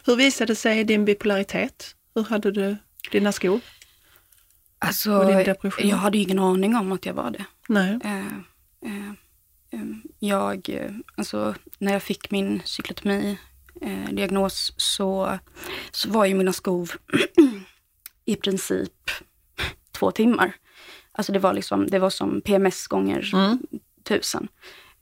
Hur 0.04 0.16
visade 0.16 0.54
sig 0.54 0.84
din 0.84 1.04
bipolaritet? 1.04 1.94
Hur 2.14 2.24
hade 2.24 2.50
du 2.50 2.76
dina 3.12 3.32
skor? 3.32 3.60
Alltså, 4.78 5.42
jag 5.78 5.96
hade 5.96 6.18
ingen 6.18 6.38
aning 6.38 6.76
om 6.76 6.92
att 6.92 7.06
jag 7.06 7.14
var 7.14 7.30
det. 7.30 7.44
Nej. 7.68 7.98
Eh, 8.04 8.26
eh, 8.84 9.08
eh, 9.70 9.80
jag, 10.18 10.88
alltså 11.16 11.54
när 11.78 11.92
jag 11.92 12.02
fick 12.02 12.30
min 12.30 12.62
cyklotomi-diagnos 12.64 14.72
så, 14.76 15.38
så 15.90 16.10
var 16.10 16.24
ju 16.24 16.34
mina 16.34 16.52
skov 16.52 16.92
i 18.24 18.36
princip 18.36 19.10
två 19.98 20.10
timmar. 20.10 20.52
Alltså 21.12 21.32
det 21.32 21.38
var, 21.38 21.52
liksom, 21.52 21.86
det 21.86 21.98
var 21.98 22.10
som 22.10 22.40
PMS 22.40 22.86
gånger 22.86 23.30
mm. 23.34 23.58
tusen. 24.02 24.48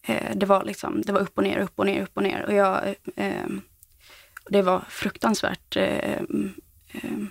Eh, 0.03 0.37
det, 0.37 0.47
var 0.47 0.65
liksom, 0.65 1.03
det 1.03 1.13
var 1.13 1.21
upp 1.21 1.39
och 1.39 1.45
ner, 1.45 1.59
upp 1.59 1.79
och 1.79 1.87
ner, 1.87 2.03
upp 2.03 2.17
och 2.17 2.23
ner. 2.23 2.45
Och 2.47 2.55
jag, 2.55 2.95
eh, 3.17 3.47
det 4.51 4.63
var 4.63 4.85
fruktansvärt 4.89 5.77
eh, 5.77 6.21
eh 6.93 7.25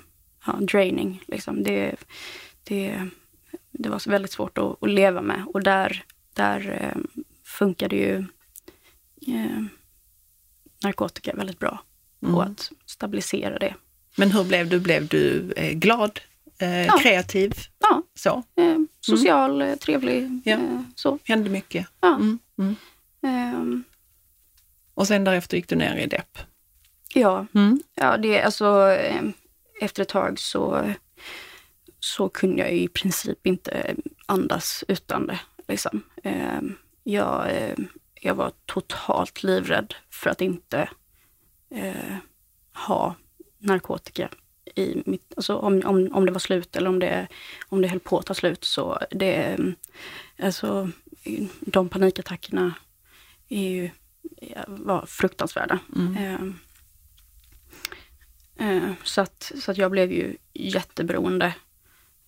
ja, 0.46 0.54
draining. 0.54 1.24
Liksom. 1.28 1.64
Det, 1.64 1.96
det, 2.64 3.10
det 3.72 3.90
var 3.90 4.10
väldigt 4.10 4.32
svårt 4.32 4.58
att, 4.58 4.84
att, 4.84 4.90
leva 4.90 5.22
med. 5.22 5.46
Och 5.54 5.64
där, 5.64 6.04
där 6.34 6.78
eh, 6.82 7.22
funkade 7.44 7.96
ju 7.96 8.16
eh, 9.28 9.64
narkotika 10.84 11.34
väldigt 11.36 11.60
bra 11.60 11.84
på 12.20 12.28
mm. 12.28 12.40
att 12.40 12.72
stabilisera 12.86 13.60
det. 13.60 13.76
Men 14.16 14.32
hur 14.32 14.44
blev 14.44 14.70
du? 14.70 14.80
Blev 14.80 15.08
du 15.08 15.54
glad 15.74 16.20
eh, 16.60 16.86
ja. 16.86 16.98
kreativ. 17.02 17.54
Ja. 17.80 18.04
Så. 18.14 18.44
Eh, 18.58 18.78
social, 19.02 19.62
mm. 19.62 19.78
trevlig. 19.78 20.42
Ja. 20.46 20.54
Eh, 20.54 20.82
så. 20.96 21.20
Hände 21.24 21.50
mycket. 21.50 21.88
Ja. 22.02 22.16
Mm. 22.16 22.40
Mm. 22.58 22.76
Um. 23.56 23.84
Och 24.94 25.08
sen 25.08 25.24
därefter 25.24 25.58
gick 25.58 25.70
du 25.70 25.76
ner 25.76 25.98
i 25.98 26.06
depp? 26.06 26.38
Ja, 27.14 27.46
mm. 27.54 27.80
ja 27.96 28.18
det, 28.18 28.42
alltså, 28.42 28.98
efter 29.82 30.02
ett 30.02 30.10
tag 30.10 30.40
så, 30.40 30.94
så 32.00 32.30
kunde 32.30 32.62
jag 32.62 32.72
i 32.72 32.88
princip 32.88 33.48
inte 33.48 33.96
andas 34.26 34.84
utan 34.88 35.28
det. 35.28 35.40
Liksom. 35.68 36.02
Eh, 36.24 36.62
jag, 37.04 37.52
eh, 37.52 37.76
jag 38.22 38.36
var 38.36 38.52
totalt 38.66 39.44
livrädd 39.44 39.94
för 40.10 40.30
att 40.30 40.42
inte 40.42 40.90
eh, 41.70 42.16
ha 42.88 43.16
narkotika 43.60 44.30
i 44.76 45.04
mitt, 45.06 45.34
alltså 45.36 45.56
om, 45.56 45.82
om, 45.86 46.10
om 46.14 46.26
det 46.26 46.32
var 46.32 46.40
slut 46.40 46.76
eller 46.76 46.90
om 46.90 47.00
det, 47.00 47.28
om 47.70 47.82
det 47.82 47.88
höll 47.88 48.00
på 48.00 48.20
att 48.20 48.26
ta 48.26 48.34
slut. 48.34 48.64
Så 48.64 49.00
det, 49.12 49.58
alltså, 50.40 50.90
de 51.60 51.90
panikattackerna 51.90 52.74
är 53.50 53.70
ju, 53.70 53.90
var 54.68 55.06
fruktansvärda. 55.06 55.80
Mm. 55.96 56.54
Eh, 58.58 58.94
så, 59.04 59.22
att, 59.22 59.52
så 59.60 59.72
att 59.72 59.78
jag 59.78 59.92
blev 59.92 60.12
ju 60.12 60.38
jätteberoende 60.54 61.54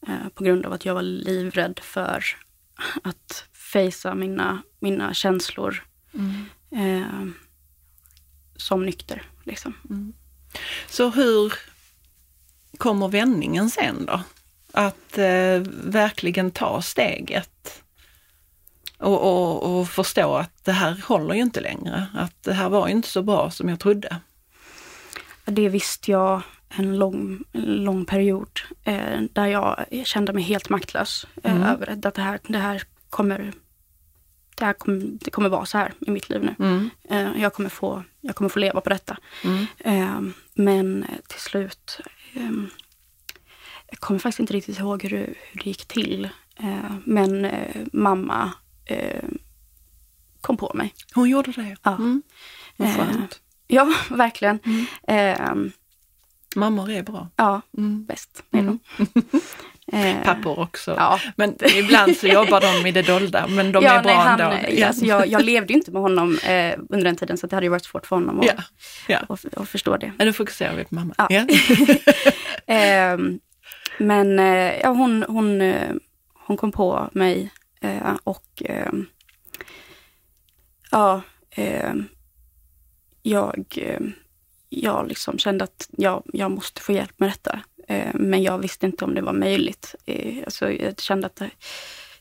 eh, 0.07 0.29
på 0.33 0.43
grund 0.43 0.65
av 0.65 0.73
att 0.73 0.85
jag 0.85 0.93
var 0.93 1.01
livrädd 1.01 1.79
för 1.83 2.23
att 3.03 3.45
fejsa 3.53 4.15
mina, 4.15 4.61
mina 4.79 5.13
känslor 5.13 5.83
mm. 6.13 6.45
eh, 6.71 7.27
som 8.55 8.85
nykter. 8.85 9.23
Liksom. 9.43 9.73
Mm. 9.89 10.13
Så 10.87 11.09
hur 11.09 11.53
kommer 12.77 13.07
vändningen 13.07 13.69
sen 13.69 14.05
då? 14.05 14.21
Att 14.71 15.17
eh, 15.17 15.61
verkligen 15.83 16.51
ta 16.51 16.81
steget 16.81 17.83
och, 18.97 19.21
och, 19.21 19.79
och, 19.79 19.89
förstå 19.89 20.35
att 20.35 20.65
det 20.65 20.71
här 20.71 21.03
håller 21.05 21.35
ju 21.35 21.41
inte 21.41 21.61
längre. 21.61 22.07
Att 22.15 22.43
det 22.43 22.53
här 22.53 22.69
var 22.69 22.87
inte 22.87 23.07
så 23.07 23.21
bra 23.21 23.51
som 23.51 23.69
jag 23.69 23.79
trodde. 23.79 24.17
Det 25.45 25.69
visste 25.69 26.11
jag 26.11 26.41
en 26.69 26.97
lång, 26.97 27.43
lång 27.53 28.05
period 28.05 28.59
eh, 28.83 29.21
där 29.33 29.45
jag 29.45 29.85
kände 30.03 30.33
mig 30.33 30.43
helt 30.43 30.69
maktlös 30.69 31.27
eh, 31.43 31.51
mm. 31.51 31.63
över 31.63 32.07
att 32.07 32.15
det 32.15 32.21
här, 32.21 32.39
det 32.47 32.57
här 32.57 32.83
kommer 33.09 33.53
det 34.55 34.65
här 34.65 34.73
kommer, 34.73 34.99
det 34.99 35.31
kommer 35.31 35.49
vara 35.49 35.65
så 35.65 35.77
här 35.77 35.93
i 35.99 36.11
mitt 36.11 36.29
liv 36.29 36.43
nu. 36.43 36.55
Mm. 36.59 36.89
Eh, 37.09 37.41
jag, 37.41 37.53
kommer 37.53 37.69
få, 37.69 38.03
jag 38.21 38.35
kommer 38.35 38.49
få 38.49 38.59
leva 38.59 38.81
på 38.81 38.89
detta. 38.89 39.17
Mm. 39.43 39.65
Eh, 39.79 40.33
men 40.53 41.05
till 41.27 41.39
slut, 41.39 41.99
eh, 42.37 42.51
jag 43.89 43.99
kommer 43.99 44.19
faktiskt 44.19 44.39
inte 44.39 44.53
riktigt 44.53 44.79
ihåg 44.79 45.03
hur, 45.03 45.09
hur 45.11 45.63
det 45.63 45.65
gick 45.65 45.85
till. 45.85 46.29
Eh, 46.55 46.95
men 47.05 47.45
eh, 47.45 47.85
mamma 47.93 48.53
eh, 48.85 49.23
kom 50.41 50.57
på 50.57 50.71
mig. 50.75 50.93
Hon 51.13 51.29
gjorde 51.29 51.51
det? 51.51 51.77
Ja. 51.83 51.95
Mm. 51.95 52.23
Vad 52.77 52.95
skönt. 52.95 53.41
ja, 53.67 53.93
verkligen. 54.09 54.59
Mm. 55.07 55.71
Mammor 56.55 56.89
är 56.89 57.03
bra. 57.03 57.29
Ja, 57.35 57.61
mm. 57.77 58.05
bäst 58.05 58.43
är 58.51 58.61
de. 58.63 58.79
Eh, 59.93 60.23
Pappor 60.23 60.59
också. 60.59 60.95
Ja. 60.97 61.19
Men 61.35 61.55
ibland 61.75 62.17
så 62.17 62.27
jobbar 62.27 62.61
de 62.61 62.89
i 62.89 62.91
det 62.91 63.01
dolda, 63.01 63.47
men 63.47 63.71
de 63.71 63.83
ja, 63.83 63.91
är 63.91 64.03
bra 64.03 64.11
nej, 64.11 64.21
han, 64.21 64.41
ändå. 64.41 64.57
Ja. 64.69 64.87
Alltså 64.87 65.05
jag, 65.05 65.27
jag 65.27 65.43
levde 65.43 65.73
inte 65.73 65.91
med 65.91 66.01
honom 66.01 66.37
eh, 66.43 66.79
under 66.89 67.03
den 67.03 67.15
tiden, 67.15 67.37
så 67.37 67.47
det 67.47 67.55
hade 67.55 67.65
ju 67.65 67.69
varit 67.69 67.85
svårt 67.85 68.05
för 68.05 68.15
honom 68.15 68.39
att, 68.39 68.45
ja. 68.45 68.53
Ja. 69.07 69.19
att, 69.29 69.57
att 69.57 69.69
förstå 69.69 69.97
det. 69.97 70.11
Men 70.17 70.27
nu 70.27 70.33
fokuserar 70.33 70.75
vi 70.75 70.85
på 70.85 70.95
mamma. 70.95 71.13
Ja. 71.17 71.27
eh, 72.75 73.17
men 73.97 74.37
ja, 74.81 74.89
hon, 74.89 75.25
hon, 75.27 75.61
eh, 75.61 75.91
hon 76.33 76.57
kom 76.57 76.71
på 76.71 77.09
mig 77.11 77.51
eh, 77.81 78.15
och 78.23 78.63
ja, 80.91 81.21
jag, 83.21 83.77
jag 84.69 85.07
liksom 85.07 85.37
kände 85.37 85.63
att 85.63 85.89
jag, 85.91 86.23
jag 86.33 86.51
måste 86.51 86.81
få 86.81 86.91
hjälp 86.91 87.19
med 87.19 87.29
detta. 87.29 87.59
Eh, 87.87 88.11
men 88.13 88.43
jag 88.43 88.57
visste 88.57 88.85
inte 88.85 89.05
om 89.05 89.13
det 89.13 89.21
var 89.21 89.33
möjligt. 89.33 89.95
Eh, 90.05 90.43
alltså 90.45 90.71
jag 90.71 90.99
kände 90.99 91.27
att 91.27 91.41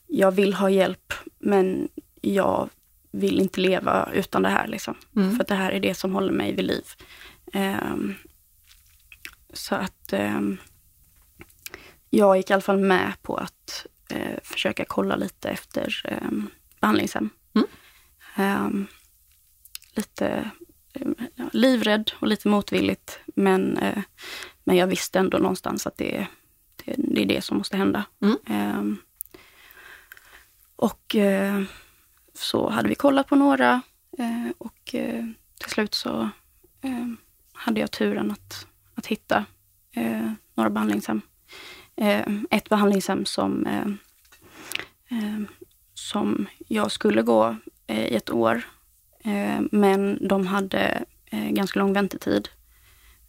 jag 0.07 0.33
vill 0.33 0.55
ha 0.55 0.71
hjälp, 0.71 1.13
men 1.39 1.89
jag 2.21 2.69
vill 3.11 3.41
inte 3.41 3.61
leva 3.61 4.09
utan 4.13 4.43
det 4.43 4.49
här. 4.49 4.67
Liksom. 4.67 4.95
Mm. 5.17 5.37
För 5.37 5.45
det 5.45 5.55
här 5.55 5.73
är 5.73 5.81
det 5.81 5.95
som 5.95 6.15
håller 6.15 6.33
mig 6.33 6.55
vid 6.55 6.65
liv. 6.65 6.85
Ehm, 7.53 8.15
så 9.53 9.75
att 9.75 10.13
ehm, 10.13 10.57
jag 12.11 12.37
gick 12.37 12.51
i 12.51 12.53
alla 12.53 12.63
fall 12.63 12.79
med 12.79 13.13
på 13.23 13.37
att 13.37 13.87
eh, 14.11 14.39
försöka 14.43 14.85
kolla 14.85 15.17
lite 15.17 15.49
efter 15.49 16.03
ehm, 16.05 16.51
behandlingshem. 16.81 17.31
Mm. 18.39 18.87
lite 19.95 20.51
livrädd 21.53 22.13
och 22.19 22.27
lite 22.27 22.49
motvilligt. 22.49 23.19
Men 23.27 23.79
men 24.67 24.77
jag 24.77 24.87
visste 24.87 25.19
ändå 25.19 25.39
någonstans 25.39 25.87
att 25.87 25.97
det, 25.97 26.27
det, 26.85 26.95
det 26.97 27.23
är 27.23 27.27
det 27.27 27.45
som 27.45 27.59
måste 27.59 27.77
hända. 27.77 28.05
Mm. 28.21 28.37
Eh, 28.47 28.99
och 30.77 31.17
eh, 31.17 31.63
så 32.35 32.71
hade 32.71 32.89
vi 32.89 32.95
kollat 32.95 33.27
på 33.27 33.37
några 33.37 33.81
eh, 34.19 34.51
och 34.59 34.95
eh, 34.95 35.25
till 35.59 35.71
slut 35.71 35.95
så 35.95 36.29
ehm, 36.83 37.17
hade 37.53 37.81
jag 37.81 37.91
turen 37.91 38.31
att, 38.31 38.67
att 38.95 39.07
hitta 39.07 39.45
eh, 39.93 40.33
några 40.55 40.71
behandlingshem. 40.71 41.21
Ehm, 41.97 42.47
ett 42.51 42.69
behandlingshem 42.69 43.25
som, 43.25 43.67
ehm, 43.67 43.99
som 45.95 46.47
jag 46.69 46.93
skulle 46.93 47.23
gå 47.23 47.57
i 47.87 48.17
ett 48.17 48.31
år. 48.31 48.63
men 49.71 50.29
de 50.29 50.47
hade 50.47 51.05
ganska 51.31 51.79
lång 51.79 51.93
väntetid. 51.93 52.49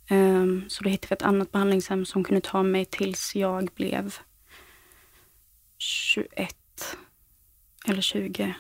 Um, 0.10 0.70
så 0.70 0.84
då 0.84 0.90
hittade 0.90 1.08
vi 1.10 1.14
ett 1.14 1.22
annat 1.22 1.52
behandlingshem 1.52 2.06
som 2.06 2.24
kunde 2.24 2.42
ta 2.42 2.64
mig 2.64 2.86
tills 2.86 3.36
jag 3.36 3.70
blev 3.76 4.16
21 5.78 6.98
eller 7.88 8.02
20. 8.02 8.56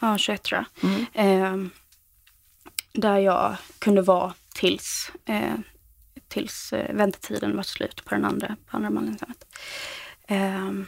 Ja, 0.00 0.18
21 0.18 0.42
tror 0.42 0.64
jag. 0.80 0.90
Mm. 0.90 1.54
Um, 1.54 1.70
där 2.92 3.18
jag 3.18 3.56
kunde 3.78 4.02
vara 4.02 4.34
tills, 4.54 5.12
uh, 5.28 5.54
tills 6.28 6.72
uh, 6.72 6.94
väntetiden 6.94 7.56
var 7.56 7.62
slut 7.62 8.04
på 8.04 8.14
den 8.14 8.24
andra, 8.24 8.56
på 8.66 8.76
andra 8.76 8.90
behandlingshemmet. 8.90 9.44
Um, 10.28 10.86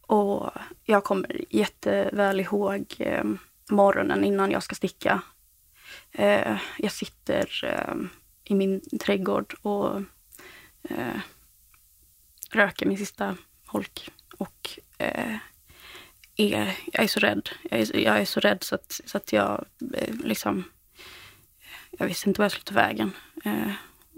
och 0.00 0.50
jag 0.84 1.04
kommer 1.04 1.44
jätteväl 1.50 2.40
ihåg 2.40 2.94
um, 2.98 3.38
morgonen 3.70 4.24
innan 4.24 4.50
jag 4.50 4.62
ska 4.62 4.74
sticka. 4.74 5.22
Jag 6.78 6.92
sitter 6.92 7.48
i 8.46 8.54
min 8.54 8.80
trädgård 9.00 9.54
och 9.62 10.02
eh, 10.82 11.20
röka 12.50 12.86
min 12.86 12.98
sista 12.98 13.36
holk. 13.66 14.10
Och 14.38 14.78
eh, 14.98 15.36
är, 16.36 16.78
jag 16.92 17.04
är 17.04 17.08
så 17.08 17.20
rädd. 17.20 17.48
Jag 17.62 17.80
är, 17.80 17.96
jag 17.96 18.20
är 18.20 18.24
så 18.24 18.40
rädd 18.40 18.62
så 18.62 18.74
att, 18.74 19.00
så 19.04 19.16
att 19.16 19.32
jag 19.32 19.64
eh, 19.94 20.14
liksom... 20.14 20.64
Jag 21.90 22.06
visste 22.06 22.28
inte 22.30 22.40
vad 22.40 22.44
jag 22.44 22.52
skulle 22.52 22.64
ta 22.64 22.74
vägen. 22.74 23.10
Eh, 23.44 23.72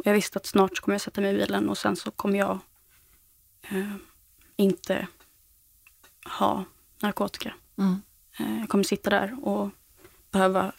jag 0.04 0.12
visste 0.12 0.38
att 0.38 0.46
snart 0.46 0.80
kommer 0.80 0.94
jag 0.94 1.00
sätta 1.00 1.20
mig 1.20 1.34
i 1.34 1.38
bilen 1.38 1.68
och 1.68 1.78
sen 1.78 1.96
så 1.96 2.10
kommer 2.10 2.38
jag 2.38 2.58
eh, 3.62 3.94
inte 4.56 5.06
ha 6.38 6.64
narkotika. 7.02 7.54
Mm. 7.78 8.02
Eh, 8.38 8.58
jag 8.58 8.68
kommer 8.68 8.84
sitta 8.84 9.10
där 9.10 9.46
och 9.48 9.70
behöva 10.30 10.72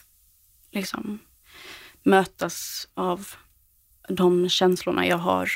liksom 0.72 1.20
mötas 2.04 2.88
av 2.94 3.28
de 4.10 4.50
känslorna 4.50 5.08
jag 5.08 5.18
har 5.18 5.52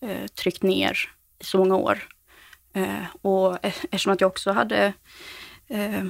eh, 0.00 0.26
tryckt 0.26 0.62
ner 0.62 0.98
i 1.38 1.44
så 1.44 1.58
många 1.58 1.76
år. 1.76 2.08
Eh, 2.74 3.04
och 3.22 3.58
eftersom 3.62 4.12
att 4.12 4.20
jag 4.20 4.28
också 4.28 4.52
hade 4.52 4.92
eh, 5.68 6.04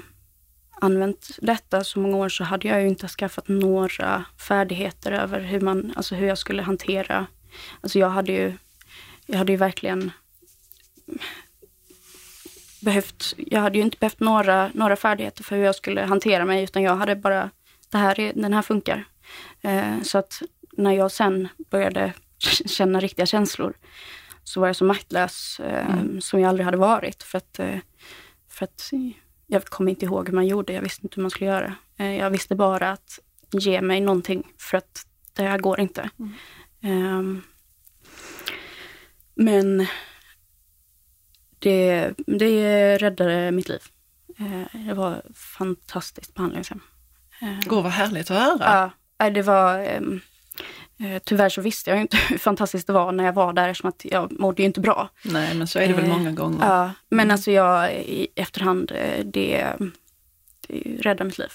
använt 0.81 1.31
detta 1.43 1.85
så 1.85 1.99
många 1.99 2.17
år 2.17 2.29
så 2.29 2.45
hade 2.45 2.69
jag 2.69 2.83
ju 2.83 2.89
inte 2.89 3.09
skaffat 3.09 3.49
några 3.49 4.25
färdigheter 4.49 5.13
över 5.13 5.41
hur, 5.41 5.61
man, 5.61 5.93
alltså 5.97 6.15
hur 6.15 6.27
jag 6.27 6.39
skulle 6.39 6.63
hantera... 6.63 7.27
Alltså 7.81 7.99
jag 7.99 8.11
hade 8.11 8.33
ju, 8.33 8.57
jag 9.27 9.39
hade 9.39 9.53
ju 9.53 9.59
verkligen 9.59 10.11
behövt... 12.81 13.35
Jag 13.37 13.61
hade 13.61 13.79
ju 13.79 13.85
inte 13.85 13.97
behövt 14.01 14.21
några, 14.21 14.71
några 14.75 14.97
färdigheter 14.97 15.45
för 15.45 15.57
hur 15.57 15.65
jag 15.65 15.75
skulle 15.75 16.01
hantera 16.01 16.45
mig 16.45 16.65
utan 16.65 16.83
jag 16.83 16.97
hade 16.97 17.17
bara, 17.17 17.51
det 17.91 17.99
här 17.99 18.21
är, 18.21 18.33
den 18.33 18.53
här 18.53 18.63
funkar. 18.63 19.05
Eh, 19.63 20.03
så 20.03 20.19
att 20.19 20.43
när 20.73 20.93
jag 20.93 21.13
sen 21.13 21.49
började 21.71 22.13
känna 22.67 23.01
riktiga 23.01 23.27
känslor 23.27 23.77
så 24.45 24.61
var 24.61 24.67
jag 24.67 24.77
så 24.77 24.85
maktlös 24.85 25.61
eh, 25.61 25.91
mm. 25.91 26.21
som 26.21 26.41
jag 26.41 26.49
aldrig 26.49 26.65
hade 26.65 26.77
varit. 26.77 27.23
För 27.23 27.39
att, 27.39 27.59
eh, 27.59 27.79
för 28.49 28.65
att 28.65 28.91
jag 29.47 29.65
kommer 29.65 29.91
inte 29.91 30.05
ihåg 30.05 30.29
hur 30.29 30.35
man 30.35 30.47
gjorde, 30.47 30.73
jag 30.73 30.83
visste 30.83 31.07
inte 31.07 31.17
hur 31.17 31.23
man 31.23 31.31
skulle 31.31 31.51
göra. 31.51 31.75
jag 31.97 32.31
visste 32.31 32.55
bara 32.55 32.91
att 32.91 33.19
ge 33.53 33.81
mig 33.81 34.01
någonting 34.01 34.53
för 34.59 34.79
att 34.79 35.07
det 35.33 35.43
här 35.43 35.59
går 35.59 35.81
inte. 35.81 36.11
Mm. 36.19 36.33
Ehm, 36.83 37.43
men 39.35 39.87
det, 41.59 42.13
det 42.27 42.97
räddade 42.99 43.51
mitt 43.51 43.69
liv. 43.69 43.83
det 44.87 44.95
var 44.95 45.23
fantastiskt 45.35 46.35
behandlingshem. 46.35 46.81
Gud 47.41 47.83
vad 47.83 47.93
härligt 47.93 48.31
att 48.31 48.39
höra. 48.39 48.59
Ja, 48.61 48.91
det 49.33 49.43
var... 49.43 49.79
Eh, 49.79 51.19
tyvärr 51.25 51.49
så 51.49 51.61
visste 51.61 51.91
jag 51.91 52.01
inte 52.01 52.17
hur 52.29 52.39
fantastiskt 52.39 52.87
det 52.87 52.93
var 52.93 53.13
när 53.13 53.25
jag 53.25 53.33
var 53.33 53.53
där 53.53 53.69
eftersom 53.69 53.89
att 53.89 54.05
jag 54.05 54.41
mådde 54.41 54.63
ju 54.63 54.67
inte 54.67 54.81
bra. 54.81 55.09
Nej, 55.25 55.55
men 55.55 55.67
så 55.67 55.79
är 55.79 55.89
det 55.89 55.95
väl 55.95 56.05
Eh, 56.05 56.11
många 56.17 56.33
gånger. 56.33 56.67
Ja, 56.67 56.91
men 57.09 57.31
alltså 57.31 57.51
jag 57.51 57.93
i 57.95 58.29
efterhand, 58.35 58.93
eh, 58.95 59.25
det, 59.25 59.67
det 60.69 60.83
räddade 61.01 61.25
mitt 61.25 61.39
liv. 61.39 61.49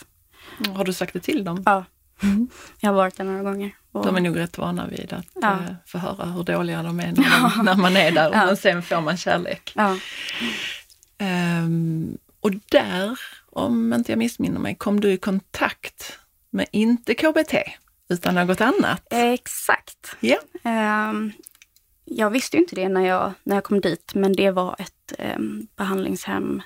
Har 0.76 0.84
du 0.86 0.94
sagt 0.94 1.14
det 1.14 1.20
till 1.20 1.44
dem? 1.44 1.64
Ja, 1.66 1.86
jag 2.80 2.90
har 2.90 2.96
varit 2.96 3.18
där 3.18 3.24
några 3.24 3.44
gånger. 3.44 3.76
Och, 3.92 4.06
De 4.06 4.16
är 4.16 4.22
nog 4.22 4.38
rätt 4.40 4.58
vana 4.58 4.88
vid 4.88 5.14
att 5.14 5.26
Ja. 5.42 5.58
få 5.88 5.98
höra 5.98 6.26
hur 6.26 6.44
dåliga 6.44 6.84
de 6.84 7.00
är 7.00 7.08
när, 7.12 7.14
de, 7.58 7.66
när 7.66 7.76
man 7.76 7.98
är 7.98 8.12
där 8.12 8.30
och 8.30 8.36
Ja. 8.36 8.56
sen 8.56 8.84
får 8.84 9.02
man 9.02 9.18
kärlek. 9.18 9.72
ja, 9.76 9.98
Ehm, 11.18 12.18
och 12.40 12.52
där, 12.70 13.20
om 13.52 13.94
inte 13.94 14.12
jag 14.12 14.20
missminner 14.20 14.60
mig, 14.60 14.76
kom 14.76 15.00
du 15.00 15.12
i 15.12 15.18
kontakt 15.18 16.20
med 16.52 16.68
inte 16.72 17.14
KBT 17.16 17.54
utan 18.10 18.36
något 18.36 18.62
annat. 18.62 19.08
exakt. 19.10 20.16
Ja. 20.20 20.38
Ehm, 20.64 21.32
jag 22.06 22.30
visste 22.30 22.58
inte 22.58 22.76
det 22.76 22.90
när 22.90 23.06
jag, 23.08 23.34
när 23.44 23.56
jag 23.56 23.64
kom 23.64 23.82
dit, 23.82 24.12
men 24.16 24.34
det 24.34 24.52
var 24.52 24.76
ett 24.80 25.14
um, 25.38 25.68
behandlingshem 25.76 26.62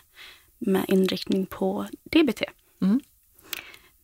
med 0.57 0.85
inriktning 0.87 1.45
på 1.45 1.87
DBT. 2.03 2.41
Mm. 2.81 2.99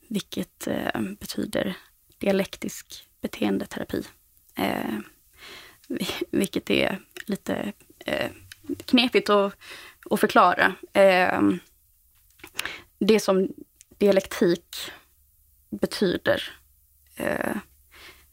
Vilket 0.08 0.68
eh, 0.68 1.02
betyder 1.20 1.78
dialektisk 2.18 3.08
beteendeterapi. 3.22 4.04
Vi- 5.88 6.08
vilket 6.32 6.70
är 6.70 7.00
lite 7.26 7.74
eh, 8.06 8.30
knepigt 8.86 9.30
att, 9.30 9.56
att 10.10 10.20
förklara. 10.20 10.74
Det 13.00 13.20
som 13.20 13.48
dialektik 13.98 14.76
betyder, 15.72 16.44
eh, 17.16 17.56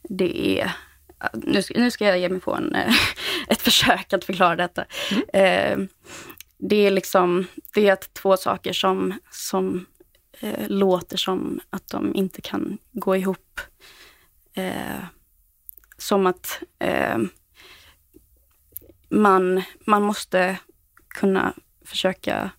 det 0.02 0.60
är 0.60 0.72
nu 1.34 1.62
ska, 1.62 1.80
nu 1.80 1.90
ska 1.90 2.04
jag 2.04 2.18
ge 2.18 2.28
mig 2.28 2.40
på 2.40 2.54
en, 2.54 2.74
ett 3.48 3.62
försök 3.62 4.12
att 4.12 4.24
förklara 4.24 4.56
detta. 4.56 4.84
Eh, 5.32 5.78
det 6.58 6.76
är 6.86 6.90
liksom, 6.90 7.46
det 7.74 7.88
är 7.88 7.98
två 8.12 8.36
saker 8.36 8.72
som, 8.72 9.14
som 9.30 9.86
eh, 10.40 10.68
låter 10.68 11.16
som 11.16 11.60
att 11.70 11.88
de 11.88 12.14
inte 12.14 12.40
kan 12.40 12.78
gå 12.92 13.16
ihop. 13.16 13.60
Som 15.98 16.26
att 16.26 16.62
man, 19.08 19.62
man 19.86 20.02
måste 20.02 20.58
kunna 21.08 21.54
försöka 21.84 22.50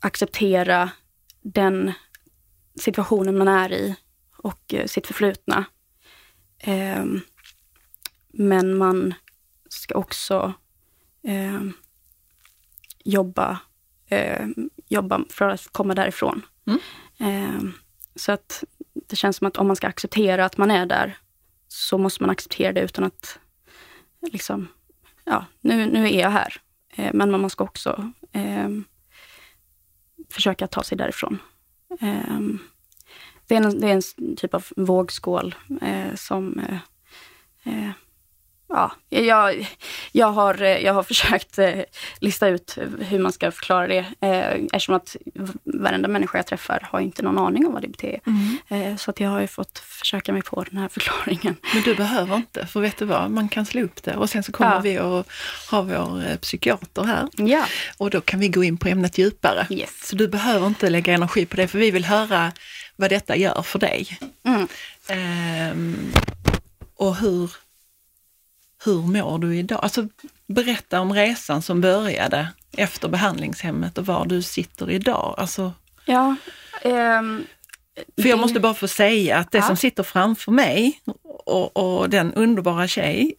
acceptera 0.00 0.90
den 1.42 1.92
situationen 2.74 3.38
man 3.38 3.48
är 3.48 3.72
i 3.72 3.96
och 4.36 4.74
eh, 4.74 4.86
sitt 4.86 5.06
förflutna. 5.06 5.64
Ehm, 6.58 7.20
men 8.28 8.78
man 8.78 9.14
ska 9.68 9.94
också 9.94 10.52
eh, 11.22 11.62
jobba, 13.04 13.60
eh, 14.08 14.46
jobba 14.88 15.24
för 15.30 15.48
att 15.48 15.68
komma 15.72 15.94
därifrån. 15.94 16.42
Mm. 17.20 17.72
Så 18.16 18.32
att 18.32 18.64
det 19.08 19.16
känns 19.16 19.36
som 19.36 19.46
att 19.46 19.56
om 19.56 19.66
man 19.66 19.76
ska 19.76 19.86
acceptera 19.86 20.44
att 20.44 20.56
man 20.56 20.70
är 20.70 20.86
där 20.86 21.18
så 21.68 21.98
måste 21.98 22.22
man 22.22 22.30
acceptera 22.30 22.72
det 22.72 22.80
utan 22.80 23.04
att 23.04 23.38
liksom, 24.32 24.68
ja, 25.24 25.46
nu, 25.60 25.86
nu 25.86 26.06
är 26.06 26.20
jag 26.20 26.30
här. 26.30 26.60
Men 27.12 27.30
man 27.30 27.50
ska 27.50 27.64
också 27.64 28.12
eh, 28.32 28.68
försöka 30.30 30.66
ta 30.66 30.82
sig 30.82 30.98
därifrån. 30.98 31.38
Ehm, 32.00 32.58
det, 33.46 33.56
är 33.56 33.62
en, 33.62 33.80
det 33.80 33.88
är 33.88 33.94
en 33.94 34.36
typ 34.36 34.54
av 34.54 34.64
vågskål 34.76 35.54
eh, 35.80 36.14
som 36.14 36.60
Eh, 37.64 37.88
eh 37.88 37.90
ja, 38.72 38.92
jag, 39.20 39.68
jag, 40.12 40.26
har, 40.26 40.54
jag 40.62 40.94
har 40.94 41.02
försökt 41.12 41.58
eh, 41.58 41.80
lista 42.20 42.48
ut 42.48 42.78
hur 43.00 43.18
man 43.18 43.32
ska 43.32 43.50
förklara 43.50 43.86
det 43.86 44.06
eh, 44.20 44.52
eftersom 44.72 44.94
att 44.94 45.16
varenda 45.64 46.08
människa 46.08 46.38
jag 46.38 46.46
träffar 46.46 46.88
har 46.92 47.00
inte 47.00 47.22
någon 47.22 47.38
aning 47.38 47.66
om 47.66 47.72
vad 47.72 47.82
DBT 47.82 48.04
är. 48.04 48.20
Eh, 48.68 48.96
så 48.96 49.10
att 49.10 49.20
jag 49.20 49.30
har 49.30 49.40
ju 49.40 49.46
fått 49.46 49.78
försöka 49.78 50.32
mig 50.32 50.42
på 50.42 50.64
den 50.70 50.78
här 50.78 50.88
förklaringen. 50.92 51.56
Men 51.74 51.82
du 51.82 51.94
behöver 51.94 52.36
inte, 52.36 52.66
för 52.66 52.80
vet 52.80 52.96
du 52.96 53.04
vad, 53.04 53.30
man 53.30 53.48
kan 53.48 53.66
slå 53.66 53.82
upp 53.82 54.02
det 54.02 54.16
och 54.16 54.30
sen 54.30 54.42
så 54.42 54.52
kommer 54.52 54.72
Ja. 54.74 54.80
vi 54.80 54.98
att 54.98 55.26
ha 55.70 55.82
vår 55.82 56.36
psykiater 56.36 57.02
här 57.02 57.28
Ja, 57.36 57.64
och 57.98 58.10
då 58.10 58.20
kan 58.20 58.40
vi 58.40 58.48
gå 58.48 58.64
in 58.64 58.76
på 58.76 58.88
ämnet 58.88 59.18
djupare. 59.18 59.66
yes. 59.70 60.08
Så 60.08 60.16
du 60.16 60.28
behöver 60.28 60.66
inte 60.66 60.90
lägga 60.90 61.14
energi 61.14 61.46
på 61.46 61.56
det, 61.56 61.68
för 61.68 61.78
vi 61.78 61.90
vill 61.90 62.04
höra 62.04 62.52
vad 62.96 63.10
detta 63.10 63.36
gör 63.36 63.62
för 63.62 63.78
dig. 63.78 64.18
Mm. 64.44 64.68
Ehm, 65.08 66.12
och 66.96 67.16
hur, 67.16 67.50
hur 68.84 69.02
mår 69.02 69.38
du 69.38 69.56
idag? 69.56 69.80
Alltså 69.82 70.08
berätta 70.46 71.00
om 71.00 71.12
resan 71.12 71.62
som 71.62 71.80
började 71.80 72.48
efter 72.76 73.08
behandlingshemmet 73.08 73.98
och 73.98 74.06
var 74.06 74.26
du 74.26 74.42
sitter 74.42 74.90
idag. 74.90 75.34
Alltså, 75.38 75.72
Ja, 76.04 76.36
ehm, 76.82 77.44
för 78.22 78.28
jag 78.28 78.38
det- 78.38 78.40
måste 78.42 78.60
bara 78.60 78.74
få 78.74 78.88
säga 78.88 79.36
att 79.38 79.50
det 79.50 79.58
Ja. 79.58 79.64
som 79.64 79.76
sitter 79.76 80.02
framför 80.02 80.52
mig 80.52 81.00
och, 81.46 81.76
och 81.76 82.10
den 82.10 82.34
underbara 82.34 82.88
tjej, 82.88 83.34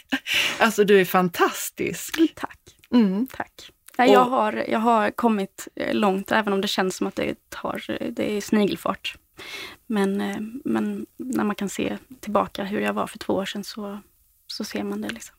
alltså 0.58 0.84
du 0.84 1.00
är 1.00 1.04
fantastisk. 1.04 2.18
Tack. 2.34 2.58
Mm. 2.92 3.26
Tack. 3.36 3.70
Nej, 3.98 4.12
jag, 4.12 4.24
har, 4.24 4.64
jag 4.68 4.78
har 4.78 5.10
kommit 5.10 5.68
eh, 5.76 5.94
långt, 5.94 6.32
även 6.32 6.52
om 6.52 6.60
det 6.60 6.68
känns 6.68 6.96
som 6.96 7.06
att 7.06 7.16
det, 7.16 7.34
tar, 7.48 7.98
det 8.10 8.36
är 8.36 8.40
snigelfart. 8.40 9.16
Men, 9.86 10.20
eh, 10.20 10.36
men 10.64 11.06
när 11.16 11.44
man 11.44 11.56
kan 11.56 11.68
se 11.68 11.98
tillbaka 12.20 12.64
hur 12.64 12.80
jag 12.80 12.92
var 12.92 13.06
för 13.06 13.18
två 13.18 13.32
år 13.32 13.44
sedan 13.44 13.64
så, 13.64 14.00
så 14.48 14.64
ser 14.64 14.82
man 14.84 15.00
det. 15.00 15.08
Liksom. 15.08 15.34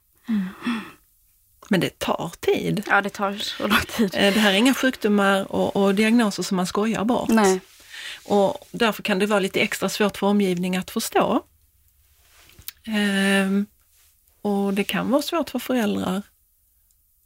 Men 1.69 1.79
det 1.79 1.99
tar 1.99 2.31
tid. 2.39 2.83
Ja, 2.87 3.01
det 3.01 3.09
tar 3.09 3.37
så 3.37 3.67
lång 3.67 3.79
tid. 3.97 4.15
Eh, 4.15 4.33
Det 4.33 4.39
här 4.39 4.51
är 4.51 4.55
inga 4.57 4.73
sjukdomar 4.73 5.51
och, 5.51 5.75
och 5.75 5.95
diagnoser 5.95 6.43
som 6.43 6.55
man 6.57 6.67
skojar 6.67 7.03
bort. 7.05 7.29
Nej. 7.29 7.61
Och 8.25 8.67
därför 8.71 9.03
kan 9.03 9.19
det 9.19 9.25
vara 9.25 9.39
lite 9.39 9.59
extra 9.59 9.89
svårt 9.89 10.17
för 10.17 10.27
omgivningen 10.27 10.79
att 10.81 10.91
förstå. 10.91 11.45
Ehm, 12.87 13.65
och 14.41 14.73
det 14.73 14.83
kan 14.83 15.11
vara 15.11 15.21
svårt 15.21 15.49
för 15.49 15.59
föräldrar 15.59 16.21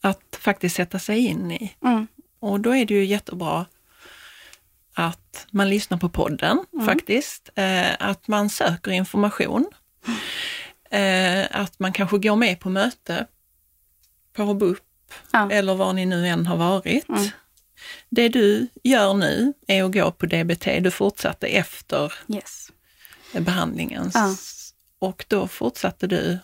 att 0.01 0.37
faktiskt 0.39 0.75
sätta 0.75 0.99
sig 0.99 1.19
in 1.19 1.51
i. 1.51 1.75
Mm. 1.85 2.07
Och 2.39 2.59
då 2.59 2.75
är 2.75 2.85
det 2.85 2.93
ju 2.93 3.05
jättebra 3.05 3.65
att 4.93 5.47
man 5.51 5.69
lyssnar 5.69 5.97
på 5.97 6.09
podden 6.09 6.65
faktiskt, 6.85 7.49
eh, 7.55 7.91
att 7.99 8.27
man 8.27 8.49
söker 8.49 8.91
information, 8.91 9.65
eh, 10.93 11.47
att 11.61 11.79
man 11.79 11.93
kanske 11.93 12.17
går 12.17 12.35
med 12.35 12.59
på 12.59 12.69
möte 12.69 13.27
på 14.33 14.53
BUP 14.53 14.79
Ja. 15.31 15.49
eller 15.51 15.75
var 15.75 15.93
ni 15.93 16.05
nu 16.05 16.27
än 16.27 16.45
har 16.45 16.57
varit. 16.57 17.09
Mm. 17.09 17.23
Det 18.09 18.29
du 18.29 18.67
gör 18.83 19.13
nu 19.13 19.53
är 19.67 19.83
att 19.83 19.91
gå 19.93 20.11
på 20.11 20.25
DBT, 20.25 20.79
du 20.79 20.91
fortsatte 20.91 21.47
efter 21.47 22.13
Yes. 22.27 22.71
behandlingen 23.31 24.11
Ja. 24.13 24.35
och 24.99 25.25
då 25.27 25.47
fortsatte 25.47 26.07
du 26.07 26.37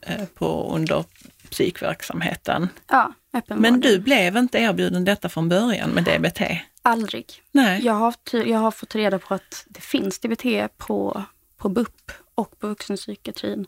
eh, 0.00 0.24
på 0.34 0.70
under 0.74 1.04
psykverksamheten. 1.50 2.68
Ja, 2.88 3.12
Men 3.48 3.80
du 3.80 3.98
blev 3.98 4.36
inte 4.36 4.58
erbjuden 4.58 5.04
detta 5.04 5.28
från 5.28 5.48
början 5.48 5.90
med 5.90 6.04
DBT? 6.04 6.40
Aldrig. 6.82 7.42
Nej. 7.52 7.84
Jag 7.84 7.94
har, 7.94 8.14
jag 8.32 8.58
har 8.58 8.70
fått 8.70 8.94
reda 8.94 9.18
på 9.18 9.34
att 9.34 9.64
det 9.68 9.80
finns 9.80 10.18
DBT 10.18 10.44
på, 10.76 11.24
på 11.56 11.68
BUP 11.68 12.12
och 12.36 12.58
på 12.58 12.68
vuxenpsykiatrin. 12.68 13.66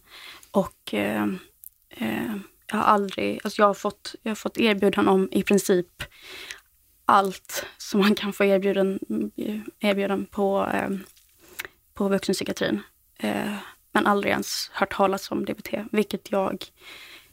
Och 0.50 0.94
eh, 0.94 1.26
eh, 1.90 2.36
jag 2.66 2.76
har 2.76 2.84
aldrig, 2.84 3.40
alltså 3.44 3.62
jag 3.62 3.66
har 3.66 3.74
fått, 3.74 4.14
jag 4.22 4.30
har 4.30 4.36
fått 4.36 4.58
erbjudanden 4.58 5.08
om 5.08 5.28
i 5.32 5.42
princip 5.42 6.02
allt 7.04 7.66
som 7.78 8.00
man 8.00 8.14
kan 8.14 8.32
få 8.32 8.44
erbjuden, 8.44 8.98
erbjuden 9.80 10.26
på, 10.26 10.70
eh, 10.74 10.90
på 11.94 12.08
vuxenpsykiatrin. 12.08 12.82
Eh, 13.18 13.54
men 13.92 14.06
aldrig 14.06 14.30
ens 14.30 14.70
hört 14.72 14.92
talas 14.92 15.30
om 15.30 15.44
DBT, 15.44 15.84
vilket 15.92 16.32
jag 16.32 16.64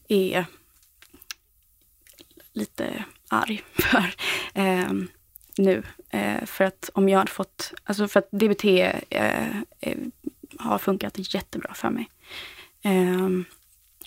är 0.08 0.46
lite 2.54 3.06
arg 3.28 3.64
för 3.74 4.16
eh, 4.54 4.92
nu. 5.58 5.84
Eh, 6.10 6.46
för 6.46 6.64
att 6.64 6.90
om 6.94 7.10
jag 7.10 7.20
hade 7.20 7.32
fått, 7.32 7.74
alltså 7.84 8.08
för 8.08 8.20
att 8.20 8.32
DBT 8.32 8.66
eh, 9.10 9.60
eh, 9.80 9.98
har 10.60 10.78
funkat 10.78 11.34
jättebra 11.34 11.74
för 11.74 11.90
mig. 11.90 12.10
Eh, 12.84 13.30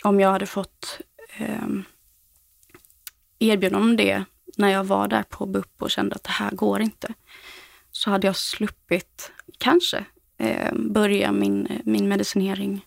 om 0.04 0.20
jag 0.20 0.32
hade 0.32 0.46
fått 0.46 1.00
eh, 1.36 1.68
erbjudande 3.38 3.84
om 3.90 3.96
det 3.96 4.24
när 4.56 4.68
jag 4.68 4.84
var 4.84 5.08
där 5.08 5.22
på 5.22 5.46
BUP 5.46 5.82
och 5.82 5.90
kände 5.90 6.14
att 6.14 6.24
det 6.24 6.30
här 6.30 6.50
går 6.50 6.80
inte, 6.80 7.14
så 7.92 8.10
hade 8.10 8.26
jag 8.26 8.36
sluppit, 8.36 9.32
kanske, 9.58 10.04
eh, 10.38 10.74
börja 10.74 11.32
min, 11.32 11.82
min 11.84 12.08
medicinering 12.08 12.84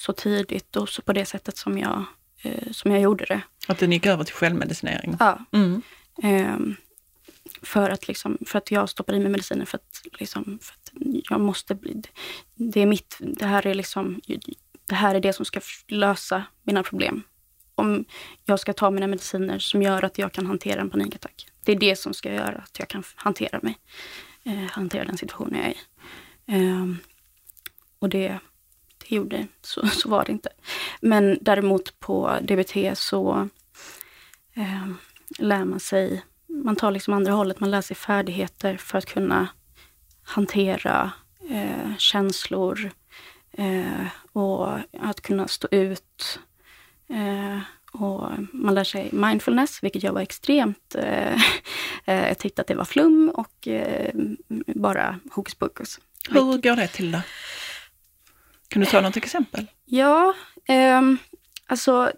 så 0.00 0.12
tidigt 0.12 0.76
och 0.76 0.88
så 0.88 1.02
på 1.02 1.12
det 1.12 1.24
sättet 1.24 1.56
som 1.56 1.78
jag, 1.78 2.04
eh, 2.42 2.70
som 2.72 2.90
jag 2.90 3.00
gjorde 3.00 3.24
det. 3.24 3.40
Att 3.68 3.78
den 3.78 3.92
gick 3.92 4.06
över 4.06 4.24
till 4.24 4.34
självmedicinering? 4.34 5.16
Ja, 5.20 5.38
Mm. 5.52 5.82
Ehm, 6.22 6.76
för, 7.62 7.90
att 7.90 8.08
liksom, 8.08 8.38
för 8.46 8.58
att 8.58 8.70
jag 8.70 8.88
stoppade 8.88 9.18
i 9.18 9.20
mig 9.20 9.30
mediciner 9.30 9.64
för 9.64 9.78
att, 9.78 10.02
liksom, 10.20 10.58
för 10.62 10.74
att 10.94 11.30
jag 11.30 11.40
måste 11.40 11.74
bli, 11.74 12.02
det 12.54 12.80
är 12.80 12.86
mitt, 12.86 13.16
det 13.20 13.46
här 13.46 13.66
är 13.66 13.74
liksom, 13.74 14.20
det 14.86 14.94
här 14.94 15.14
är 15.14 15.20
det 15.20 15.32
som 15.32 15.44
ska 15.44 15.60
lösa 15.88 16.44
mina 16.62 16.82
problem. 16.82 17.22
Om 17.74 18.04
jag 18.44 18.60
ska 18.60 18.72
ta 18.72 18.90
mina 18.90 19.06
mediciner 19.06 19.58
som 19.58 19.82
gör 19.82 20.04
att 20.04 20.18
jag 20.18 20.32
kan 20.32 20.46
hantera 20.46 20.80
en 20.80 20.90
panikattack. 20.90 21.46
Det 21.64 21.72
är 21.72 21.76
det 21.76 21.96
som 21.96 22.14
ska 22.14 22.32
göra 22.34 22.58
att 22.58 22.78
jag 22.78 22.88
kan 22.88 23.02
hantera 23.14 23.60
mig, 23.62 23.78
eh, 24.44 24.70
hantera 24.70 25.04
den 25.04 25.16
situationen 25.16 25.60
jag 25.60 25.66
är 25.66 25.74
i. 25.74 25.76
Eh, 26.46 26.86
och 27.98 28.08
det, 28.08 28.38
det 28.98 29.16
gjorde, 29.16 29.46
så, 29.62 29.86
så 29.86 30.08
var 30.08 30.24
det 30.24 30.32
inte. 30.32 30.48
Men 31.00 31.38
däremot 31.40 32.00
på 32.00 32.38
DBT 32.42 32.98
så 32.98 33.48
eh, 34.54 34.88
lär 35.38 35.64
man 35.64 35.80
sig, 35.80 36.24
man 36.46 36.76
tar 36.76 36.90
liksom 36.90 37.14
andra 37.14 37.32
hållet, 37.32 37.60
man 37.60 37.70
lär 37.70 37.80
sig 37.80 37.96
färdigheter 37.96 38.76
för 38.76 38.98
att 38.98 39.06
kunna 39.06 39.48
hantera 40.30 41.10
eh, 41.50 41.96
känslor 41.98 42.90
eh, 43.52 44.06
och 44.32 44.68
att 45.00 45.20
kunna 45.20 45.48
stå 45.48 45.68
ut. 45.70 46.40
Eh, 47.08 47.58
och 47.92 48.30
man 48.52 48.74
lär 48.74 48.84
sig 48.84 49.08
mindfulness, 49.12 49.82
vilket 49.82 50.02
jag 50.02 50.12
var 50.12 50.20
extremt... 50.20 50.94
Eh, 50.94 51.34
eh, 52.04 52.28
jag 52.28 52.38
tyckte 52.38 52.62
att 52.62 52.68
det 52.68 52.74
var 52.74 52.84
flum 52.84 53.32
och 53.34 53.68
eh, 53.68 54.10
bara 54.66 55.18
hokus 55.30 55.54
pokus. 55.54 56.00
Hur 56.28 56.58
går 56.62 56.76
det 56.76 56.88
till 56.88 57.12
då? 57.12 57.20
Kan 58.68 58.80
du 58.80 58.86
ta 58.86 59.00
något 59.00 59.16
exempel? 59.16 59.66
Ja, 59.84 60.34
eh, 60.68 61.02
alltså 61.66 62.12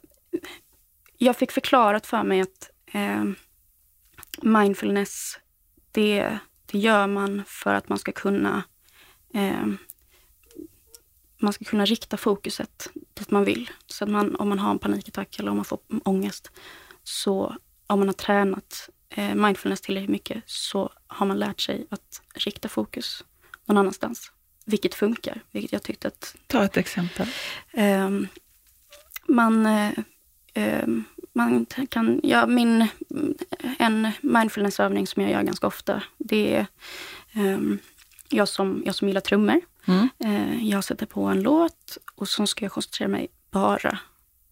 jag 1.19 1.37
fick 1.37 1.53
förklarat 1.53 2.07
för 2.07 2.23
mig 2.23 2.41
att 2.41 2.71
eh, 2.93 3.25
mindfulness, 4.43 5.39
det, 5.93 6.39
det 6.73 6.79
gör 6.79 7.07
man 7.07 7.43
för 7.47 7.75
att 7.75 7.89
man 7.89 7.99
ska 7.99 8.13
kunna 8.13 8.63
eh, 9.35 9.67
man 11.43 11.53
ska 11.53 11.65
kunna 11.65 11.85
rikta 11.85 12.17
fokuset 12.17 12.91
dit 13.15 13.31
man 13.31 13.45
vill. 13.45 13.71
Så 13.87 14.05
att 14.05 14.11
man, 14.11 14.37
om 14.37 14.49
man 14.49 14.59
har 14.59 14.71
en 14.71 14.79
panikattack 14.79 15.39
eller 15.39 15.51
om 15.51 15.57
man 15.57 15.65
får 15.65 15.79
ångest, 16.05 16.51
så 17.03 17.57
om 17.87 17.99
man 17.99 18.09
har 18.09 18.13
tränat 18.13 18.91
eh, 19.09 19.35
mindfulness 19.35 19.81
tillräckligt 19.81 20.11
mycket 20.11 20.43
så 20.47 20.93
har 21.07 21.27
man 21.27 21.39
lärt 21.39 21.61
sig 21.61 21.87
att 21.91 22.23
rikta 22.35 22.69
fokus 22.69 23.25
någon 23.65 23.79
annanstans. 23.79 24.33
Vilket 24.65 24.95
funkar, 24.95 25.43
vilket 25.51 25.73
jag 25.73 25.83
tyckte 25.83 26.09
att... 26.09 26.37
Ta 26.47 26.65
ett 26.65 26.77
exempel. 26.77 27.29
Eh, 27.71 28.11
man, 29.27 29.67
eh, 29.67 30.87
man 31.33 31.67
kan, 31.89 32.21
ja, 32.23 32.47
min, 32.47 32.87
en 33.79 34.09
mindfulnessövning 34.21 35.07
som 35.07 35.23
jag 35.23 35.33
gör 35.33 35.43
ganska 35.43 35.67
ofta, 35.67 36.03
det 36.19 36.55
är 36.55 36.67
ehm, 37.33 37.79
jag, 38.29 38.49
som, 38.49 38.83
jag 38.87 38.95
som 38.95 39.09
gillar 39.09 39.21
trummor. 39.21 39.61
Mm. 39.85 40.09
Eh, 40.19 40.69
jag 40.69 40.85
sätter 40.85 41.07
på 41.07 41.25
en 41.25 41.43
låt 41.43 41.99
och 42.15 42.29
så 42.29 42.47
ska 42.47 42.65
jag 42.65 42.73
koncentrera 42.73 43.09
mig 43.09 43.29
bara 43.51 43.99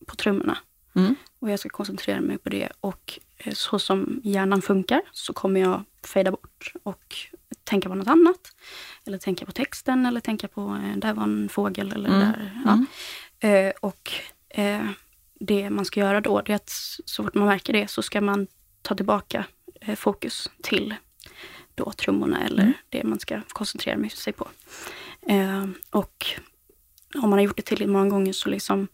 på 0.06 0.16
trummorna. 0.16 0.58
Mm. 0.94 1.14
Och 1.38 1.50
jag 1.50 1.60
ska 1.60 1.68
koncentrera 1.68 2.20
mig 2.20 2.38
på 2.38 2.48
det 2.48 2.68
och 2.80 3.18
eh, 3.38 3.52
så 3.52 3.78
som 3.78 4.20
hjärnan 4.24 4.62
funkar 4.62 5.02
så 5.12 5.32
kommer 5.32 5.60
jag 5.60 5.84
fejda 6.06 6.30
bort 6.30 6.72
och 6.82 7.16
tänka 7.64 7.88
på 7.88 7.94
något 7.94 8.08
annat. 8.08 8.54
Eller 9.06 9.18
tänka 9.18 9.46
på 9.46 9.52
texten 9.52 10.06
eller 10.06 10.20
tänka 10.20 10.48
på, 10.48 10.80
eh, 10.84 10.96
där 10.96 11.12
var 11.12 11.22
en 11.22 11.48
fågel 11.48 11.92
eller 11.92 12.08
mm. 12.08 12.20
där. 12.20 12.62
Ja. 12.64 12.84
Mm. 13.40 13.72
och 13.80 14.12
det 15.41 15.70
man 15.70 15.84
ska 15.84 16.01
göra 16.01 16.20
då, 16.20 16.41
det 16.41 16.53
är 16.53 16.57
att 16.57 16.70
så 17.05 17.24
fort 17.24 17.34
man 17.34 17.47
märker 17.49 17.72
det 17.72 17.91
så 17.91 18.03
ska 18.03 18.20
man 18.20 18.47
ta 18.82 18.95
tillbaka 18.95 19.47
fokus 19.97 20.51
till 20.62 20.95
då 21.74 21.93
trummorna 21.93 22.45
eller 22.45 22.62
mm. 22.62 22.72
det 22.88 23.05
man 23.05 23.20
ska 23.20 23.41
koncentrera 23.49 24.09
sig 24.09 24.32
på. 24.32 24.49
Eh, 25.28 25.68
och 25.91 26.26
om 27.14 27.30
man 27.30 27.32
har 27.32 27.41
gjort 27.41 27.57
det 27.57 27.62
tillräckligt 27.62 27.93
många 27.93 28.11
gånger 28.11 28.32
så, 28.32 28.49
liksom, 28.49 28.88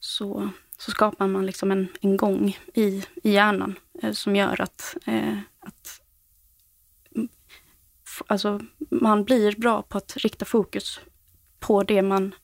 så, 0.00 0.50
så 0.78 0.90
skapar 0.90 1.26
man 1.26 1.46
liksom 1.46 1.72
en, 1.72 1.88
en 2.00 2.16
gång 2.16 2.58
i, 2.74 3.04
i 3.22 3.30
hjärnan 3.30 3.78
eh, 4.02 4.12
som 4.12 4.36
gör 4.36 4.60
att, 4.60 4.96
eh, 5.06 5.38
att 5.60 6.00
alltså, 8.26 8.60
man 8.90 9.24
blir 9.24 9.56
bra 9.56 9.82
på 9.82 9.98
att 9.98 10.16
rikta 10.16 10.44
fokus 10.44 11.00
på 11.60 11.82
det 11.82 12.02
man, 12.02 12.34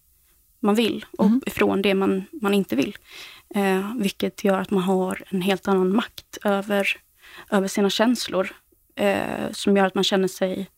man 0.62 0.74
vill 0.74 1.06
och 1.18 1.26
mm. 1.26 1.42
ifrån 1.46 1.82
det 1.82 1.94
man, 1.94 2.24
man 2.32 2.54
inte 2.54 2.76
vill. 2.76 2.96
Eh, 3.54 3.94
vilket 3.96 4.44
gör 4.44 4.58
att 4.58 4.70
man 4.70 4.82
har 4.82 5.22
en 5.28 5.42
helt 5.42 5.68
annan 5.68 5.96
makt 5.96 6.38
över, 6.44 6.96
över 7.50 7.68
sina 7.68 7.90
känslor 7.90 8.52
eh, 8.94 9.50
som 9.52 9.76
gör 9.76 9.86
att 9.86 9.94
man 9.94 10.04
känner 10.04 10.28
sig 10.28 10.70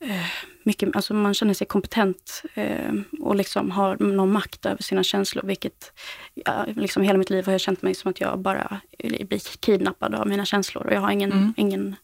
eh, 0.00 0.26
mycket, 0.62 0.96
alltså 0.96 1.14
man 1.14 1.34
känner 1.34 1.54
sig 1.54 1.66
kompetent 1.66 2.42
eh, 2.54 2.92
och 3.20 3.36
liksom 3.36 3.70
har 3.70 3.96
någon 3.96 4.32
makt 4.32 4.66
över 4.66 4.82
sina 4.82 5.02
känslor. 5.02 5.42
Vilket, 5.42 5.92
ja, 6.34 6.66
liksom 6.76 7.02
hela 7.02 7.18
mitt 7.18 7.30
liv 7.30 7.46
har 7.46 7.52
jag 7.52 7.60
känt 7.60 7.82
mig 7.82 7.94
som 7.94 8.10
att 8.10 8.20
jag 8.20 8.38
bara 8.38 8.80
blir 8.98 9.58
kidnappad 9.60 10.14
av 10.14 10.26
mina 10.26 10.44
känslor 10.44 10.86
och 10.86 10.92
jag 10.92 11.00
har 11.00 11.10
ingen, 11.10 11.32
mm. 11.32 11.54
ingen 11.56 11.96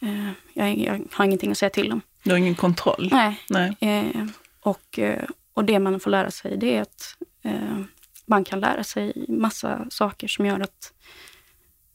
eh, 0.00 0.30
jag, 0.54 0.78
jag, 0.78 1.02
har 1.12 1.24
ingenting 1.24 1.50
att 1.50 1.58
säga 1.58 1.70
till 1.70 1.92
om. 1.92 2.00
Du 2.22 2.30
har 2.30 2.38
ingen 2.38 2.54
kontroll? 2.54 3.08
Nej. 3.12 3.40
Nej. 3.48 3.76
Eh, 3.80 4.26
och, 4.60 4.98
och 5.60 5.66
det 5.66 5.78
man 5.78 6.00
får 6.00 6.10
lära 6.10 6.30
sig 6.30 6.56
det 6.56 6.76
är 6.76 6.82
att 6.82 7.16
eh, 7.42 7.80
man 8.26 8.44
kan 8.44 8.60
lära 8.60 8.84
sig 8.84 9.26
massa 9.28 9.86
saker 9.90 10.28
som 10.28 10.46
gör 10.46 10.60
att, 10.60 10.92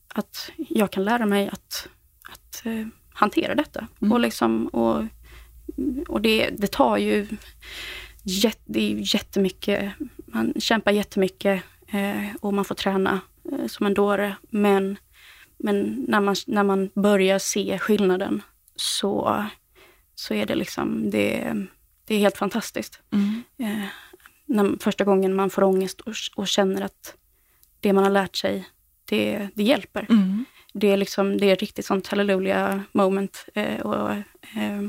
att 0.07 0.51
jag 0.57 0.91
kan 0.91 1.03
lära 1.03 1.25
mig 1.25 1.49
att 1.49 1.89
att 2.31 2.65
eh, 2.65 2.87
hantera 3.13 3.55
detta. 3.55 3.87
Mm. 4.01 4.11
Och, 4.11 4.19
liksom, 4.19 4.67
och, 4.67 5.03
och 6.07 6.21
det, 6.21 6.49
det 6.49 6.71
tar 6.71 6.97
ju 6.97 7.27
jätt, 8.23 8.61
det 8.65 8.79
är 8.79 9.15
jättemycket, 9.15 9.93
man 10.25 10.53
kämpar 10.57 10.91
jättemycket 10.91 11.63
eh, 11.87 12.35
och 12.41 12.53
man 12.53 12.65
får 12.65 12.75
träna 12.75 13.19
eh, 13.51 13.67
som 13.67 13.85
en 13.85 13.93
dåre. 13.93 14.35
Men, 14.49 14.97
men 15.57 16.05
när, 16.07 16.21
man, 16.21 16.35
när 16.47 16.63
man 16.63 16.89
börjar 16.93 17.39
se 17.39 17.79
skillnaden 17.79 18.41
så, 18.75 19.45
så 20.15 20.33
är 20.33 20.45
det 20.45 20.55
liksom, 20.55 21.09
det, 21.09 21.55
det 22.05 22.15
är 22.15 22.19
helt 22.19 22.37
fantastiskt. 22.37 23.01
Mm. 23.11 23.43
Eh, 23.57 23.87
när, 24.45 24.83
första 24.83 25.03
gången 25.03 25.35
man 25.35 25.49
får 25.49 25.63
ångest 25.63 26.01
och, 26.01 26.13
och, 26.35 26.47
känner 26.47 26.81
att 26.81 27.15
det 27.79 27.93
man 27.93 28.03
har 28.03 28.11
lärt 28.11 28.35
sig, 28.35 28.67
det, 29.05 29.47
det 29.55 29.63
hjälper. 29.63 30.05
Mm 30.09 30.45
det 30.77 30.91
är 30.91 30.97
liksom, 30.97 31.37
det 31.37 31.51
är 31.51 31.55
riktigt 31.55 31.85
sånt 31.85 32.07
halleluja 32.07 32.83
moment. 32.91 33.45
Eh, 33.53 33.79
och, 33.79 34.11
eh, 34.11 34.81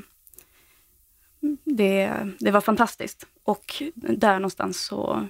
det, 1.65 2.13
det 2.39 2.51
var 2.51 2.61
fantastiskt. 2.61 3.27
Och 3.45 3.83
där 3.95 4.35
någonstans 4.35 4.87
så 4.87 5.27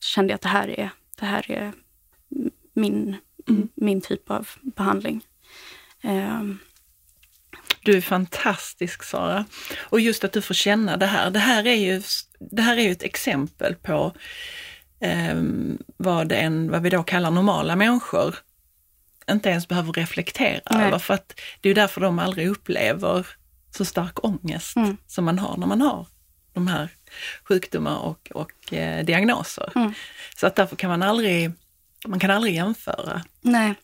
kände 0.00 0.30
jag 0.30 0.34
att 0.34 0.42
det 0.42 0.48
här 0.48 0.68
är, 0.68 0.90
det 1.18 1.26
här 1.26 1.50
är 1.50 1.72
min, 2.72 3.16
mm. 3.48 3.68
min 3.74 4.00
typ 4.00 4.30
av 4.30 4.48
behandling. 4.62 5.24
Eh, 6.00 6.42
du 7.84 7.96
är 7.96 8.00
fantastisk 8.00 9.02
Sara. 9.02 9.44
Och 9.78 10.00
just 10.00 10.24
att 10.24 10.32
du 10.32 10.42
får 10.42 10.54
känna 10.54 10.96
det 10.96 11.06
här. 11.06 11.30
Det 11.30 11.38
här 11.38 11.66
är 11.66 11.74
ju, 11.74 12.02
det 12.50 12.62
här 12.62 12.76
är 12.76 12.82
ju 12.82 12.92
ett 12.92 13.02
exempel 13.02 13.74
på 13.74 14.12
eh, 15.00 15.42
vad, 15.96 16.32
en, 16.32 16.70
vad 16.70 16.82
vi 16.82 16.90
då 16.90 17.02
kallar 17.02 17.30
normala 17.30 17.76
människor 17.76 18.34
inte 19.30 19.48
ens 19.48 19.68
behöver 19.68 19.92
reflektera 19.92 20.60
Nej. 20.70 20.86
över. 20.86 20.98
För 20.98 21.14
att 21.14 21.40
det 21.60 21.70
är 21.70 21.74
därför 21.74 22.00
de 22.00 22.18
aldrig 22.18 22.48
upplever 22.48 23.26
så 23.76 23.84
stark 23.84 24.24
ångest 24.24 24.76
mm. 24.76 24.96
som 25.06 25.24
man 25.24 25.38
har 25.38 25.56
när 25.56 25.66
man 25.66 25.80
har 25.80 26.06
de 26.52 26.66
här 26.66 26.88
sjukdomar 27.48 27.98
och, 27.98 28.28
och 28.34 28.72
eh, 28.72 29.04
diagnoser. 29.04 29.72
Mm. 29.74 29.92
Så 30.36 30.46
att 30.46 30.56
därför 30.56 30.76
kan 30.76 30.90
man 30.90 31.02
aldrig, 31.02 31.52
man 32.06 32.18
kan 32.18 32.30
aldrig 32.30 32.54
jämföra. 32.54 33.22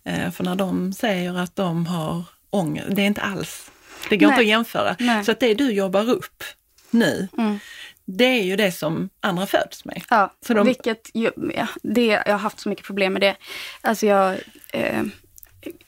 Eh, 0.04 0.30
för 0.30 0.44
när 0.44 0.54
de 0.54 0.92
säger 0.92 1.34
att 1.34 1.56
de 1.56 1.86
har 1.86 2.24
ångest, 2.50 2.86
det 2.90 3.02
är 3.02 3.06
inte 3.06 3.20
alls, 3.20 3.70
det 4.08 4.16
går 4.16 4.26
Nej. 4.26 4.34
inte 4.34 4.40
att 4.40 4.46
jämföra. 4.46 4.96
Nej. 4.98 5.24
Så 5.24 5.32
att 5.32 5.40
det 5.40 5.54
du 5.54 5.72
jobbar 5.72 6.10
upp 6.10 6.44
nu, 6.90 7.28
mm. 7.38 7.58
det 8.04 8.24
är 8.24 8.42
ju 8.42 8.56
det 8.56 8.72
som 8.72 9.08
andra 9.20 9.46
föds 9.46 9.84
med. 9.84 10.02
Ja, 10.10 10.34
så 10.46 10.54
de... 10.54 10.66
vilket, 10.66 11.10
ja, 11.12 11.66
det, 11.82 12.06
jag 12.06 12.32
har 12.32 12.38
haft 12.38 12.60
så 12.60 12.68
mycket 12.68 12.86
problem 12.86 13.12
med 13.12 13.22
det. 13.22 13.36
Alltså 13.80 14.06
jag, 14.06 14.38
eh, 14.72 15.02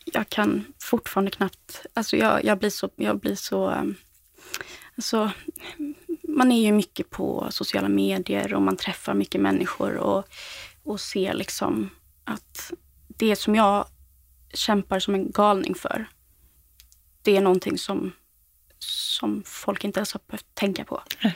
jag 0.05 0.29
kan 0.29 0.65
fortfarande 0.83 1.31
knappt, 1.31 1.87
alltså 1.95 2.17
jag, 2.17 2.45
jag 2.45 2.59
blir 2.59 2.71
så, 2.71 2.91
jag 2.97 3.21
blir 3.21 3.35
så, 3.35 3.69
ehm, 3.69 3.95
alltså 4.97 5.31
man 6.23 6.53
är 6.53 6.63
ju 6.63 6.73
mycket 6.73 7.11
på 7.11 7.47
sociala 7.51 7.89
medier 7.89 8.55
och 8.55 8.63
man 8.63 8.77
träffar 8.77 9.15
mycket 9.15 9.41
människor 9.41 9.97
och, 9.97 10.25
och 10.85 11.01
ser 11.01 11.35
liksom 11.35 11.91
att 12.25 12.73
det 13.09 13.37
som 13.37 13.55
jag 13.55 13.87
kämpar 14.55 14.99
som 14.99 15.15
en 15.15 15.31
galning 15.31 15.75
för, 15.75 16.07
det 17.23 17.37
är 17.37 17.41
någonting 17.41 17.79
som, 17.79 18.13
som 18.79 19.43
folk 19.47 19.85
inte 19.85 19.99
ens 20.01 20.13
har 20.13 20.21
behövt 20.27 20.55
tänka 20.55 20.85
på. 20.85 21.03
Mm. 21.21 21.35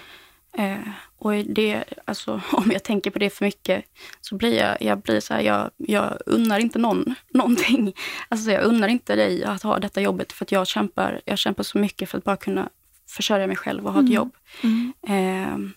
Eh, 0.82 0.88
och 1.16 1.32
det, 1.32 1.84
alltså, 2.04 2.40
om 2.52 2.70
jag 2.72 2.82
tänker 2.84 3.10
på 3.10 3.18
det 3.18 3.30
för 3.30 3.44
mycket 3.44 3.84
så 4.20 4.36
blir 4.36 4.58
jag, 4.58 4.82
jag 4.82 4.98
blir 4.98 5.20
så 5.20 5.34
här, 5.34 5.40
jag, 5.40 5.70
jag 5.76 6.18
unnar 6.26 6.58
inte 6.58 6.78
någon 6.78 7.14
någonting. 7.30 7.94
Alltså 8.28 8.50
jag 8.50 8.64
unnar 8.64 8.88
inte 8.88 9.16
dig 9.16 9.44
att 9.44 9.62
ha 9.62 9.78
detta 9.78 10.00
jobbet 10.00 10.32
för 10.32 10.44
att 10.44 10.52
jag 10.52 10.66
kämpar, 10.66 11.20
jag 11.24 11.38
kämpar 11.38 11.62
så 11.62 11.78
mycket 11.78 12.08
för 12.10 12.18
att 12.18 12.24
bara 12.24 12.36
kunna 12.36 12.68
försörja 13.08 13.46
mig 13.46 13.56
själv 13.56 13.86
och 13.86 13.92
ha 13.92 14.00
ett 14.00 14.04
Mm. 14.04 14.14
jobb. 14.14 14.36
Mm. 14.62 14.92
Eh, 15.08 15.70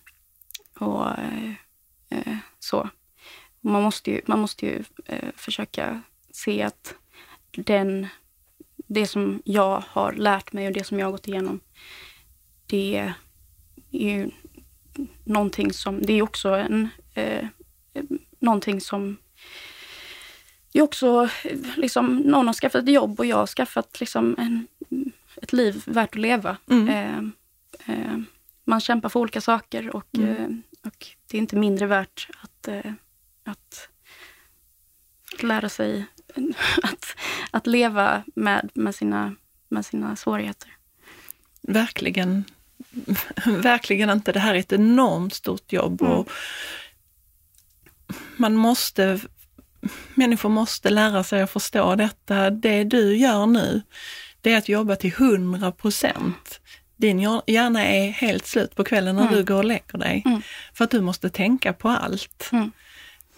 och 0.88 1.08
eh, 1.08 1.52
eh, 2.10 2.38
så. 2.60 2.90
Man 3.62 3.84
måste 3.84 4.12
ju, 4.12 4.22
man 4.26 4.40
måste 4.40 4.66
ju 4.66 4.84
eh, 5.06 5.30
försöka 5.36 6.02
se 6.32 6.62
att 6.64 6.94
den, 7.52 8.08
det 8.88 9.08
som 9.08 9.42
jag 9.46 9.84
har 9.88 10.14
lärt 10.14 10.54
mig 10.54 10.68
och 10.68 10.74
det 10.74 10.84
som 10.84 11.00
jag 11.00 11.08
har 11.08 11.12
gått 11.12 11.28
igenom, 11.28 11.60
det 12.66 12.98
är 12.98 13.14
ju 13.92 14.32
någonting 15.24 15.74
som, 15.74 16.02
det 16.02 16.14
är 16.14 16.22
också 16.22 16.50
en, 16.50 16.90
eh, 17.14 17.48
någonting 18.40 18.82
som 18.82 19.18
det 20.72 20.80
är 20.80 20.84
också 20.84 21.30
eh, 21.44 21.58
liksom, 21.78 22.16
någon 22.16 22.48
har 22.48 22.54
skaffat 22.54 22.84
ett 22.84 22.90
jobb 22.94 23.20
och 23.20 23.26
jag 23.26 23.38
har 23.38 23.48
skaffat 23.48 24.00
liksom 24.00 24.36
en, 24.38 24.68
ett 25.42 25.54
liv 25.54 25.84
värt 25.86 26.10
att 26.10 26.22
leva. 26.22 26.58
Mm. 26.70 26.90
Eh, 26.90 27.96
eh, 27.96 28.18
man 28.64 28.80
kämpar 28.82 29.10
för 29.10 29.20
olika 29.20 29.42
saker 29.42 29.96
och, 29.96 30.08
Mm. 30.18 30.30
eh, 30.30 30.88
och 30.88 31.08
det 31.28 31.38
är 31.38 31.42
inte 31.42 31.56
mindre 31.56 31.86
värt 31.86 32.30
att, 32.42 32.68
eh, 32.68 32.94
att, 33.44 33.90
att 35.34 35.44
lära 35.44 35.70
sig 35.70 36.06
att, 36.84 37.06
att 37.52 37.68
leva 37.68 38.24
med, 38.36 38.70
med, 38.74 38.96
sina, 38.96 39.36
med 39.70 39.86
sina 39.86 40.16
svårigheter. 40.16 40.70
Verkligen, 41.62 42.44
verkligen 43.46 44.10
inte. 44.10 44.32
Det 44.32 44.40
här 44.40 44.56
är 44.56 44.60
ett 44.60 44.74
enormt 44.74 45.34
stort 45.34 45.74
jobb 45.74 46.02
Mm. 46.02 46.14
och 46.14 46.30
man 48.38 48.56
måste, 48.56 49.20
människor 50.14 50.50
måste 50.50 50.90
lära 50.90 51.24
sig 51.24 51.42
att 51.42 51.52
förstå 51.52 51.96
detta. 51.96 52.50
Det 52.50 52.84
du 52.84 53.18
gör 53.18 53.46
nu, 53.46 53.82
det 54.42 54.54
är 54.54 54.58
att 54.58 54.70
jobba 54.70 54.96
till 54.96 55.12
100 55.14 55.72
procent. 55.72 56.60
Din 56.98 57.20
hjärna 57.48 57.86
är 57.86 58.10
helt 58.10 58.46
slut 58.46 58.76
på 58.76 58.84
kvällen 58.84 59.16
när 59.16 59.24
Mm. 59.24 59.36
du 59.36 59.44
går 59.44 59.56
och 59.58 59.66
lägger 59.66 59.98
dig. 59.98 60.24
Mm. 60.26 60.42
För 60.74 60.84
att 60.84 60.92
du 60.92 61.02
måste 61.02 61.30
tänka 61.30 61.74
på 61.74 61.90
allt 61.90 62.50
Mm. 62.52 62.72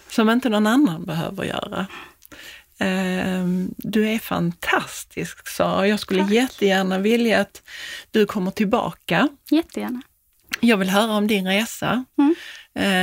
som 0.09 0.29
inte 0.29 0.49
någon 0.49 0.67
annan 0.67 1.05
behöver 1.05 1.43
göra. 1.43 1.87
Ehm, 2.79 3.73
Du 3.77 4.09
är 4.09 4.19
fantastisk 4.19 5.47
Sara. 5.47 5.87
Jag 5.87 5.99
skulle 5.99 6.21
Tack. 6.23 6.31
jättegärna 6.31 6.97
vilja 6.99 7.39
att 7.41 7.61
du 8.11 8.25
kommer 8.25 8.51
tillbaka. 8.51 9.27
Jättegärna. 9.51 10.01
Jag 10.59 10.77
vill 10.77 10.89
höra 10.89 11.11
om 11.11 11.27
din 11.27 11.47
resa. 11.47 12.05
Mm. 12.17 12.35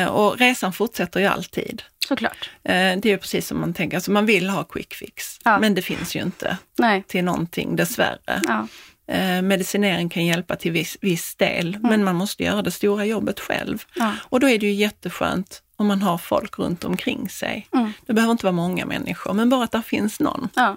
Eh, 0.03 0.09
Och 0.09 0.39
resan 0.39 0.73
fortsätter 0.73 1.21
ju 1.21 1.27
alltid. 1.27 1.83
Såklart. 2.09 2.51
Eh, 2.65 2.73
Det 2.99 3.07
är 3.07 3.17
precis 3.17 3.47
som 3.47 3.61
man 3.61 3.75
tänker, 3.75 3.97
alltså 3.97 4.11
man 4.11 4.27
vill 4.27 4.49
ha 4.49 4.65
quick 4.65 4.95
fix, 4.95 5.39
Ja. 5.45 5.59
men 5.59 5.75
det 5.75 5.83
finns 5.83 6.17
ju 6.17 6.23
inte 6.23 6.57
Nej. 6.79 7.03
till 7.09 7.25
någonting 7.25 7.77
dessvärre. 7.77 8.41
Ja. 8.49 8.67
Medicinering 9.43 10.09
kan 10.09 10.27
hjälpa 10.27 10.57
till 10.57 10.73
viss, 10.73 10.97
viss 11.01 11.35
del, 11.37 11.79
men 11.81 12.05
man 12.05 12.17
måste 12.17 12.43
göra 12.45 12.63
det 12.63 12.71
stora 12.71 13.05
jobbet 13.05 13.41
själv. 13.41 13.85
Ja. 13.95 14.13
Och 14.23 14.41
då 14.41 14.49
är 14.49 14.59
det 14.59 14.67
ju 14.67 14.73
jätteskönt 14.73 15.63
om 15.77 15.87
man 15.87 16.03
har 16.03 16.19
folk 16.19 16.59
runt 16.59 16.85
omkring 16.85 17.29
sig. 17.29 17.69
Mm. 17.73 17.93
Det 18.07 18.13
behöver 18.13 18.33
inte 18.33 18.45
vara 18.47 18.53
många 18.53 18.87
människor, 18.87 19.33
men 19.35 19.49
bara 19.49 19.65
att 19.65 19.73
det 19.73 19.83
finns 19.83 20.21
någon. 20.21 20.49
Ja. 20.55 20.77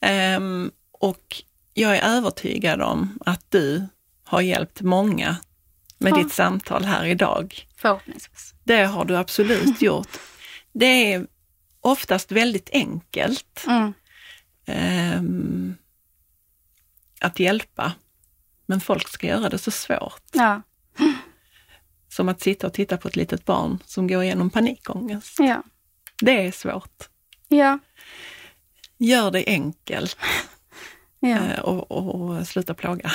Ehm, 0.00 0.70
och 0.92 1.42
jag 1.74 1.96
är 1.96 2.02
övertygad 2.16 2.82
om 2.82 3.18
att 3.26 3.44
du 3.50 3.86
har 4.24 4.40
hjälpt 4.40 4.80
många 4.80 5.36
med 5.98 6.12
Ja. 6.12 6.16
ditt 6.16 6.32
samtal 6.32 6.84
här 6.84 7.04
idag. 7.04 7.66
Förhoppningsvis. 7.76 8.54
Det 8.64 8.84
har 8.84 9.04
du 9.04 9.16
absolut 9.16 9.82
gjort. 9.82 10.18
Det 10.72 11.12
är 11.12 11.26
oftast 11.80 12.32
väldigt 12.32 12.70
enkelt 12.72 13.64
Mm. 13.66 13.92
ehm, 14.66 15.74
att 17.20 17.38
hjälpa, 17.40 17.92
men 18.66 18.80
folk 18.80 19.08
ska 19.08 19.26
göra 19.26 19.48
det 19.48 19.58
så 19.58 19.70
svårt. 19.70 20.22
Ja. 20.32 20.62
Som 22.12 22.28
att 22.28 22.40
sitta 22.40 22.66
och 22.66 22.72
titta 22.72 22.96
på 22.96 23.08
ett 23.08 23.16
litet 23.16 23.44
barn 23.44 23.78
som 23.86 24.06
går 24.08 24.22
igenom 24.22 24.50
panikångest. 24.50 25.36
Ja. 25.38 25.62
Det 26.20 26.46
är 26.46 26.52
svårt. 26.52 27.08
Ja. 27.48 27.78
Gör 28.98 29.30
det 29.30 29.44
enkelt 29.46 30.16
Ja. 31.20 31.28
eh, 31.38 31.58
och, 31.60 31.90
och 31.90 32.46
sluta 32.48 32.74
plåga. 32.74 33.10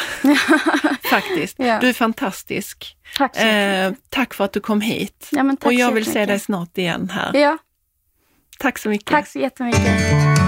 Faktiskt. 1.10 1.60
Ja. 1.60 1.80
Du 1.80 1.90
är 1.90 1.94
fantastisk. 1.94 2.98
Tack 3.18 3.36
så. 3.36 3.42
Eh, 3.42 3.94
tack 4.10 4.34
för 4.34 4.44
att 4.46 4.54
du 4.54 4.60
kom 4.60 4.82
hit. 4.82 5.30
Ja, 5.32 5.44
men 5.44 5.58
tack 5.58 5.66
och 5.68 5.74
jag 5.74 5.92
vill 5.92 6.06
se 6.06 6.26
dig 6.26 6.40
snart 6.40 6.78
igen 6.78 7.10
här. 7.10 7.36
Ja, 7.36 7.58
Tack 8.60 8.78
så 8.78 8.90
mycket. 8.90 9.08
tack 9.08 9.28
så 9.28 9.40
jättemycket. 9.40 10.47